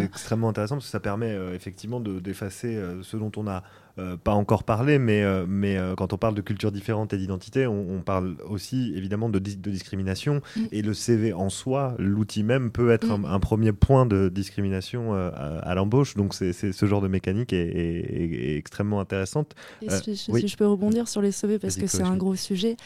extrêmement 0.03 0.49
intéressant 0.49 0.75
parce 0.75 0.85
que 0.85 0.91
ça 0.91 0.99
permet 0.99 1.35
effectivement 1.53 1.99
d'effacer 2.29 2.79
ce 3.01 3.17
dont 3.17 3.31
on 3.37 3.47
a 3.47 3.63
euh, 3.99 4.17
pas 4.17 4.31
encore 4.31 4.63
parlé, 4.63 4.97
mais, 4.97 5.23
euh, 5.23 5.45
mais 5.47 5.77
euh, 5.77 5.93
quand 5.95 6.13
on 6.13 6.17
parle 6.17 6.33
de 6.33 6.41
cultures 6.41 6.71
différentes 6.71 7.13
et 7.13 7.17
d'identité, 7.17 7.67
on, 7.67 8.01
parle 8.01 8.37
aussi 8.47 8.93
évidemment 8.95 9.29
de, 9.29 9.39
de 9.39 9.71
discrimination. 9.71 10.41
Mm. 10.55 10.61
Et 10.71 10.81
le 10.81 10.93
CV 10.93 11.33
en 11.33 11.49
soi, 11.49 11.95
l'outil 11.99 12.43
même, 12.43 12.71
peut 12.71 12.91
être 12.91 13.17
mm. 13.17 13.25
un, 13.25 13.39
premier 13.39 13.73
point 13.73 14.05
de 14.05 14.29
discrimination 14.29 15.13
à, 15.13 15.75
l'embauche. 15.75 16.15
Donc 16.15 16.33
c'est 16.33 16.53
ce 16.53 16.85
genre 16.85 17.01
de 17.01 17.07
mécanique 17.07 17.51
est, 17.51 18.57
extrêmement 18.57 18.99
intéressante. 18.99 19.53
si, 19.87 20.15
je 20.15 20.57
peux 20.57 20.67
rebondir 20.67 21.07
sur 21.07 21.21
les 21.21 21.31
CV 21.31 21.59
parce 21.59 21.75
que 21.75 21.87
c'est 21.87 22.03
un 22.03 22.15
gros 22.15 22.35
sujet. 22.35 22.77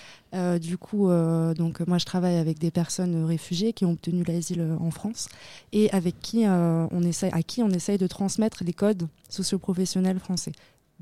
du 0.59 0.77
coup, 0.77 1.09
donc 1.55 1.79
moi 1.87 1.97
je 1.97 2.05
travaille 2.05 2.37
avec 2.37 2.59
des 2.59 2.71
personnes 2.71 3.25
réfugiées 3.25 3.73
qui 3.73 3.85
ont 3.85 3.91
obtenu 3.91 4.23
l'asile 4.23 4.65
en 4.79 4.91
France 4.91 5.29
et 5.71 5.91
avec 5.91 6.19
qui 6.21 6.45
on 6.47 7.01
essaye, 7.03 7.31
à 7.33 7.43
qui 7.43 7.61
on 7.61 7.69
essaye 7.69 7.97
de 7.97 8.07
transmettre 8.07 8.63
les 8.63 8.73
codes 8.73 9.07
socioprofessionnels 9.29 10.19
français 10.19 10.51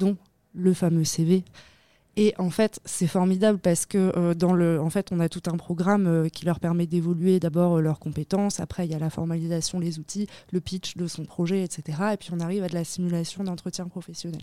dont 0.02 0.18
le 0.54 0.74
fameux 0.74 1.04
CV. 1.04 1.44
Et 2.18 2.34
en 2.38 2.50
fait, 2.50 2.82
c'est 2.84 3.08
formidable 3.08 3.58
parce 3.58 3.86
que 3.86 4.12
euh, 4.18 4.34
dans 4.34 4.52
le, 4.52 4.82
en 4.82 4.90
fait, 4.90 5.10
on 5.12 5.20
a 5.22 5.30
tout 5.30 5.44
un 5.48 5.56
programme 5.56 6.08
euh, 6.08 6.28
qui 6.28 6.44
leur 6.44 6.60
permet 6.60 6.86
d'évoluer 6.86 7.40
d'abord 7.40 7.78
euh, 7.78 7.82
leurs 7.82 8.00
compétences. 8.00 8.60
Après, 8.60 8.86
il 8.86 8.92
y 8.92 8.96
a 8.96 9.00
la 9.00 9.10
formalisation, 9.10 9.80
les 9.80 9.98
outils, 9.98 10.28
le 10.52 10.60
pitch 10.60 10.98
de 10.98 11.08
son 11.08 11.24
projet, 11.24 11.64
etc. 11.64 12.00
Et 12.14 12.18
puis 12.18 12.32
on 12.34 12.42
arrive 12.42 12.64
à 12.64 12.68
de 12.68 12.74
la 12.74 12.84
simulation 12.84 13.46
d'entretien 13.46 13.88
professionnel. 13.88 14.42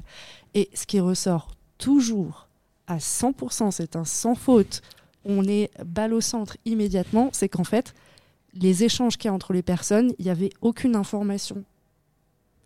Et 0.55 0.71
ce 0.73 0.87
qui 0.87 0.99
ressort 0.99 1.49
toujours 1.77 2.49
à 2.87 2.97
100%, 2.97 3.71
c'est 3.71 3.97
un 3.97 4.07
sans 4.07 4.35
faute. 4.35 4.81
On 5.27 5.45
est 5.45 5.71
balle 5.85 6.15
au 6.15 6.23
centre 6.23 6.57
immédiatement. 6.65 7.29
C'est 7.33 7.51
qu'en 7.51 7.65
fait, 7.65 7.93
les 8.55 8.83
échanges 8.83 9.19
qu'il 9.19 9.29
y 9.29 9.31
a 9.31 9.35
entre 9.35 9.53
les 9.53 9.63
personnes, 9.63 10.15
il 10.19 10.25
n'y 10.25 10.31
avait 10.31 10.51
aucune 10.63 10.97
information 10.97 11.65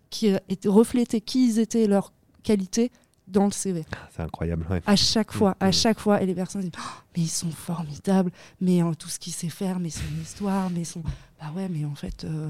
qui 0.09 0.33
reflétait 0.65 1.21
qui 1.21 1.49
ils 1.49 1.59
étaient, 1.59 1.87
leurs 1.87 2.13
qualité 2.43 2.91
dans 3.27 3.45
le 3.45 3.51
CV. 3.51 3.85
Ah, 3.91 4.09
c'est 4.13 4.21
incroyable. 4.21 4.65
À 4.85 4.95
chaque 4.95 5.31
fois, 5.31 5.55
à 5.59 5.65
mm, 5.65 5.69
mm. 5.69 5.73
chaque 5.73 5.99
fois, 5.99 6.21
et 6.21 6.25
les 6.25 6.35
personnes 6.35 6.61
disent 6.61 6.71
oh, 6.77 7.01
mais 7.15 7.23
ils 7.23 7.29
sont 7.29 7.51
formidables, 7.51 8.31
mais 8.59 8.81
en 8.83 8.93
tout 8.93 9.09
ce 9.09 9.17
qu'il 9.17 9.33
sait 9.33 9.49
faire, 9.49 9.79
mais 9.79 9.89
son 9.89 10.03
histoire, 10.21 10.69
mais 10.69 10.83
son 10.83 11.01
bah 11.39 11.51
ouais, 11.55 11.67
mais 11.69 11.85
en 11.85 11.95
fait, 11.95 12.25
euh, 12.25 12.49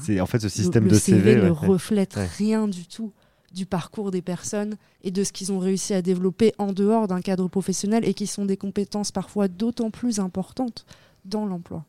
c'est 0.00 0.20
en 0.20 0.26
fait 0.26 0.40
ce 0.40 0.48
système 0.48 0.86
de 0.86 0.94
CV, 0.94 1.36
ne 1.36 1.50
reflète 1.50 2.14
rien 2.38 2.68
du 2.68 2.86
tout 2.86 3.12
du 3.52 3.66
parcours 3.66 4.10
des 4.10 4.22
personnes 4.22 4.76
et 5.02 5.12
de 5.12 5.22
ce 5.22 5.32
qu'ils 5.32 5.52
ont 5.52 5.60
réussi 5.60 5.94
à 5.94 6.02
développer 6.02 6.52
en 6.58 6.72
dehors 6.72 7.06
d'un 7.06 7.20
cadre 7.20 7.46
professionnel 7.48 8.06
et 8.06 8.12
qui 8.12 8.26
sont 8.26 8.44
des 8.44 8.56
compétences 8.56 9.12
parfois 9.12 9.46
d'autant 9.46 9.90
plus 9.90 10.18
importantes 10.18 10.84
dans 11.24 11.46
l'emploi. 11.46 11.84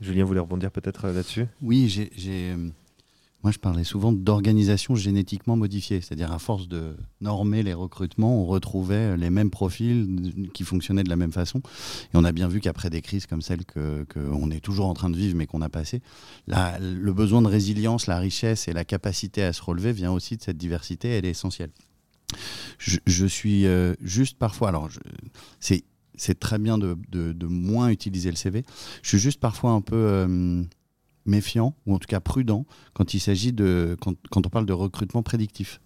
Julien 0.00 0.24
voulait 0.24 0.40
rebondir 0.40 0.70
peut-être 0.70 1.06
euh, 1.06 1.12
là-dessus? 1.12 1.46
Oui, 1.60 1.88
j'ai, 1.88 2.10
euh, 2.52 2.68
moi 3.42 3.50
je 3.52 3.58
parlais 3.58 3.84
souvent 3.84 4.12
d'organisation 4.12 4.94
génétiquement 4.94 5.56
modifiée, 5.56 6.00
c'est-à-dire 6.00 6.32
à 6.32 6.38
force 6.38 6.68
de 6.68 6.96
normer 7.20 7.62
les 7.62 7.74
recrutements, 7.74 8.40
on 8.40 8.46
retrouvait 8.46 9.16
les 9.16 9.30
mêmes 9.30 9.50
profils 9.50 10.48
qui 10.54 10.64
fonctionnaient 10.64 11.02
de 11.02 11.08
la 11.08 11.16
même 11.16 11.32
façon. 11.32 11.58
Et 11.58 12.16
on 12.16 12.24
a 12.24 12.32
bien 12.32 12.48
vu 12.48 12.60
qu'après 12.60 12.90
des 12.90 13.02
crises 13.02 13.26
comme 13.26 13.42
celle 13.42 13.64
qu'on 13.66 14.50
est 14.50 14.60
toujours 14.60 14.86
en 14.86 14.94
train 14.94 15.10
de 15.10 15.16
vivre 15.16 15.36
mais 15.36 15.46
qu'on 15.46 15.62
a 15.62 15.68
passé, 15.68 16.02
le 16.46 17.12
besoin 17.12 17.42
de 17.42 17.48
résilience, 17.48 18.06
la 18.06 18.18
richesse 18.18 18.68
et 18.68 18.72
la 18.72 18.84
capacité 18.84 19.42
à 19.42 19.52
se 19.52 19.62
relever 19.62 19.92
vient 19.92 20.12
aussi 20.12 20.36
de 20.36 20.42
cette 20.42 20.58
diversité, 20.58 21.08
elle 21.08 21.24
est 21.24 21.30
essentielle. 21.30 21.70
Je, 22.78 23.26
suis 23.26 23.66
euh, 23.66 23.94
juste 24.00 24.38
parfois, 24.38 24.68
alors 24.68 24.88
c'est 25.60 26.38
très 26.38 26.58
bien 26.58 26.78
de, 26.78 27.46
moins 27.46 27.88
utiliser 27.88 28.30
le 28.30 28.36
CV. 28.36 28.64
Je 29.02 29.08
suis 29.08 29.18
juste 29.18 29.40
parfois 29.40 29.72
un 29.72 29.80
peu 29.80 29.96
euh, 29.96 30.62
méfiant, 31.26 31.74
ou 31.86 31.94
en 31.94 31.98
tout 31.98 32.06
cas 32.06 32.20
prudent, 32.20 32.66
quand 32.94 33.14
il 33.14 33.20
s'agit 33.20 33.52
de. 33.52 33.96
Quand, 34.00 34.16
on 34.34 34.50
parle 34.50 34.66
de 34.66 34.72
recrutement 34.72 35.22
prédictif. 35.22 35.80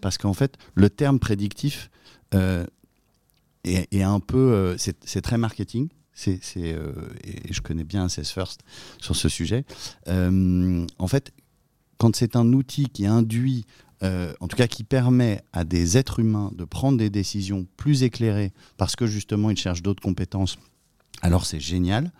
Parce 0.00 0.18
qu'en 0.18 0.34
fait, 0.34 0.56
le 0.74 0.90
terme 0.90 1.18
prédictif 1.18 1.90
euh, 2.34 2.66
est, 3.64 4.02
un 4.02 4.20
peu. 4.20 4.52
Euh, 4.52 4.76
c'est 4.78 5.22
très 5.22 5.38
marketing. 5.38 5.88
C'est, 6.12 6.38
et 6.56 7.52
je 7.52 7.60
connais 7.60 7.82
bien 7.82 8.04
Assess 8.04 8.30
First 8.30 8.60
sur 9.00 9.16
ce 9.16 9.28
sujet. 9.28 9.64
en 10.06 11.08
fait, 11.08 11.32
quand 11.98 12.14
c'est 12.14 12.36
un 12.36 12.52
outil 12.52 12.88
qui 12.88 13.06
induit 13.06 13.66
euh, 14.04 14.34
en 14.40 14.48
tout 14.48 14.56
cas 14.56 14.66
qui 14.66 14.84
permet 14.84 15.40
à 15.52 15.64
des 15.64 15.96
êtres 15.96 16.20
humains 16.20 16.50
de 16.54 16.64
prendre 16.64 16.98
des 16.98 17.10
décisions 17.10 17.66
plus 17.76 18.02
éclairées 18.02 18.52
parce 18.76 18.96
que 18.96 19.06
justement 19.06 19.50
ils 19.50 19.56
cherchent 19.56 19.82
d'autres 19.82 20.02
compétences. 20.02 20.58
Alors 21.22 21.46
c'est 21.46 21.60
génial, 21.60 22.12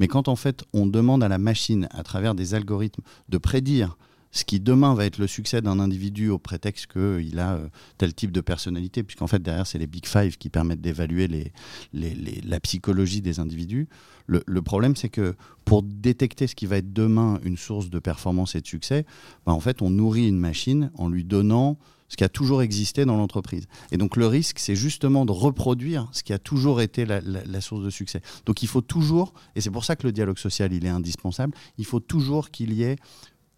mais 0.00 0.08
quand 0.08 0.28
en 0.28 0.36
fait 0.36 0.64
on 0.72 0.86
demande 0.86 1.22
à 1.22 1.28
la 1.28 1.38
machine, 1.38 1.88
à 1.92 2.02
travers 2.02 2.34
des 2.34 2.54
algorithmes, 2.54 3.02
de 3.28 3.38
prédire 3.38 3.96
ce 4.30 4.44
qui 4.44 4.60
demain 4.60 4.94
va 4.94 5.06
être 5.06 5.18
le 5.18 5.26
succès 5.26 5.62
d'un 5.62 5.80
individu 5.80 6.28
au 6.28 6.38
prétexte 6.38 6.86
qu'il 6.86 7.38
a 7.38 7.54
euh, 7.54 7.68
tel 7.96 8.14
type 8.14 8.30
de 8.30 8.40
personnalité, 8.40 9.02
puisqu'en 9.02 9.26
fait 9.26 9.42
derrière 9.42 9.66
c'est 9.66 9.78
les 9.78 9.86
Big 9.86 10.06
Five 10.06 10.36
qui 10.36 10.50
permettent 10.50 10.80
d'évaluer 10.80 11.52
la 11.92 12.60
psychologie 12.60 13.22
des 13.22 13.40
individus. 13.40 13.88
Le, 14.26 14.60
problème 14.60 14.96
c'est 14.96 15.08
que 15.08 15.34
pour 15.64 15.82
détecter 15.82 16.46
ce 16.46 16.54
qui 16.54 16.66
va 16.66 16.76
être 16.76 16.92
demain 16.92 17.40
une 17.42 17.56
source 17.56 17.88
de 17.88 17.98
performance 17.98 18.54
et 18.54 18.60
de 18.60 18.66
succès, 18.66 19.06
bah, 19.46 19.52
en 19.52 19.60
fait 19.60 19.80
on 19.80 19.88
nourrit 19.88 20.28
une 20.28 20.38
machine 20.38 20.90
en 20.94 21.08
lui 21.08 21.24
donnant 21.24 21.78
ce 22.08 22.16
qui 22.16 22.24
a 22.24 22.28
toujours 22.28 22.62
existé 22.62 23.04
dans 23.04 23.16
l'entreprise. 23.16 23.66
Et 23.92 23.96
donc 23.96 24.16
le 24.16 24.26
risque, 24.26 24.58
c'est 24.58 24.76
justement 24.76 25.26
de 25.26 25.32
reproduire 25.32 26.08
ce 26.12 26.22
qui 26.22 26.32
a 26.32 26.38
toujours 26.38 26.80
été 26.80 27.04
la, 27.04 27.60
source 27.60 27.82
de 27.82 27.90
succès. 27.90 28.22
Donc 28.46 28.62
il 28.62 28.68
faut 28.68 28.80
toujours, 28.80 29.34
et 29.54 29.60
c'est 29.60 29.70
pour 29.70 29.84
ça 29.84 29.96
que 29.96 30.06
le 30.06 30.12
dialogue 30.12 30.38
social, 30.38 30.72
il 30.72 30.84
est 30.84 30.90
indispensable, 30.90 31.54
il 31.76 31.84
faut 31.84 32.00
toujours 32.00 32.50
qu'il 32.50 32.72
y 32.72 32.82
ait 32.82 32.96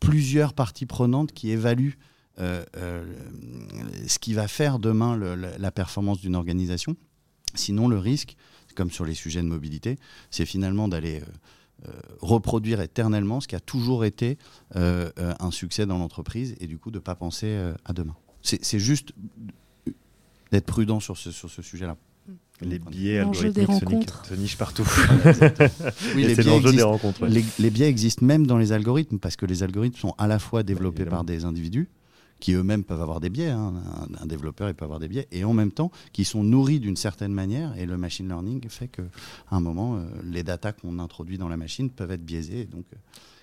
plusieurs 0.01 0.53
parties 0.55 0.87
prenantes 0.87 1.33
qui 1.33 1.51
évaluent 1.51 1.97
euh, 2.39 2.65
euh, 2.77 3.05
ce 4.07 4.19
qui 4.19 4.33
va 4.33 4.49
faire 4.49 4.79
demain 4.79 5.17
la 5.17 5.71
performance 5.71 6.21
d'une 6.21 6.35
organisation. 6.35 6.97
Sinon, 7.55 7.89
le 7.89 7.99
risque, 7.99 8.37
comme 8.75 8.91
sur 8.91 9.05
les 9.05 9.15
sujets 9.15 9.43
de 9.43 9.49
mobilité, 9.49 9.99
c'est 10.31 10.47
finalement 10.47 10.89
d'aller 10.89 11.23
euh, 11.87 11.91
reproduire 12.21 12.81
éternellement 12.81 13.41
ce 13.41 13.49
qui 13.49 13.57
a 13.57 13.61
toujours 13.61 14.05
été 14.05 14.39
un 14.75 15.51
succès 15.51 15.87
dans 15.87 15.99
l'entreprise 15.99 16.57
et 16.61 16.67
du 16.67 16.79
coup 16.79 16.91
de 16.91 16.99
ne 16.99 17.03
pas 17.03 17.15
penser 17.15 17.59
à 17.85 17.93
demain. 17.93 18.17
C'est 18.43 18.79
juste 18.79 19.13
d'être 20.51 20.67
prudent 20.67 21.01
sur 21.01 21.17
ce, 21.17 21.31
sur 21.31 21.51
ce 21.51 21.63
sujet-là. 21.63 21.97
Les 22.63 22.79
biais 22.79 23.19
algorithmiques 23.19 24.11
se, 24.29 24.35
nichent 24.35 24.59
partout. 24.59 24.85
oui, 26.15 26.25
les, 26.25 26.35
biais 26.35 26.57
existent, 26.57 26.71
des 26.73 26.83
rencontres, 26.83 27.27
les, 27.27 27.71
biais 27.71 27.89
existent 27.89 28.27
même 28.27 28.47
dans 28.47 28.59
les 28.59 28.73
algorithmes 28.73 29.19
parce 29.19 29.37
que 29.37 29.47
les 29.47 29.63
algorithmes 29.63 29.97
sont 29.99 30.15
à 30.19 30.27
la 30.27 30.39
fois 30.39 30.63
développés 30.63 31.07
par 31.07 31.25
des 31.25 31.45
individus 31.47 31.89
qui 32.39 32.53
eux-mêmes 32.53 32.85
peuvent 32.85 33.01
avoir 33.01 33.21
des 33.21 33.31
biais. 33.31 33.49
Hein. 33.49 33.75
Un, 34.21 34.27
développeur 34.27 34.69
il 34.69 34.75
peut 34.75 34.85
avoir 34.85 34.99
des 34.99 35.09
biais 35.09 35.27
et 35.33 35.45
en 35.45 35.55
même 35.55 35.73
temps 35.73 35.91
qui 36.13 36.25
sont 36.25 36.43
nourris 36.43 36.81
d'une 36.81 36.97
certaine 36.97 37.33
manière 37.33 37.77
et 37.79 37.87
le 37.87 37.97
machine 37.97 38.29
learning 38.29 38.69
fait 38.69 38.89
que 38.89 39.03
à 39.51 39.57
un 39.57 39.61
moment 39.61 39.97
euh, 39.97 40.05
les 40.25 40.43
datas 40.43 40.73
qu'on 40.73 40.99
introduit 40.99 41.39
dans 41.39 41.49
la 41.49 41.57
machine 41.57 41.91
peuvent 41.91 42.11
être 42.11 42.25
biaisées 42.25 42.65
donc 42.65 42.85
euh, 42.93 42.97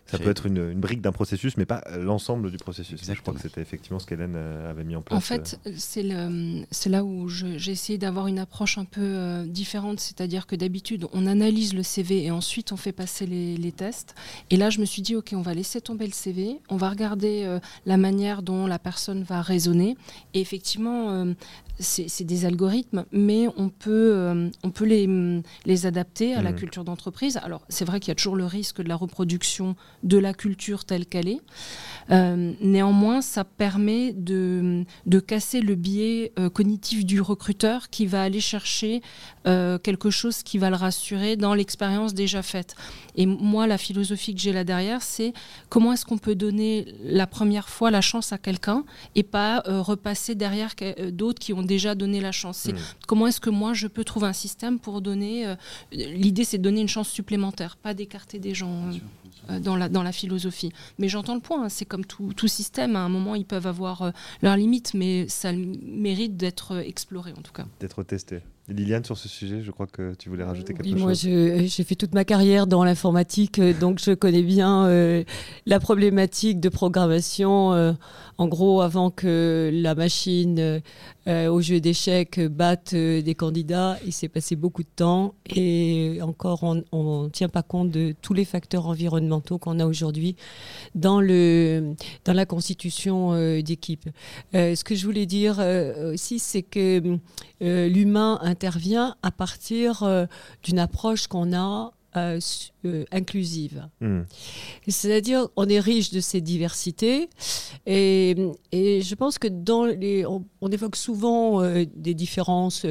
ça 0.08 0.18
peut 0.18 0.30
être 0.30 0.46
une, 0.46 0.74
brique 0.74 1.02
d'un 1.02 1.12
processus, 1.12 1.58
mais 1.58 1.66
pas 1.66 1.84
l'ensemble 1.98 2.50
du 2.52 2.58
processus. 2.58 3.00
Je 3.04 3.22
crois 3.22 3.34
que 3.34 3.42
c'était 3.42 3.62
effectivement 3.62 4.00
ce 4.00 4.06
qu'Hélène 4.06 4.36
euh, 4.36 4.70
avait 4.70 4.84
mis 4.84 4.96
en 4.96 5.02
place. 5.02 5.18
En 5.18 5.22
fait, 5.22 5.60
euh. 5.68 6.64
c'est 6.72 6.90
là 6.90 7.04
où 7.04 7.28
j'ai 7.28 7.72
essayé 7.72 7.98
d'avoir 7.98 8.28
une 8.28 8.40
approche 8.40 8.78
un 8.78 8.86
peu 8.86 9.02
euh, 9.02 9.46
différente, 9.46 10.00
c'est-à-dire 10.00 10.48
que 10.48 10.56
d'habitude, 10.56 11.08
on 11.14 11.28
analyse 11.28 11.74
le 11.74 11.84
CV 11.84 12.24
et 12.24 12.32
ensuite 12.32 12.72
on 12.72 12.78
fait 12.78 12.92
passer 12.92 13.26
les, 13.26 13.72
tests. 13.72 14.16
Et 14.50 14.56
là, 14.56 14.70
je 14.70 14.80
me 14.80 14.86
suis 14.86 15.02
dit, 15.02 15.16
OK, 15.16 15.34
on 15.34 15.42
va 15.42 15.54
laisser 15.54 15.82
tomber 15.82 16.08
le 16.08 16.14
CV, 16.14 16.60
on 16.70 16.78
va 16.78 16.90
regarder 16.90 17.60
la 17.86 17.98
manière 17.98 18.42
dont 18.42 18.66
la 18.66 18.80
personne 18.80 19.24
va 19.24 19.42
raisonner. 19.42 19.98
Et 20.34 20.40
effectivement, 20.40 21.26
c'est 21.80 22.24
des 22.24 22.46
algorithmes, 22.46 23.06
mais 23.12 23.48
on 23.56 23.70
peut, 23.70 24.12
euh, 24.14 24.50
on 24.64 24.72
peut 24.72 24.86
les, 24.86 25.42
les 25.66 25.86
adapter 25.86 26.34
à 26.34 26.42
la 26.42 26.54
culture 26.54 26.84
d'entreprise. 26.84 27.38
Alors, 27.38 27.62
c'est 27.70 27.86
vrai 27.86 28.00
qu'il 28.00 28.10
y 28.10 28.12
a 28.12 28.16
toujours 28.16 28.36
le 28.36 28.46
risque 28.46 28.82
de 28.82 28.90
la 28.90 28.96
reproduction 28.96 29.76
de 30.04 30.18
la 30.18 30.34
culture 30.34 30.86
telle 30.86 31.06
qu'elle 31.06 31.28
est. 31.28 31.42
Euh, 32.10 32.54
néanmoins, 32.62 33.22
ça 33.22 33.44
permet 33.44 34.14
de, 34.14 34.86
de 35.06 35.20
casser 35.20 35.62
le 35.62 35.76
biais 35.76 36.32
euh, 36.40 36.50
cognitif 36.50 37.06
du 37.06 37.22
recruteur 37.22 37.90
qui 37.90 38.06
va 38.06 38.24
aller 38.24 38.42
chercher 38.42 39.02
quelque 39.82 40.10
chose 40.10 40.44
qui 40.44 40.58
va 40.58 40.70
le 40.70 40.76
rassurer 40.76 41.38
dans 41.38 41.54
l'expérience 41.54 42.14
déjà 42.14 42.42
faite. 42.42 42.76
Et 43.16 43.26
moi, 43.26 43.66
la 43.66 43.78
philosophie 43.78 44.36
que 44.36 44.42
j'ai 44.42 44.52
là 44.52 44.66
derrière, 44.66 45.02
c'est 45.02 45.32
comment 45.70 45.94
est-ce 45.94 46.06
qu'on 46.06 46.18
peut 46.18 46.36
donner 46.36 46.94
la 47.02 47.28
première 47.28 47.70
fois 47.70 47.90
la 47.90 48.02
chance 48.02 48.34
à 48.34 48.38
quelqu'un 48.38 48.84
et 49.16 49.24
pas 49.24 49.64
repasser 49.66 50.36
derrière 50.36 50.76
d'autres 51.14 51.40
qui 51.40 51.54
ont 51.54 51.64
déjà 51.68 51.94
donné 51.94 52.20
la 52.20 52.32
chance. 52.32 52.66
Hmm. 52.66 52.76
comment 53.08 53.28
est-ce 53.28 53.40
que 53.40 53.50
moi 53.50 53.74
je 53.74 53.88
peux 53.88 54.04
trouver 54.04 54.28
un 54.28 54.34
système 54.34 54.80
pour 54.80 55.02
donner. 55.02 55.46
Euh, 55.46 55.56
l'idée, 55.92 56.44
c'est 56.44 56.58
de 56.58 56.64
donner 56.64 56.82
une 56.82 56.88
chance 56.88 57.10
supplémentaire, 57.10 57.78
pas 57.78 57.94
d'écarter 57.94 58.40
des 58.40 58.54
gens. 58.54 58.90
Euh, 59.50 59.60
dans, 59.60 59.78
la, 59.78 59.88
dans 59.88 60.04
la 60.04 60.12
philosophie. 60.12 60.74
Mais 60.98 61.08
j'entends 61.08 61.36
le 61.36 61.40
point, 61.40 61.64
hein, 61.64 61.70
c'est 61.70 61.86
comme 61.86 62.04
tout, 62.04 62.34
tout, 62.34 62.50
système, 62.50 62.98
à 62.98 63.00
un 63.00 63.08
moment 63.08 63.34
ils 63.34 63.46
peuvent 63.46 63.68
avoir 63.68 64.02
euh, 64.02 64.12
leurs 64.42 64.58
limites, 64.58 64.94
mais 64.94 65.28
ça 65.30 65.54
mérite 65.54 66.36
d'être 66.36 66.78
exploré 66.78 67.32
en 67.38 67.42
tout 67.42 67.54
cas. 67.54 67.66
D'être 67.80 68.04
testé. 68.04 68.42
Liliane, 68.70 69.06
sur 69.06 69.18
ce 69.18 69.30
sujet, 69.30 69.62
je 69.64 69.72
crois 69.72 69.88
que 69.88 70.14
tu 70.16 70.28
voulais 70.28 70.44
rajouter 70.44 70.74
quelque 70.74 70.90
chose. 70.90 71.02
Moi, 71.02 71.14
j'ai 71.14 71.84
fait 71.86 71.96
toute 71.96 72.14
ma 72.14 72.26
carrière 72.26 72.68
dans 72.68 72.84
l'informatique, 72.84 73.60
euh, 73.60 73.74
donc 73.74 74.00
je 74.04 74.12
connais 74.12 74.42
bien 74.42 74.88
euh, 74.88 75.24
la 75.66 75.80
problématique 75.80 76.60
de 76.60 76.68
programmation. 76.68 77.72
Euh, 77.72 77.94
en 78.38 78.48
gros, 78.48 78.82
avant 78.82 79.10
que 79.10 79.72
la 79.74 79.96
machine 79.96 80.82
au 81.26 81.60
jeu 81.60 81.80
d'échecs 81.82 82.40
batte 82.40 82.94
des 82.94 83.36
candidats, 83.36 83.98
il 84.06 84.14
s'est 84.14 84.30
passé 84.30 84.56
beaucoup 84.56 84.84
de 84.84 84.90
temps 84.96 85.34
et 85.48 86.20
encore, 86.22 86.64
on 86.92 87.24
ne 87.24 87.30
tient 87.30 87.50
pas 87.50 87.64
compte 87.64 87.90
de 87.90 88.14
tous 88.22 88.36
les 88.36 88.46
facteurs 88.46 88.86
environnementaux 88.86 89.58
qu'on 89.58 89.80
a 89.80 89.88
aujourd'hui 89.88 90.36
dans, 90.94 91.20
le, 91.20 91.96
dans 92.26 92.34
la 92.34 92.46
constitution 92.46 93.34
d'équipe. 93.62 94.08
ce 94.54 94.84
que 94.84 94.94
je 94.94 95.04
voulais 95.04 95.26
dire 95.26 95.58
aussi, 96.14 96.38
c'est 96.38 96.62
que 96.62 97.18
l'humain 97.60 98.40
intervient 98.58 99.16
à 99.22 99.30
partir 99.30 100.02
euh, 100.02 100.26
d'une 100.64 100.80
approche 100.80 101.28
qu'on 101.28 101.56
a 101.56 101.92
euh, 102.16 102.40
euh, 102.86 103.06
inclusive. 103.12 103.88
Hmm. 104.02 104.22
C'est-à-dire, 104.88 105.48
on 105.56 105.70
est 105.70 105.80
riche 105.80 106.10
de 106.10 106.20
ces 106.20 106.42
diversités 106.42 107.30
et, 107.86 108.36
et 108.72 109.04
je 109.04 109.14
pense 109.14 109.38
que 109.38 109.48
dans 109.48 109.86
les, 109.86 110.26
on, 110.26 110.72
évoque 110.72 110.96
souvent 110.96 111.62
des 111.96 112.16
différences 112.16 112.88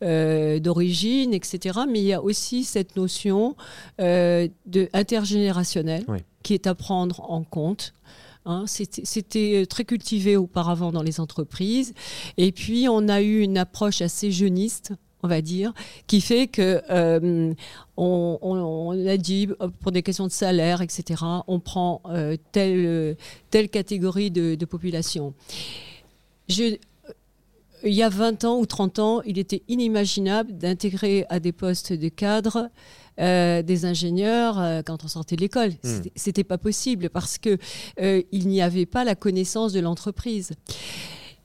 d'origine, 0.00 1.32
etc. 1.34 1.80
Mais 1.88 2.00
il 2.00 2.06
y 2.06 2.12
a 2.12 2.22
aussi 2.22 2.64
cette 2.64 2.96
notion 2.96 3.54
de 3.98 4.88
intergénérationnelle 4.92 6.04
qui 6.42 6.54
est 6.54 6.66
à 6.66 6.74
prendre 6.74 7.30
en 7.30 7.44
compte. 7.44 7.92
Hein, 8.46 8.64
c'était 8.66 9.64
très 9.64 9.84
cultivé 9.84 10.36
auparavant 10.36 10.92
dans 10.92 11.02
les 11.02 11.18
entreprises. 11.18 11.94
Et 12.36 12.52
puis, 12.52 12.88
on 12.90 13.08
a 13.08 13.22
eu 13.22 13.40
une 13.40 13.56
approche 13.56 14.02
assez 14.02 14.30
jeuniste 14.30 14.92
on 15.24 15.28
va 15.28 15.40
dire, 15.40 15.72
qui 16.06 16.20
fait 16.20 16.46
que 16.46 16.82
euh, 16.90 17.52
on, 17.96 19.06
a 19.08 19.16
dit 19.16 19.48
pour 19.80 19.90
des 19.90 20.02
questions 20.02 20.26
de 20.26 20.32
salaire, 20.32 20.82
etc. 20.82 21.22
On 21.48 21.58
prend 21.58 22.02
euh, 22.06 22.36
telle 22.52 23.16
telle 23.50 23.68
catégorie 23.68 24.30
de, 24.30 24.54
de 24.54 24.64
population. 24.66 25.34
Je, 26.48 26.76
il 27.84 27.94
y 27.94 28.02
a 28.02 28.08
20 28.08 28.44
ans 28.44 28.58
ou 28.58 28.66
30 28.66 28.98
ans, 28.98 29.22
il 29.22 29.38
était 29.38 29.62
inimaginable 29.68 30.56
d'intégrer 30.56 31.26
à 31.28 31.40
des 31.40 31.52
postes 31.52 31.92
de 31.92 32.08
cadres 32.08 32.70
euh, 33.20 33.62
des 33.62 33.84
ingénieurs 33.84 34.58
euh, 34.58 34.82
quand 34.82 35.04
on 35.04 35.08
sortait 35.08 35.36
de 35.36 35.40
l'école. 35.40 35.70
Hmm. 35.84 36.00
C'était 36.16 36.42
pas 36.42 36.58
possible 36.58 37.10
parce 37.10 37.38
que 37.38 37.58
euh, 38.00 38.22
il 38.32 38.48
n'y 38.48 38.60
avait 38.60 38.86
pas 38.86 39.04
la 39.04 39.14
connaissance 39.14 39.72
de 39.72 39.80
l'entreprise. 39.80 40.52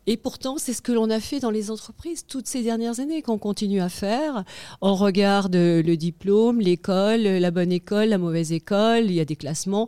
Et 0.08 0.18
pourtant, 0.18 0.58
c'est 0.58 0.74
ce 0.74 0.82
que 0.82 0.92
l'on 0.92 1.10
a 1.10 1.20
fait 1.20 1.40
dans 1.40 1.52
les 1.52 1.70
entreprises 1.70 2.26
toutes 2.28 2.48
ces 2.48 2.64
dernières 2.64 3.00
années, 3.00 3.22
qu'on 3.22 3.38
continue 3.38 3.82
à 3.82 3.90
faire. 3.90 4.44
On 4.82 4.96
regarde 4.96 5.56
le 5.56 5.96
diplôme, 5.96 6.60
l'école, 6.60 7.22
la 7.22 7.52
bonne 7.52 7.72
école, 7.72 8.10
la 8.10 8.18
mauvaise 8.18 8.52
école, 8.52 9.06
il 9.06 9.14
y 9.14 9.20
a 9.20 9.26
des 9.26 9.36
classements. 9.36 9.88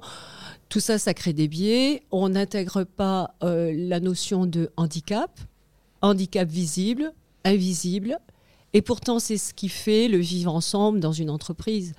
Tout 0.69 0.79
ça, 0.79 0.97
ça 0.97 1.13
crée 1.13 1.33
des 1.33 1.47
biais. 1.47 2.03
On 2.11 2.29
n'intègre 2.29 2.83
pas 2.83 3.35
euh, 3.43 3.73
la 3.75 3.99
notion 3.99 4.45
de 4.45 4.69
handicap, 4.77 5.31
handicap 6.01 6.47
visible, 6.47 7.13
invisible. 7.43 8.17
Et 8.73 8.81
pourtant, 8.81 9.19
c'est 9.19 9.37
ce 9.37 9.53
qui 9.53 9.67
fait 9.67 10.07
le 10.07 10.17
vivre 10.17 10.53
ensemble 10.53 10.99
dans 10.99 11.11
une 11.11 11.29
entreprise. 11.29 11.93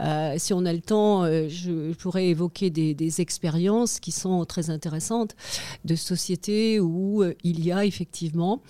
Euh, 0.00 0.34
si 0.38 0.52
on 0.52 0.64
a 0.64 0.72
le 0.72 0.80
temps, 0.80 1.24
euh, 1.24 1.48
je, 1.48 1.92
pourrais 1.94 2.26
évoquer 2.26 2.70
des, 2.70 3.20
expériences 3.20 4.00
qui 4.00 4.10
sont 4.10 4.44
très 4.44 4.70
intéressantes 4.70 5.36
de 5.84 5.94
sociétés 5.94 6.80
où 6.80 7.22
euh, 7.22 7.34
il 7.44 7.64
y 7.64 7.70
a 7.70 7.84
effectivement 7.84 8.60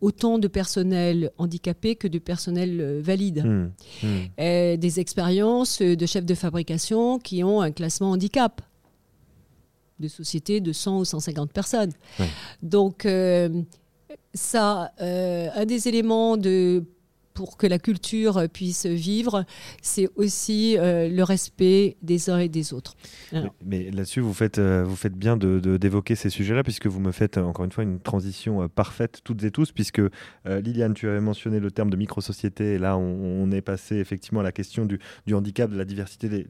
autant 0.00 0.38
de 0.38 0.46
personnel 0.46 1.30
handicapé 1.38 1.96
que 1.96 2.06
de 2.06 2.18
personnel 2.18 3.00
valide. 3.00 3.44
Mmh, 3.44 3.70
mmh. 4.02 4.76
des 4.76 5.00
expériences 5.00 5.80
de 5.80 6.06
chefs 6.06 6.26
de 6.26 6.34
fabrication 6.34 7.18
qui 7.18 7.42
ont 7.42 7.60
un 7.60 7.72
classement 7.72 8.10
handicap 8.12 8.60
de 9.98 10.08
sociétés 10.08 10.60
de 10.60 10.72
100 10.72 11.00
ou 11.00 11.04
150 11.04 11.52
personnes. 11.52 11.92
Donc, 12.62 13.06
ça, 14.34 14.92
un 14.98 15.64
des 15.64 15.88
éléments 15.88 16.36
de 16.36 16.84
pour 17.38 17.56
que 17.56 17.68
la 17.68 17.78
culture 17.78 18.48
puisse 18.52 18.84
vivre, 18.84 19.44
c'est 19.80 20.08
aussi 20.16 20.76
euh, 20.76 21.08
le 21.08 21.22
respect 21.22 21.96
des 22.02 22.30
uns 22.30 22.40
et 22.40 22.48
des 22.48 22.74
autres. 22.74 22.96
Mais, 23.64 23.92
là-dessus, 23.92 24.18
vous 24.18 24.34
faites, 24.34 24.58
euh, 24.58 24.82
vous 24.84 24.96
faites 24.96 25.14
bien 25.14 25.36
d'évoquer 25.36 26.14
de, 26.14 26.18
ces 26.18 26.30
sujets-là, 26.30 26.64
puisque 26.64 26.88
vous 26.88 26.98
me 26.98 27.12
faites 27.12 27.38
encore 27.38 27.64
une 27.64 27.70
fois 27.70 27.84
une 27.84 28.00
transition 28.00 28.62
euh, 28.62 28.66
parfaite 28.66 29.20
toutes 29.22 29.44
et 29.44 29.52
tous, 29.52 29.70
puisque 29.70 30.02
Liliane, 30.46 30.94
tu 30.94 31.08
avais 31.08 31.20
mentionné 31.20 31.60
le 31.60 31.70
terme 31.70 31.90
de 31.90 31.96
micro-société, 31.96 32.74
et 32.74 32.78
là, 32.78 32.96
on, 32.96 33.52
est 33.52 33.60
passé 33.60 33.98
effectivement 33.98 34.40
à 34.40 34.42
la 34.42 34.50
question 34.50 34.84
du, 34.84 34.98
du 35.26 35.34
handicap, 35.34 35.70
de 35.70 35.78
la 35.78 35.84
diversité, 35.84 36.28
des 36.28 36.46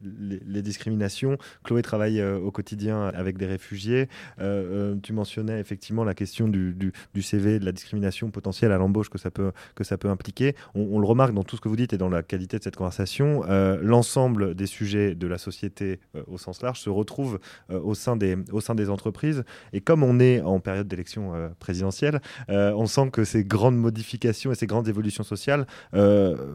les, 0.47 0.61
discriminations. 0.63 1.37
Chloé 1.63 1.83
travaille 1.83 2.19
au 2.23 2.49
quotidien 2.49 3.09
avec 3.09 3.37
des 3.37 3.45
réfugiés. 3.45 4.07
tu 4.39 5.13
mentionnais 5.13 5.59
effectivement 5.59 6.03
la 6.03 6.15
question 6.15 6.47
du, 6.47 6.73
du, 6.73 7.21
CV, 7.21 7.59
de 7.59 7.65
la 7.65 7.73
discrimination 7.73 8.31
potentielle 8.31 8.71
à 8.71 8.77
l'embauche 8.77 9.09
que 9.09 9.19
ça 9.19 9.29
peut, 9.29 9.51
que 9.75 9.83
ça 9.83 9.97
peut 9.97 10.09
impliquer 10.09 10.55
on, 10.75 10.78
le 10.99 11.05
remarque 11.05 11.33
dans 11.33 11.43
tout 11.43 11.55
ce 11.55 11.61
que 11.61 11.69
vous 11.69 11.75
dites 11.75 11.93
et 11.93 11.97
dans 11.97 12.09
la 12.09 12.23
qualité 12.23 12.57
de 12.57 12.63
cette 12.63 12.75
conversation, 12.75 13.43
euh, 13.47 13.77
l'ensemble 13.81 14.55
des 14.55 14.65
sujets 14.65 15.15
de 15.15 15.27
la 15.27 15.37
société 15.37 15.99
euh, 16.15 16.23
au 16.27 16.37
sens 16.37 16.61
large 16.61 16.79
se 16.79 16.89
retrouve 16.89 17.39
euh, 17.71 17.79
au, 17.79 17.95
sein 17.95 18.15
des, 18.15 18.37
au 18.51 18.61
sein 18.61 18.75
des 18.75 18.89
entreprises. 18.89 19.43
Et 19.73 19.81
comme 19.81 20.03
on 20.03 20.19
est 20.19 20.41
en 20.41 20.59
période 20.59 20.87
d'élection 20.87 21.33
présidentielle, 21.59 22.21
on 22.47 22.85
sent 22.85 23.09
que 23.11 23.23
ces 23.23 23.43
grandes 23.43 23.77
modifications 23.77 24.51
et 24.51 24.55
ces 24.55 24.67
grandes 24.67 24.87
évolutions 24.87 25.23
sociales 25.23 25.65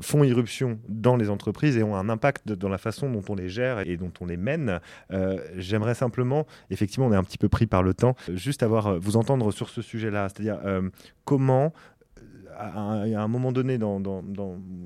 font 0.00 0.24
irruption 0.24 0.78
dans 0.88 1.16
les 1.16 1.30
entreprises 1.30 1.76
et 1.76 1.82
ont 1.82 1.96
un 1.96 2.08
impact 2.08 2.52
dans 2.52 2.68
la 2.68 2.78
façon 2.78 3.10
dont 3.10 3.22
on 3.28 3.34
les 3.34 3.48
gère 3.48 3.80
et 3.80 3.96
dont 3.96 4.12
on 4.20 4.26
les 4.26 4.36
mène. 4.36 4.80
J'aimerais 5.56 5.94
simplement, 5.94 6.46
effectivement, 6.70 7.06
on 7.06 7.12
est 7.12 7.16
un 7.16 7.24
petit 7.24 7.38
peu 7.38 7.48
pris 7.48 7.66
par 7.66 7.82
le 7.82 7.94
temps, 7.94 8.14
juste 8.32 8.62
avoir 8.62 8.98
vous 8.98 9.16
entendre 9.16 9.52
sur 9.52 9.68
ce 9.68 9.82
sujet-là, 9.82 10.28
c'est-à-dire 10.28 10.58
comment 11.24 11.72
à 12.59 13.22
un, 13.22 13.28
moment 13.28 13.52
donné 13.52 13.78
dans, 13.78 14.02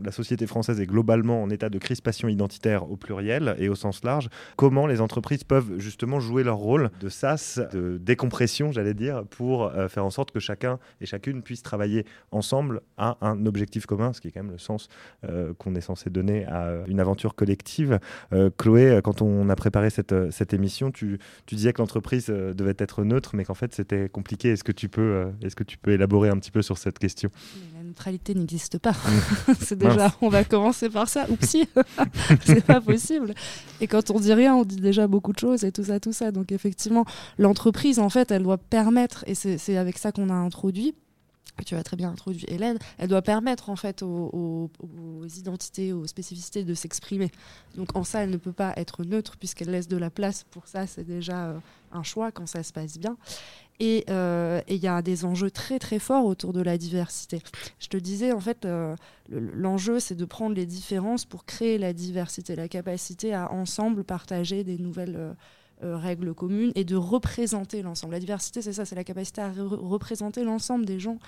la 0.03 0.13
société 0.13 0.47
française 0.47 0.81
et 0.81 0.87
globalement 0.87 1.43
en 1.43 1.51
état 1.51 1.69
de 1.69 1.79
crispation 1.79 2.29
identitaire 2.29 2.91
au 2.91 2.97
pluriel 2.97 3.57
et 3.59 3.69
au 3.69 3.75
sens 3.75 4.05
large, 4.05 4.29
comment 4.57 4.87
les 4.87 5.01
entreprises 5.01 5.45
peuvent 5.45 5.79
justement 5.79 6.21
jouer 6.21 6.45
leur 6.45 6.57
rôle 6.57 6.91
de 7.01 7.09
sas, 7.09 7.61
de 7.73 7.99
décompression, 7.99 8.73
j'allais 8.73 8.95
dire, 8.95 9.25
pour 9.25 9.65
euh, 9.65 9.89
faire 9.89 10.05
en 10.05 10.11
sorte 10.11 10.31
que 10.31 10.41
chacun 10.41 10.79
et 11.01 11.07
chacune 11.07 11.43
puisse 11.43 11.63
travailler 11.63 12.05
ensemble 12.31 12.81
à 12.97 13.19
un 13.21 13.47
objectif 13.47 13.87
commun, 13.87 14.13
ce 14.13 14.21
qui 14.21 14.29
est 14.29 14.31
quand 14.31 14.43
même 14.43 14.53
le 14.53 14.59
sens 14.59 14.89
euh, 15.25 15.53
qu'on 15.59 15.75
est 15.75 15.81
censé 15.81 16.11
donner 16.11 16.47
à 16.47 16.85
une 16.87 17.01
aventure 17.01 17.35
collective. 17.35 17.99
Euh, 18.33 18.51
Chloé, 18.57 19.01
quand 19.03 19.23
on 19.23 19.49
a 19.49 19.57
préparé 19.57 19.91
cette, 19.91 20.13
émission, 20.53 20.91
tu, 20.91 21.19
tu 21.47 21.55
disais 21.55 21.73
que 21.73 21.83
l'entreprise 21.83 22.27
devait 22.27 22.77
être 22.79 23.05
neutre, 23.05 23.35
mais 23.35 23.45
qu'en 23.45 23.55
fait 23.55 23.75
c'était 23.75 24.09
compliqué. 24.09 24.51
Est-ce 24.51 24.65
que, 24.65 24.73
tu 24.73 24.89
est-ce 25.43 25.57
que 25.57 25.65
tu 25.65 25.79
peux 25.79 25.93
élaborer 25.93 26.29
un 26.29 26.39
petit 26.39 26.51
peu 26.51 26.63
sur 26.63 26.79
cette 26.79 26.99
question? 26.99 27.31
La 27.77 27.83
neutralité 27.83 28.35
n'existe 28.35 28.79
pas. 28.79 28.95
c'est 29.61 29.79
déjà, 29.79 30.13
on 30.21 30.29
va 30.29 30.45
commencer 30.45 30.89
par 30.89 31.09
ça. 31.09 31.27
Oupsie, 31.31 31.69
c'est 32.45 32.65
pas 32.65 32.81
possible. 32.81 33.35
Et 33.81 33.87
quand 33.87 34.11
on 34.11 34.19
dit 34.19 34.33
rien, 34.33 34.55
on 34.55 34.65
dit 34.65 34.77
déjà 34.77 35.07
beaucoup 35.07 35.33
de 35.33 35.39
choses 35.39 35.65
et 35.65 35.73
tout 35.73 35.85
ça, 35.85 36.01
tout 36.01 36.13
ça. 36.13 36.33
Donc 36.33 36.53
effectivement, 36.53 37.05
l'entreprise, 37.39 37.99
en 37.99 38.09
fait, 38.09 38.31
elle 38.31 38.43
doit 38.43 38.59
permettre, 38.59 39.25
et 39.27 39.35
c'est 39.35 39.77
avec 39.77 39.99
ça 39.99 40.13
qu'on 40.13 40.31
a 40.31 40.35
introduit, 40.35 40.95
tu 41.65 41.75
as 41.75 41.83
très 41.83 41.97
bien 41.97 42.11
introduit 42.11 42.45
Hélène, 42.49 42.79
elle 42.99 43.09
doit 43.09 43.23
permettre 43.23 43.71
en 43.71 43.77
fait 43.77 44.03
aux, 44.03 44.71
identités, 45.37 45.93
aux 45.93 46.07
spécificités 46.07 46.65
de 46.65 46.75
s'exprimer. 46.75 47.31
Donc 47.77 47.97
en 47.97 48.05
ça, 48.05 48.23
elle 48.23 48.31
ne 48.31 48.37
peut 48.37 48.53
pas 48.53 48.73
être 48.77 49.05
neutre 49.05 49.37
puisqu'elle 49.37 49.71
laisse 49.71 49.89
de 49.89 49.97
la 49.97 50.11
place 50.11 50.45
pour 50.51 50.67
ça. 50.67 50.87
C'est 50.87 51.05
déjà 51.05 51.49
euh, 51.49 51.59
un 51.93 52.03
choix 52.03 52.33
quand 52.33 52.47
ça 52.47 52.63
se 52.63 52.73
passe 52.73 52.99
bien. 52.99 53.17
Euh, 53.81 54.61
et 54.67 54.75
il 54.75 54.83
y 54.83 54.89
a 54.89 55.03
des 55.03 55.25
enjeux 55.25 55.51
très 55.51 55.79
très 55.79 56.01
forts 56.01 56.25
autour 56.25 56.53
de 56.53 56.61
la 56.61 56.77
diversité. 56.79 57.41
Je 57.79 57.87
te 57.87 57.97
disais, 57.97 58.33
en 58.33 58.41
fait, 58.41 58.65
euh, 58.65 58.97
l'enjeu, 59.29 60.01
c'est 60.01 60.17
de 60.17 60.25
prendre 60.25 60.57
les 60.57 60.67
différences 60.67 61.25
pour 61.25 61.45
créer 61.45 61.79
la 61.79 61.93
diversité, 61.93 62.57
la 62.57 62.69
capacité 62.69 63.35
à 63.35 63.53
ensemble 63.53 64.03
partager 64.03 64.65
des 64.65 64.79
nouvelles 64.79 65.37
euh, 65.83 65.97
règles 65.97 66.35
communes 66.35 66.73
et 66.75 66.85
de 66.85 66.97
représenter 66.97 67.83
l'ensemble. 67.83 68.13
La 68.13 68.21
diversité, 68.21 68.63
c'est 68.63 68.73
ça, 68.73 68.85
c'est 68.85 68.97
la 68.97 69.05
capacité 69.05 69.41
à 69.41 69.53
représenter 69.53 70.45
l'ensemble 70.45 70.85
des 70.85 71.01
gens 71.01 71.19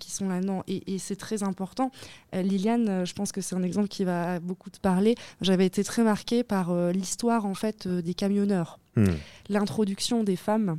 qui 0.00 0.10
sont 0.10 0.28
là-dedans. 0.28 0.64
Et, 0.66 0.98
c'est 0.98 1.16
très 1.16 1.42
important. 1.42 1.90
Liliane, 2.32 3.04
je 3.04 3.12
pense 3.12 3.30
que 3.32 3.40
c'est 3.40 3.54
un 3.54 3.62
exemple 3.62 3.88
qui 3.88 4.04
va 4.04 4.40
beaucoup 4.40 4.70
te 4.70 4.80
parler. 4.80 5.14
J'avais 5.40 5.66
été 5.66 5.84
très 5.84 6.02
marquée 6.02 6.42
par 6.42 6.74
l'histoire, 6.90 7.46
en 7.46 7.54
fait, 7.54 7.86
des 7.86 8.14
camionneurs. 8.14 8.78
Hmm. 8.96 9.06
L'introduction 9.48 10.24
des 10.24 10.36
femmes 10.36 10.78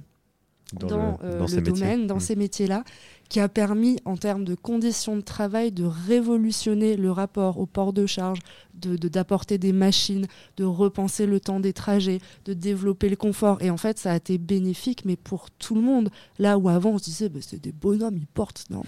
dans, 0.73 1.17
le, 1.21 1.57
euh, 1.57 1.61
domaine, 1.61 2.07
dans 2.07 2.17
mm. 2.17 2.21
ces 2.21 2.35
métiers-là, 2.35 2.83
qui 3.29 3.39
a 3.39 3.49
permis, 3.49 3.97
en 4.05 4.17
termes 4.17 4.43
de 4.43 4.55
conditions 4.55 5.15
de 5.15 5.21
travail, 5.21 5.71
de 5.71 5.83
révolutionner 5.83 6.95
le 6.95 7.11
rapport 7.11 7.59
au 7.59 7.65
port 7.65 7.93
de 7.93 8.05
charge, 8.05 8.39
d'apporter 8.73 9.57
de, 9.57 9.67
des 9.67 9.73
machines, 9.73 10.27
de 10.57 10.63
repenser 10.63 11.25
le 11.25 11.39
temps 11.39 11.59
des 11.59 11.73
trajets, 11.73 12.19
de 12.45 12.53
développer 12.53 13.09
le 13.09 13.15
confort. 13.15 13.61
Et 13.61 13.69
en 13.69 13.77
fait, 13.77 13.97
ça 13.97 14.11
a 14.11 14.15
été 14.17 14.37
bénéfique, 14.37 15.05
mais 15.05 15.15
pour 15.15 15.49
tout 15.51 15.75
le 15.75 15.81
monde. 15.81 16.09
Là 16.39 16.57
où 16.57 16.69
avant, 16.69 16.91
on 16.91 16.97
se 16.97 17.05
disait, 17.05 17.29
bah, 17.29 17.39
c'est 17.41 17.61
des 17.61 17.71
bonhommes, 17.71 18.17
ils 18.17 18.27
portent. 18.27 18.65
Non, 18.69 18.83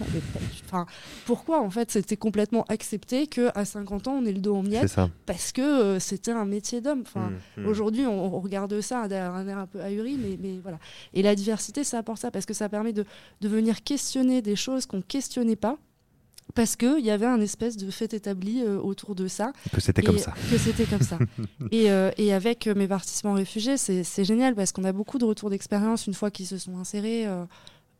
enfin, 0.64 0.86
pourquoi, 1.26 1.60
en 1.60 1.70
fait, 1.70 1.90
c'était 1.90 2.16
complètement 2.16 2.64
accepté 2.68 3.26
qu'à 3.26 3.64
50 3.64 4.08
ans, 4.08 4.20
on 4.22 4.26
ait 4.26 4.32
le 4.32 4.40
dos 4.40 4.56
en 4.56 4.62
miettes 4.62 4.96
Parce 5.26 5.52
que 5.52 5.62
euh, 5.62 5.98
c'était 5.98 6.32
un 6.32 6.44
métier 6.44 6.80
d'homme. 6.80 7.02
Enfin, 7.02 7.30
mmh, 7.30 7.62
mmh. 7.62 7.66
Aujourd'hui, 7.66 8.06
on, 8.06 8.38
regarde 8.40 8.80
ça 8.80 9.08
d'un 9.08 9.32
un 9.32 9.48
air 9.48 9.58
un 9.58 9.66
peu 9.66 9.80
ahuri, 9.80 10.16
mais, 10.16 10.38
mais 10.40 10.58
voilà. 10.62 10.78
Et 11.14 11.22
la 11.22 11.34
diversité, 11.34 11.82
ça 11.82 11.98
apporte 11.98 12.20
ça, 12.20 12.30
parce 12.30 12.46
que 12.46 12.54
ça 12.54 12.68
permet 12.68 12.92
de, 12.92 13.04
de 13.40 13.48
venir 13.48 13.82
questionner 13.82 14.27
des 14.28 14.56
choses 14.56 14.86
qu'on 14.86 15.02
questionnait 15.02 15.56
pas 15.56 15.78
parce 16.54 16.76
qu'il 16.76 17.04
y 17.04 17.10
avait 17.10 17.26
un 17.26 17.40
espèce 17.40 17.76
de 17.76 17.90
fait 17.90 18.14
établi 18.14 18.62
euh, 18.62 18.78
autour 18.78 19.14
de 19.14 19.28
ça. 19.28 19.52
Que 19.72 19.80
c'était 19.80 20.02
comme 20.02 20.18
ça. 20.18 20.34
Que 20.50 20.58
c'était 20.58 20.84
comme 20.84 21.02
ça. 21.02 21.18
et, 21.70 21.90
euh, 21.90 22.10
et, 22.16 22.32
avec 22.32 22.66
euh, 22.66 22.74
mes 22.74 22.88
participants 22.88 23.34
réfugiés, 23.34 23.76
c'est 23.76 24.24
génial 24.24 24.54
parce 24.54 24.72
qu'on 24.72 24.84
a 24.84 24.92
beaucoup 24.92 25.18
de 25.18 25.24
retours 25.24 25.50
d'expérience 25.50 26.06
une 26.06 26.14
fois 26.14 26.30
qu'ils 26.30 26.46
se 26.46 26.58
sont 26.58 26.78
insérés 26.78 27.26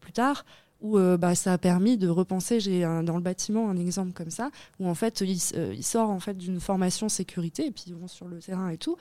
plus 0.00 0.12
tard 0.12 0.44
où 0.80 0.96
bah, 0.96 1.34
ça 1.34 1.52
a 1.52 1.58
permis 1.58 1.96
de 1.96 2.08
repenser. 2.08 2.60
J'ai 2.60 2.82
dans 2.82 3.16
le 3.16 3.20
bâtiment 3.20 3.68
un 3.68 3.76
exemple 3.76 4.12
comme 4.12 4.30
ça, 4.30 4.50
où 4.78 4.88
en 4.88 4.94
fait, 4.94 5.20
il, 5.22 5.30
il 5.30 5.84
sort 5.84 6.10
en 6.10 6.20
fait 6.20 6.36
d'une 6.36 6.60
formation 6.60 7.08
sécurité, 7.08 7.66
et 7.66 7.70
puis 7.72 7.84
ils 7.88 7.94
vont 7.94 8.06
sur 8.06 8.28
le 8.28 8.38
terrain 8.38 8.68
et 8.68 8.78
tout. 8.78 8.96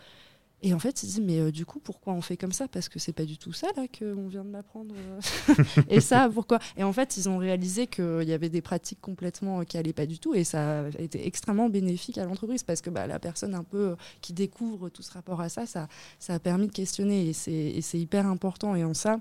Et 0.63 0.73
en 0.73 0.79
fait, 0.79 1.03
ils 1.03 1.07
disent 1.07 1.21
mais 1.21 1.39
euh, 1.39 1.51
du 1.51 1.65
coup, 1.65 1.79
pourquoi 1.79 2.13
on 2.13 2.21
fait 2.21 2.35
comme 2.35 2.51
ça? 2.51 2.67
Parce 2.67 2.89
que 2.89 2.97
c'est 2.97 3.13
pas 3.13 3.25
du 3.25 3.37
tout 3.37 3.53
ça 3.53 3.67
là 3.77 3.85
qu'on 3.87 4.27
vient 4.27 4.43
de 4.43 4.49
m'apprendre. 4.49 4.95
Euh. 4.97 5.53
et 5.89 6.01
ça, 6.01 6.29
pourquoi? 6.33 6.59
Et 6.77 6.83
en 6.83 6.91
fait, 6.91 7.15
ils 7.17 7.29
ont 7.29 7.37
réalisé 7.37 7.85
qu'il 7.85 8.23
y 8.23 8.33
avait 8.33 8.49
des 8.49 8.61
pratiques 8.61 8.99
complètement 8.99 9.59
euh, 9.59 9.63
qui 9.63 9.77
allaient 9.77 9.93
pas 9.93 10.07
du 10.07 10.17
tout, 10.17 10.33
et 10.33 10.43
ça 10.43 10.85
a 10.85 11.01
été 11.01 11.27
extrêmement 11.27 11.69
bénéfique 11.69 12.17
à 12.17 12.25
l'entreprise 12.25 12.63
parce 12.63 12.81
que 12.81 12.89
bah, 12.89 13.05
la 13.05 13.19
personne 13.19 13.53
un 13.53 13.63
peu 13.63 13.95
qui 14.21 14.33
découvre 14.33 14.89
tout 14.89 15.03
ce 15.03 15.11
rapport 15.11 15.41
à 15.41 15.49
ça, 15.49 15.67
ça, 15.67 15.87
ça 16.17 16.33
a 16.33 16.39
permis 16.39 16.67
de 16.67 16.73
questionner, 16.73 17.29
et 17.29 17.33
c'est 17.33 17.99
hyper 17.99 18.25
important. 18.25 18.75
Et 18.75 18.83
en 18.83 18.95
ça, 18.95 19.19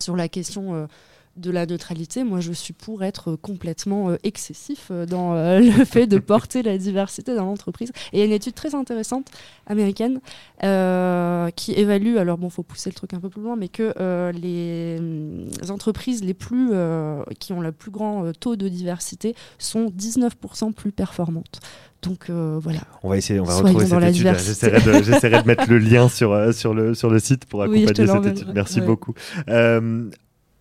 sur 0.00 0.16
la 0.16 0.28
question 0.28 0.88
de 1.36 1.50
la 1.50 1.66
neutralité, 1.66 2.24
moi 2.24 2.40
je 2.40 2.52
suis 2.52 2.72
pour 2.72 3.02
être 3.02 3.36
complètement 3.36 4.10
euh, 4.10 4.16
excessif 4.22 4.88
euh, 4.90 5.06
dans 5.06 5.34
euh, 5.34 5.58
le 5.78 5.84
fait 5.84 6.06
de 6.06 6.18
porter 6.18 6.62
la 6.62 6.78
diversité 6.78 7.34
dans 7.34 7.44
l'entreprise. 7.44 7.90
Et 8.12 8.18
il 8.18 8.18
y 8.20 8.22
a 8.22 8.24
une 8.24 8.32
étude 8.32 8.54
très 8.54 8.74
intéressante 8.74 9.28
américaine 9.66 10.20
qui 10.60 11.72
évalue, 11.72 12.16
alors 12.16 12.38
bon, 12.38 12.48
faut 12.48 12.62
pousser 12.62 12.88
le 12.88 12.94
truc 12.94 13.12
un 13.12 13.20
peu 13.20 13.28
plus 13.28 13.42
loin, 13.42 13.56
mais 13.56 13.68
que 13.68 13.92
les, 14.32 14.98
entreprises 15.70 16.24
les 16.24 16.32
plus, 16.32 16.70
qui 17.38 17.52
ont 17.52 17.60
le 17.60 17.72
plus 17.72 17.90
grand 17.90 18.32
taux 18.32 18.56
de 18.56 18.68
diversité 18.68 19.34
sont 19.58 19.86
19% 19.86 20.72
plus 20.72 20.92
performantes. 20.92 21.60
Donc 22.02 22.30
voilà. 22.30 22.80
On 23.02 23.10
va 23.10 23.18
essayer, 23.18 23.40
on 23.40 23.44
va 23.44 23.56
retrouver 23.56 23.86
cette 23.86 24.02
étude. 24.02 24.38
J'essaierai 24.38 25.38
de, 25.38 25.42
de, 25.42 25.46
mettre 25.46 25.68
le 25.68 25.78
lien 25.78 26.08
sur, 26.08 26.54
sur, 26.54 26.72
le, 26.72 26.94
sur 26.94 27.10
le 27.10 27.18
site 27.18 27.44
pour 27.44 27.62
accompagner 27.62 28.06
cette 28.06 28.26
étude. 28.26 28.52
Merci 28.54 28.80
beaucoup. 28.80 29.14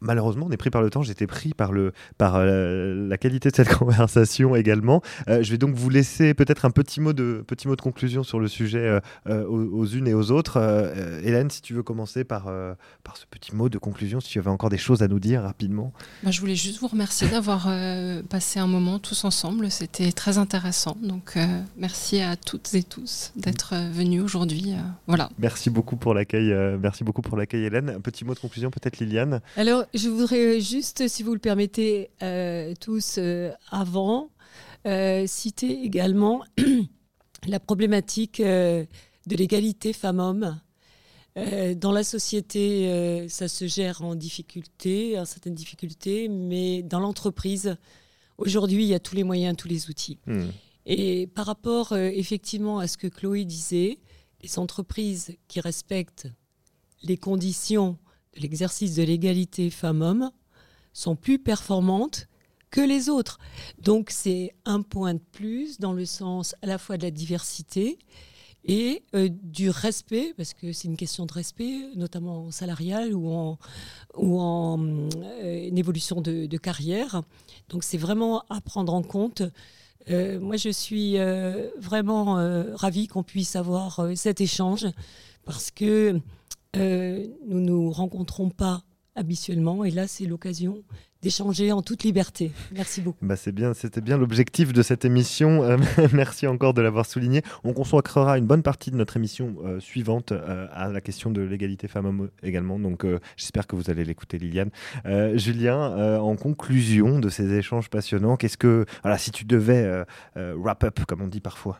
Malheureusement, 0.03 0.45
on 0.47 0.51
est 0.51 0.57
pris 0.57 0.69
par 0.69 0.81
le 0.81 0.89
temps. 0.89 1.01
J'étais 1.01 1.27
pris 1.27 1.53
par, 1.53 1.71
le, 1.71 1.93
par 2.17 2.35
euh, 2.35 3.07
la 3.07 3.17
qualité 3.17 3.49
de 3.49 3.55
cette 3.55 3.69
conversation 3.77 4.55
également. 4.55 5.01
Euh, 5.27 5.41
je 5.41 5.51
vais 5.51 5.57
donc 5.57 5.75
vous 5.75 5.89
laisser 5.89 6.33
peut-être 6.33 6.65
un 6.65 6.71
petit 6.71 7.01
mot, 7.01 7.13
de, 7.13 7.43
petit 7.47 7.67
mot 7.67 7.75
de 7.75 7.81
conclusion 7.81 8.23
sur 8.23 8.39
le 8.39 8.47
sujet 8.47 8.99
euh, 9.27 9.45
aux, 9.45 9.85
unes 9.85 10.07
et 10.07 10.13
aux 10.13 10.31
autres. 10.31 10.59
Hélène, 11.23 11.49
si 11.49 11.61
tu 11.61 11.73
veux 11.73 11.83
commencer 11.83 12.23
par, 12.23 12.45
par 13.03 13.17
ce 13.17 13.25
petit 13.29 13.55
mot 13.55 13.69
de 13.69 13.77
conclusion, 13.77 14.19
si 14.19 14.29
tu 14.29 14.39
avais 14.39 14.49
encore 14.49 14.69
des 14.69 14.77
choses 14.77 15.01
à 15.01 15.07
nous 15.07 15.19
dire 15.19 15.41
rapidement. 15.41 15.93
Bah, 16.23 16.31
je 16.31 16.39
voulais 16.39 16.55
juste 16.55 16.79
vous 16.79 16.87
remercier 16.87 17.27
d'avoir 17.27 17.69
passé 18.29 18.59
un 18.59 18.67
moment 18.67 18.99
tous 18.99 19.23
ensemble. 19.23 19.71
C'était 19.71 20.11
très 20.11 20.37
intéressant. 20.37 20.97
Donc, 21.01 21.37
merci 21.77 22.21
à 22.21 22.35
toutes 22.35 22.73
et 22.73 22.83
tous 22.83 23.31
d'être 23.35 23.75
venus 23.91 24.21
aujourd'hui. 24.21 24.73
voilà. 25.07 25.29
Merci 25.39 25.69
beaucoup 25.69 25.95
pour 25.95 26.13
l'accueil. 26.13 26.53
merci 26.79 27.03
beaucoup 27.03 27.21
pour 27.21 27.37
l'accueil, 27.37 27.65
Hélène. 27.65 27.89
Un 27.89 28.01
petit 28.01 28.25
mot 28.25 28.33
de 28.33 28.39
conclusion, 28.39 28.69
peut-être, 28.69 28.99
Liliane? 28.99 29.41
Alors, 29.57 29.85
je 29.93 30.09
voudrais 30.09 30.59
juste, 30.59 31.07
si 31.07 31.23
vous 31.23 31.33
le 31.33 31.39
permettez, 31.39 32.09
euh, 32.21 32.73
tous 32.79 33.15
euh, 33.17 33.51
avant, 33.69 34.31
euh, 34.87 35.25
citer 35.27 35.83
également 35.83 36.43
la 37.47 37.59
problématique 37.59 38.41
de 38.41 38.87
l'égalité 39.27 39.93
femmes-hommes. 39.93 40.59
dans 41.35 41.91
la 41.91 42.03
société, 42.03 43.27
ça 43.29 43.47
se 43.47 43.67
gère 43.67 44.01
en 44.01 44.15
difficulté, 44.15 45.19
en 45.19 45.25
certaines 45.25 45.55
difficultés, 45.55 46.27
mais 46.29 46.83
dans 46.83 46.99
l'entreprise, 46.99 47.75
aujourd'hui, 48.37 48.83
il 48.83 48.89
y 48.89 48.93
a 48.93 48.99
tous 48.99 49.15
les 49.15 49.23
moyens, 49.23 49.55
tous 49.57 49.67
les 49.67 49.89
outils. 49.89 50.19
Hmm. 50.25 50.47
Et 50.85 51.27
par 51.27 51.45
rapport 51.45 51.95
effectivement 51.95 52.79
à 52.79 52.87
ce 52.87 52.97
que 52.97 53.07
Chloé 53.07 53.45
disait, 53.45 53.99
les 54.41 54.59
entreprises 54.59 55.35
qui 55.47 55.59
respectent 55.59 56.27
les 57.03 57.17
conditions 57.17 57.97
l'exercice 58.37 58.95
de 58.95 59.03
l'égalité 59.03 59.69
femmes-hommes 59.69 60.31
sont 60.93 61.15
plus 61.15 61.39
performantes 61.39 62.27
que 62.71 62.81
les 62.81 63.09
autres. 63.09 63.37
Donc 63.81 64.09
c'est 64.09 64.55
un 64.65 64.81
point 64.81 65.13
de 65.13 65.21
plus 65.31 65.79
dans 65.79 65.93
le 65.93 66.05
sens 66.05 66.55
à 66.61 66.67
la 66.67 66.77
fois 66.77 66.97
de 66.97 67.03
la 67.03 67.11
diversité 67.11 67.99
et 68.65 69.03
euh, 69.13 69.29
du 69.29 69.69
respect, 69.69 70.33
parce 70.37 70.53
que 70.53 70.71
c'est 70.71 70.87
une 70.87 70.97
question 70.97 71.25
de 71.25 71.33
respect, 71.33 71.89
notamment 71.95 72.49
salarial 72.49 73.13
ou 73.13 73.29
en, 73.29 73.59
ou 74.15 74.39
en 74.39 74.79
euh, 74.83 75.69
évolution 75.75 76.21
de, 76.21 76.57
carrière. 76.57 77.21
Donc 77.69 77.83
c'est 77.83 77.97
vraiment 77.97 78.43
à 78.49 78.61
prendre 78.61 78.93
en 78.93 79.03
compte. 79.03 79.43
Euh, 80.09 80.39
moi, 80.39 80.57
je 80.57 80.69
suis 80.69 81.17
vraiment 81.77 82.35
ravie 82.75 83.07
qu'on 83.07 83.23
puisse 83.23 83.55
avoir 83.55 84.09
cet 84.15 84.41
échange 84.41 84.87
parce 85.45 85.71
que 85.71 86.19
euh, 86.75 87.25
nous 87.47 87.59
ne 87.59 87.65
nous 87.65 87.91
rencontrons 87.91 88.49
pas 88.49 88.81
habituellement 89.15 89.85
et 89.85 89.91
là 89.91 90.07
c'est 90.07 90.25
l'occasion 90.25 90.83
d'échanger 91.21 91.71
en 91.71 91.83
toute 91.83 92.03
liberté. 92.03 92.51
Merci 92.73 92.99
beaucoup. 92.99 93.23
Bah 93.23 93.35
c'est 93.35 93.51
bien, 93.51 93.75
c'était 93.75 94.01
bien 94.01 94.17
l'objectif 94.17 94.73
de 94.73 94.81
cette 94.81 95.05
émission. 95.05 95.63
Euh, 95.63 95.77
merci 96.13 96.47
encore 96.47 96.73
de 96.73 96.81
l'avoir 96.81 97.05
souligné. 97.05 97.43
On 97.63 97.73
consacrera 97.73 98.39
une 98.39 98.47
bonne 98.47 98.63
partie 98.63 98.89
de 98.89 98.95
notre 98.95 99.15
émission 99.17 99.55
euh, 99.63 99.79
suivante 99.79 100.31
à 100.31 100.89
la 100.89 100.99
question 100.99 101.29
de 101.29 101.41
l'égalité 101.41 101.87
femmes-hommes 101.87 102.29
également. 102.41 102.79
Donc 102.79 103.05
j'espère 103.37 103.67
que 103.67 103.75
vous 103.75 103.89
allez 103.91 104.03
l'écouter, 104.03 104.39
Liliane. 104.39 104.71
Julien, 105.35 106.17
en 106.19 106.35
conclusion 106.35 107.19
de 107.19 107.29
ces 107.29 107.53
échanges 107.53 107.89
passionnants, 107.89 108.35
qu'est-ce 108.35 108.57
que, 108.57 108.85
voilà, 109.03 109.17
si 109.17 109.31
tu 109.31 109.45
devais 109.45 110.03
wrap 110.35 110.83
up 110.83 111.05
comme 111.07 111.21
on 111.21 111.27
dit 111.27 111.41
parfois. 111.41 111.79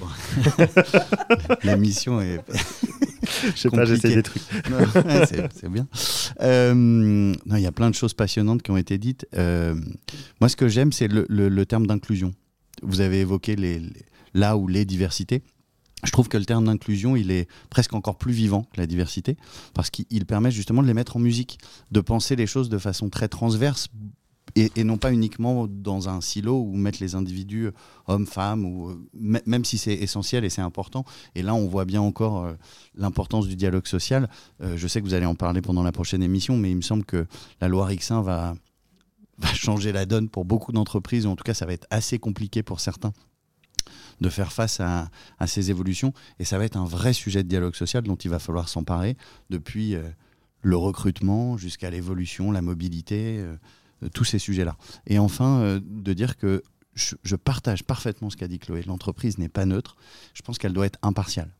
la 1.62 1.76
mission 1.76 2.20
est 2.20 2.40
Je 3.54 3.60
sais 3.60 3.70
pas, 3.70 3.84
j'essaie 3.84 4.14
des 4.14 4.22
trucs. 4.22 4.42
c'est 5.54 5.68
bien. 5.68 5.86
Euh, 6.40 7.34
il 7.46 7.60
y 7.60 7.66
a 7.66 7.72
plein 7.72 7.90
de 7.90 7.94
choses 7.94 8.14
passionnantes 8.14 8.62
qui 8.62 8.70
ont 8.70 8.76
été 8.76 8.98
dites. 8.98 9.26
Euh, 9.34 9.74
moi, 10.40 10.48
ce 10.48 10.56
que 10.56 10.68
j'aime, 10.68 10.92
c'est 10.92 11.08
le, 11.08 11.64
terme 11.64 11.86
d'inclusion. 11.86 12.32
Vous 12.82 13.00
avez 13.00 13.20
évoqué 13.20 13.56
les, 13.56 13.80
là 14.34 14.56
ou 14.56 14.68
les 14.68 14.84
diversités. 14.84 15.42
Je 16.04 16.10
trouve 16.10 16.28
que 16.28 16.36
le 16.36 16.44
terme 16.44 16.66
d'inclusion, 16.66 17.16
il 17.16 17.30
est 17.30 17.48
presque 17.70 17.94
encore 17.94 18.18
plus 18.18 18.32
vivant 18.32 18.64
que 18.64 18.80
la 18.80 18.86
diversité, 18.86 19.38
parce 19.72 19.88
qu'il 19.88 20.26
permet 20.26 20.50
justement 20.50 20.82
de 20.82 20.86
les 20.86 20.92
mettre 20.92 21.16
en 21.16 21.20
musique, 21.20 21.58
de 21.92 22.00
penser 22.00 22.36
les 22.36 22.46
choses 22.46 22.68
de 22.68 22.76
façon 22.76 23.08
très 23.08 23.28
transverse, 23.28 23.88
et, 24.56 24.84
non 24.84 24.98
pas 24.98 25.12
uniquement 25.12 25.66
dans 25.66 26.08
un 26.08 26.20
silo 26.20 26.60
où 26.60 26.76
mettre 26.76 26.98
les 27.00 27.14
individus 27.14 27.70
hommes, 28.06 28.26
femmes, 28.26 28.64
ou, 28.64 28.90
euh, 28.90 29.08
même 29.14 29.64
si 29.64 29.78
c'est 29.78 29.94
essentiel 29.94 30.44
et 30.44 30.50
c'est 30.50 30.62
important. 30.62 31.04
Et 31.34 31.42
là, 31.42 31.54
on 31.54 31.66
voit 31.66 31.84
bien 31.84 32.00
encore 32.00 32.44
euh, 32.44 32.54
l'importance 32.94 33.48
du 33.48 33.56
dialogue 33.56 33.86
social. 33.86 34.28
Euh, 34.62 34.76
je 34.76 34.86
sais 34.86 35.00
que 35.00 35.06
vous 35.06 35.14
allez 35.14 35.26
en 35.26 35.34
parler 35.34 35.60
pendant 35.60 35.82
la 35.82 35.92
prochaine 35.92 36.22
émission, 36.22 36.56
mais 36.56 36.70
il 36.70 36.76
me 36.76 36.82
semble 36.82 37.04
que 37.04 37.26
la 37.60 37.68
loi 37.68 37.86
Rixin 37.86 38.22
va, 38.22 38.54
va 39.38 39.48
changer 39.54 39.92
la 39.92 40.06
donne 40.06 40.28
pour 40.28 40.44
beaucoup 40.44 40.72
d'entreprises. 40.72 41.26
En 41.26 41.34
tout 41.34 41.44
cas, 41.44 41.54
ça 41.54 41.66
va 41.66 41.72
être 41.72 41.86
assez 41.90 42.18
compliqué 42.18 42.62
pour 42.62 42.80
certains 42.80 43.12
de 44.20 44.28
faire 44.28 44.52
face 44.52 44.80
à, 44.80 45.10
ces 45.46 45.70
évolutions. 45.70 46.12
Et 46.38 46.44
ça 46.44 46.58
va 46.58 46.64
être 46.64 46.76
un 46.76 46.84
vrai 46.84 47.12
sujet 47.12 47.42
de 47.42 47.48
dialogue 47.48 47.74
social 47.74 48.04
dont 48.04 48.14
il 48.14 48.30
va 48.30 48.38
falloir 48.38 48.68
s'emparer 48.68 49.16
depuis 49.50 49.96
le 50.64 50.76
recrutement 50.76 51.56
jusqu'à 51.56 51.90
l'évolution, 51.90 52.50
la 52.50 52.62
mobilité. 52.62 53.38
Euh, 53.38 53.56
tous 54.12 54.24
ces 54.24 54.38
sujets-là. 54.38 54.76
Et 55.06 55.18
enfin, 55.18 55.60
euh, 55.60 55.80
de 55.82 56.12
dire 56.12 56.36
que 56.36 56.62
je, 56.94 57.36
partage 57.36 57.84
parfaitement 57.84 58.30
ce 58.30 58.36
qu'a 58.36 58.48
dit 58.48 58.58
Chloé. 58.58 58.82
L'entreprise 58.82 59.38
n'est 59.38 59.48
pas 59.48 59.66
neutre. 59.66 59.96
Je 60.32 60.42
pense 60.42 60.58
qu'elle 60.58 60.72
doit 60.72 60.86
être 60.86 60.98
impartiale. 61.02 61.50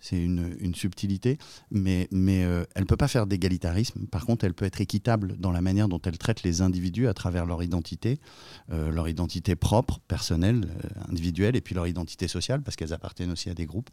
C'est 0.00 0.22
une, 0.22 0.74
subtilité, 0.74 1.38
mais, 1.70 2.08
mais 2.10 2.44
euh, 2.44 2.64
elle 2.74 2.82
ne 2.82 2.86
peut 2.86 2.96
pas 2.96 3.08
faire 3.08 3.26
d'égalitarisme. 3.26 4.06
Par 4.06 4.24
contre, 4.24 4.44
elle 4.44 4.54
peut 4.54 4.64
être 4.64 4.80
équitable 4.80 5.36
dans 5.38 5.50
la 5.50 5.60
manière 5.60 5.88
dont 5.88 6.00
elle 6.04 6.18
traite 6.18 6.42
les 6.42 6.62
individus 6.62 7.08
à 7.08 7.14
travers 7.14 7.46
leur 7.46 7.62
identité, 7.62 8.20
leur 8.68 9.08
identité 9.08 9.56
propre, 9.56 9.98
personnelle, 10.06 10.68
individuelle, 11.08 11.56
et 11.56 11.60
puis 11.60 11.74
leur 11.74 11.86
identité 11.86 12.28
sociale, 12.28 12.62
parce 12.62 12.76
qu'elles 12.76 12.92
appartiennent 12.92 13.32
aussi 13.32 13.50
à 13.50 13.54
des 13.54 13.66
groupes. 13.66 13.90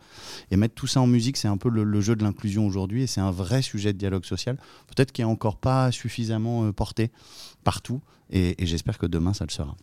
Et 0.51 0.57
mettre 0.57 0.75
tout 0.75 0.87
ça 0.87 1.01
en 1.01 1.07
musique, 1.07 1.37
c'est 1.37 1.47
un 1.47 1.57
peu 1.57 1.69
le, 1.69 2.01
jeu 2.01 2.15
de 2.15 2.23
l'inclusion 2.23 2.67
aujourd'hui, 2.67 3.03
et 3.03 3.07
c'est 3.07 3.21
un 3.21 3.31
vrai 3.31 3.61
sujet 3.61 3.93
de 3.93 3.97
dialogue 3.97 4.25
social, 4.25 4.57
peut-être 4.87 5.11
qui 5.11 5.21
n'est 5.21 5.25
encore 5.25 5.57
pas 5.57 5.91
suffisamment 5.91 6.71
porté 6.71 7.11
partout. 7.63 8.01
Et 8.29 8.55
j'espère 8.59 8.97
que 8.97 9.05
demain, 9.05 9.33
ça 9.33 9.45
le 9.45 9.51
sera. 9.51 9.75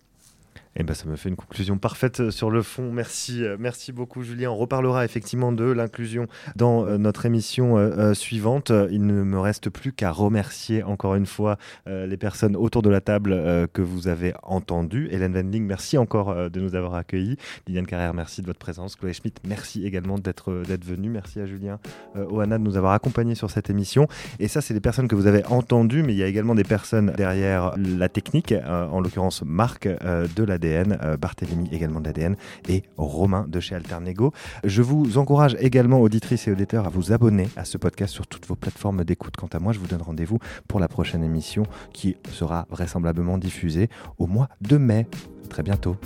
Eh 0.75 0.85
ben, 0.85 0.95
ça 0.95 1.07
me 1.07 1.17
fait 1.17 1.29
une 1.29 1.37
conclusion 1.37 1.77
parfaite 1.77 2.21
euh, 2.21 2.31
sur 2.31 2.51
le 2.51 2.63
fond. 2.63 2.91
Merci, 2.93 3.45
euh, 3.45 3.57
merci 3.59 3.93
beaucoup, 3.93 4.23
Julien. 4.23 4.51
On 4.51 4.57
reparlera 4.57 5.05
effectivement 5.05 5.53
de 5.53 5.65
l'inclusion 5.65 6.29
dans 6.57 6.87
euh, 6.87 6.97
notre 6.97 7.27
émission 7.27 7.53
suivante. 8.15 8.73
Il 8.91 9.07
ne 9.07 9.23
me 9.23 9.39
reste 9.39 9.69
plus 9.69 9.93
qu'à 9.93 10.11
remercier 10.11 10.83
encore 10.83 11.15
une 11.15 11.27
fois 11.27 11.57
les 11.87 12.17
personnes 12.17 12.57
autour 12.57 12.83
de 12.83 12.91
la 12.91 13.01
table 13.01 13.69
que 13.73 13.83
vous 13.83 14.09
avez 14.09 14.35
entendues. 14.43 15.09
Hélène 15.11 15.35
Wendling, 15.35 15.65
merci 15.65 15.99
encore 15.99 16.51
de 16.51 16.61
nous 16.61 16.75
avoir 16.75 16.95
accueillis. 16.95 17.37
Liliane 17.67 17.87
Carrère, 17.87 18.15
merci 18.15 18.43
de 18.43 18.47
votre 18.47 18.59
présence. 18.59 18.97
Chloé 18.97 19.13
Schmitt, 19.13 19.41
merci 19.47 19.87
également 19.87 20.19
d'être 20.19 20.63
d'être 20.67 20.85
venue. 20.85 21.09
Merci 21.09 21.41
à 21.41 21.47
Julien 21.47 21.79
Oana 22.15 22.59
de 22.59 22.63
nous 22.63 22.77
avoir 22.77 22.93
accompagnés 22.93 23.35
sur 23.35 23.51
cette 23.51 23.71
émission. 23.71 24.07
Et 24.39 24.49
ça, 24.49 24.61
c'est 24.61 24.75
les 24.75 24.81
personnes 24.81 25.09
que 25.09 25.15
vous 25.15 25.27
avez 25.27 25.45
entendues, 25.47 26.03
mais 26.03 26.13
il 26.13 26.19
y 26.19 26.23
a 26.23 26.29
également 26.29 26.55
des 26.55 26.65
personnes 26.65 27.13
derrière 27.17 27.75
la 27.77 28.09
technique, 28.09 28.55
en 28.67 29.01
l'occurrence 29.01 29.43
Marc 29.43 29.87
de 29.87 30.45
la 30.45 30.59
euh, 30.65 31.17
Barthélémy 31.17 31.69
également 31.73 32.01
de 32.01 32.07
l'ADN 32.07 32.37
et 32.69 32.83
Romain 32.97 33.47
de 33.49 33.61
chez 33.61 33.75
Alternego. 33.75 34.33
Je 34.65 34.83
vous 34.83 35.19
encourage 35.19 35.57
également, 35.61 36.01
auditrices 36.01 36.49
et 36.49 36.53
auditeurs, 36.53 36.87
à 36.87 36.91
vous 36.91 37.13
abonner 37.13 37.49
à 37.57 37.65
ce 37.65 37.79
podcast 37.79 38.13
sur 38.13 38.27
toutes 38.27 38.47
vos 38.47 38.57
plateformes 38.57 39.05
d'écoute. 39.05 39.37
Quant 39.37 39.49
à 39.53 39.59
moi, 39.59 39.73
je 39.73 39.79
vous 39.79 39.87
donne 39.87 40.03
rendez-vous 40.03 40.39
pour 40.69 40.81
la 40.81 40.89
prochaine 40.89 41.25
émission 41.25 41.65
qui 41.93 42.17
sera 42.31 42.67
vraisemblablement 42.71 43.39
diffusée 43.39 43.89
au 44.19 44.27
mois 44.27 44.49
de 44.61 44.77
mai. 44.77 45.07
très 45.49 45.63
bientôt. 45.63 45.97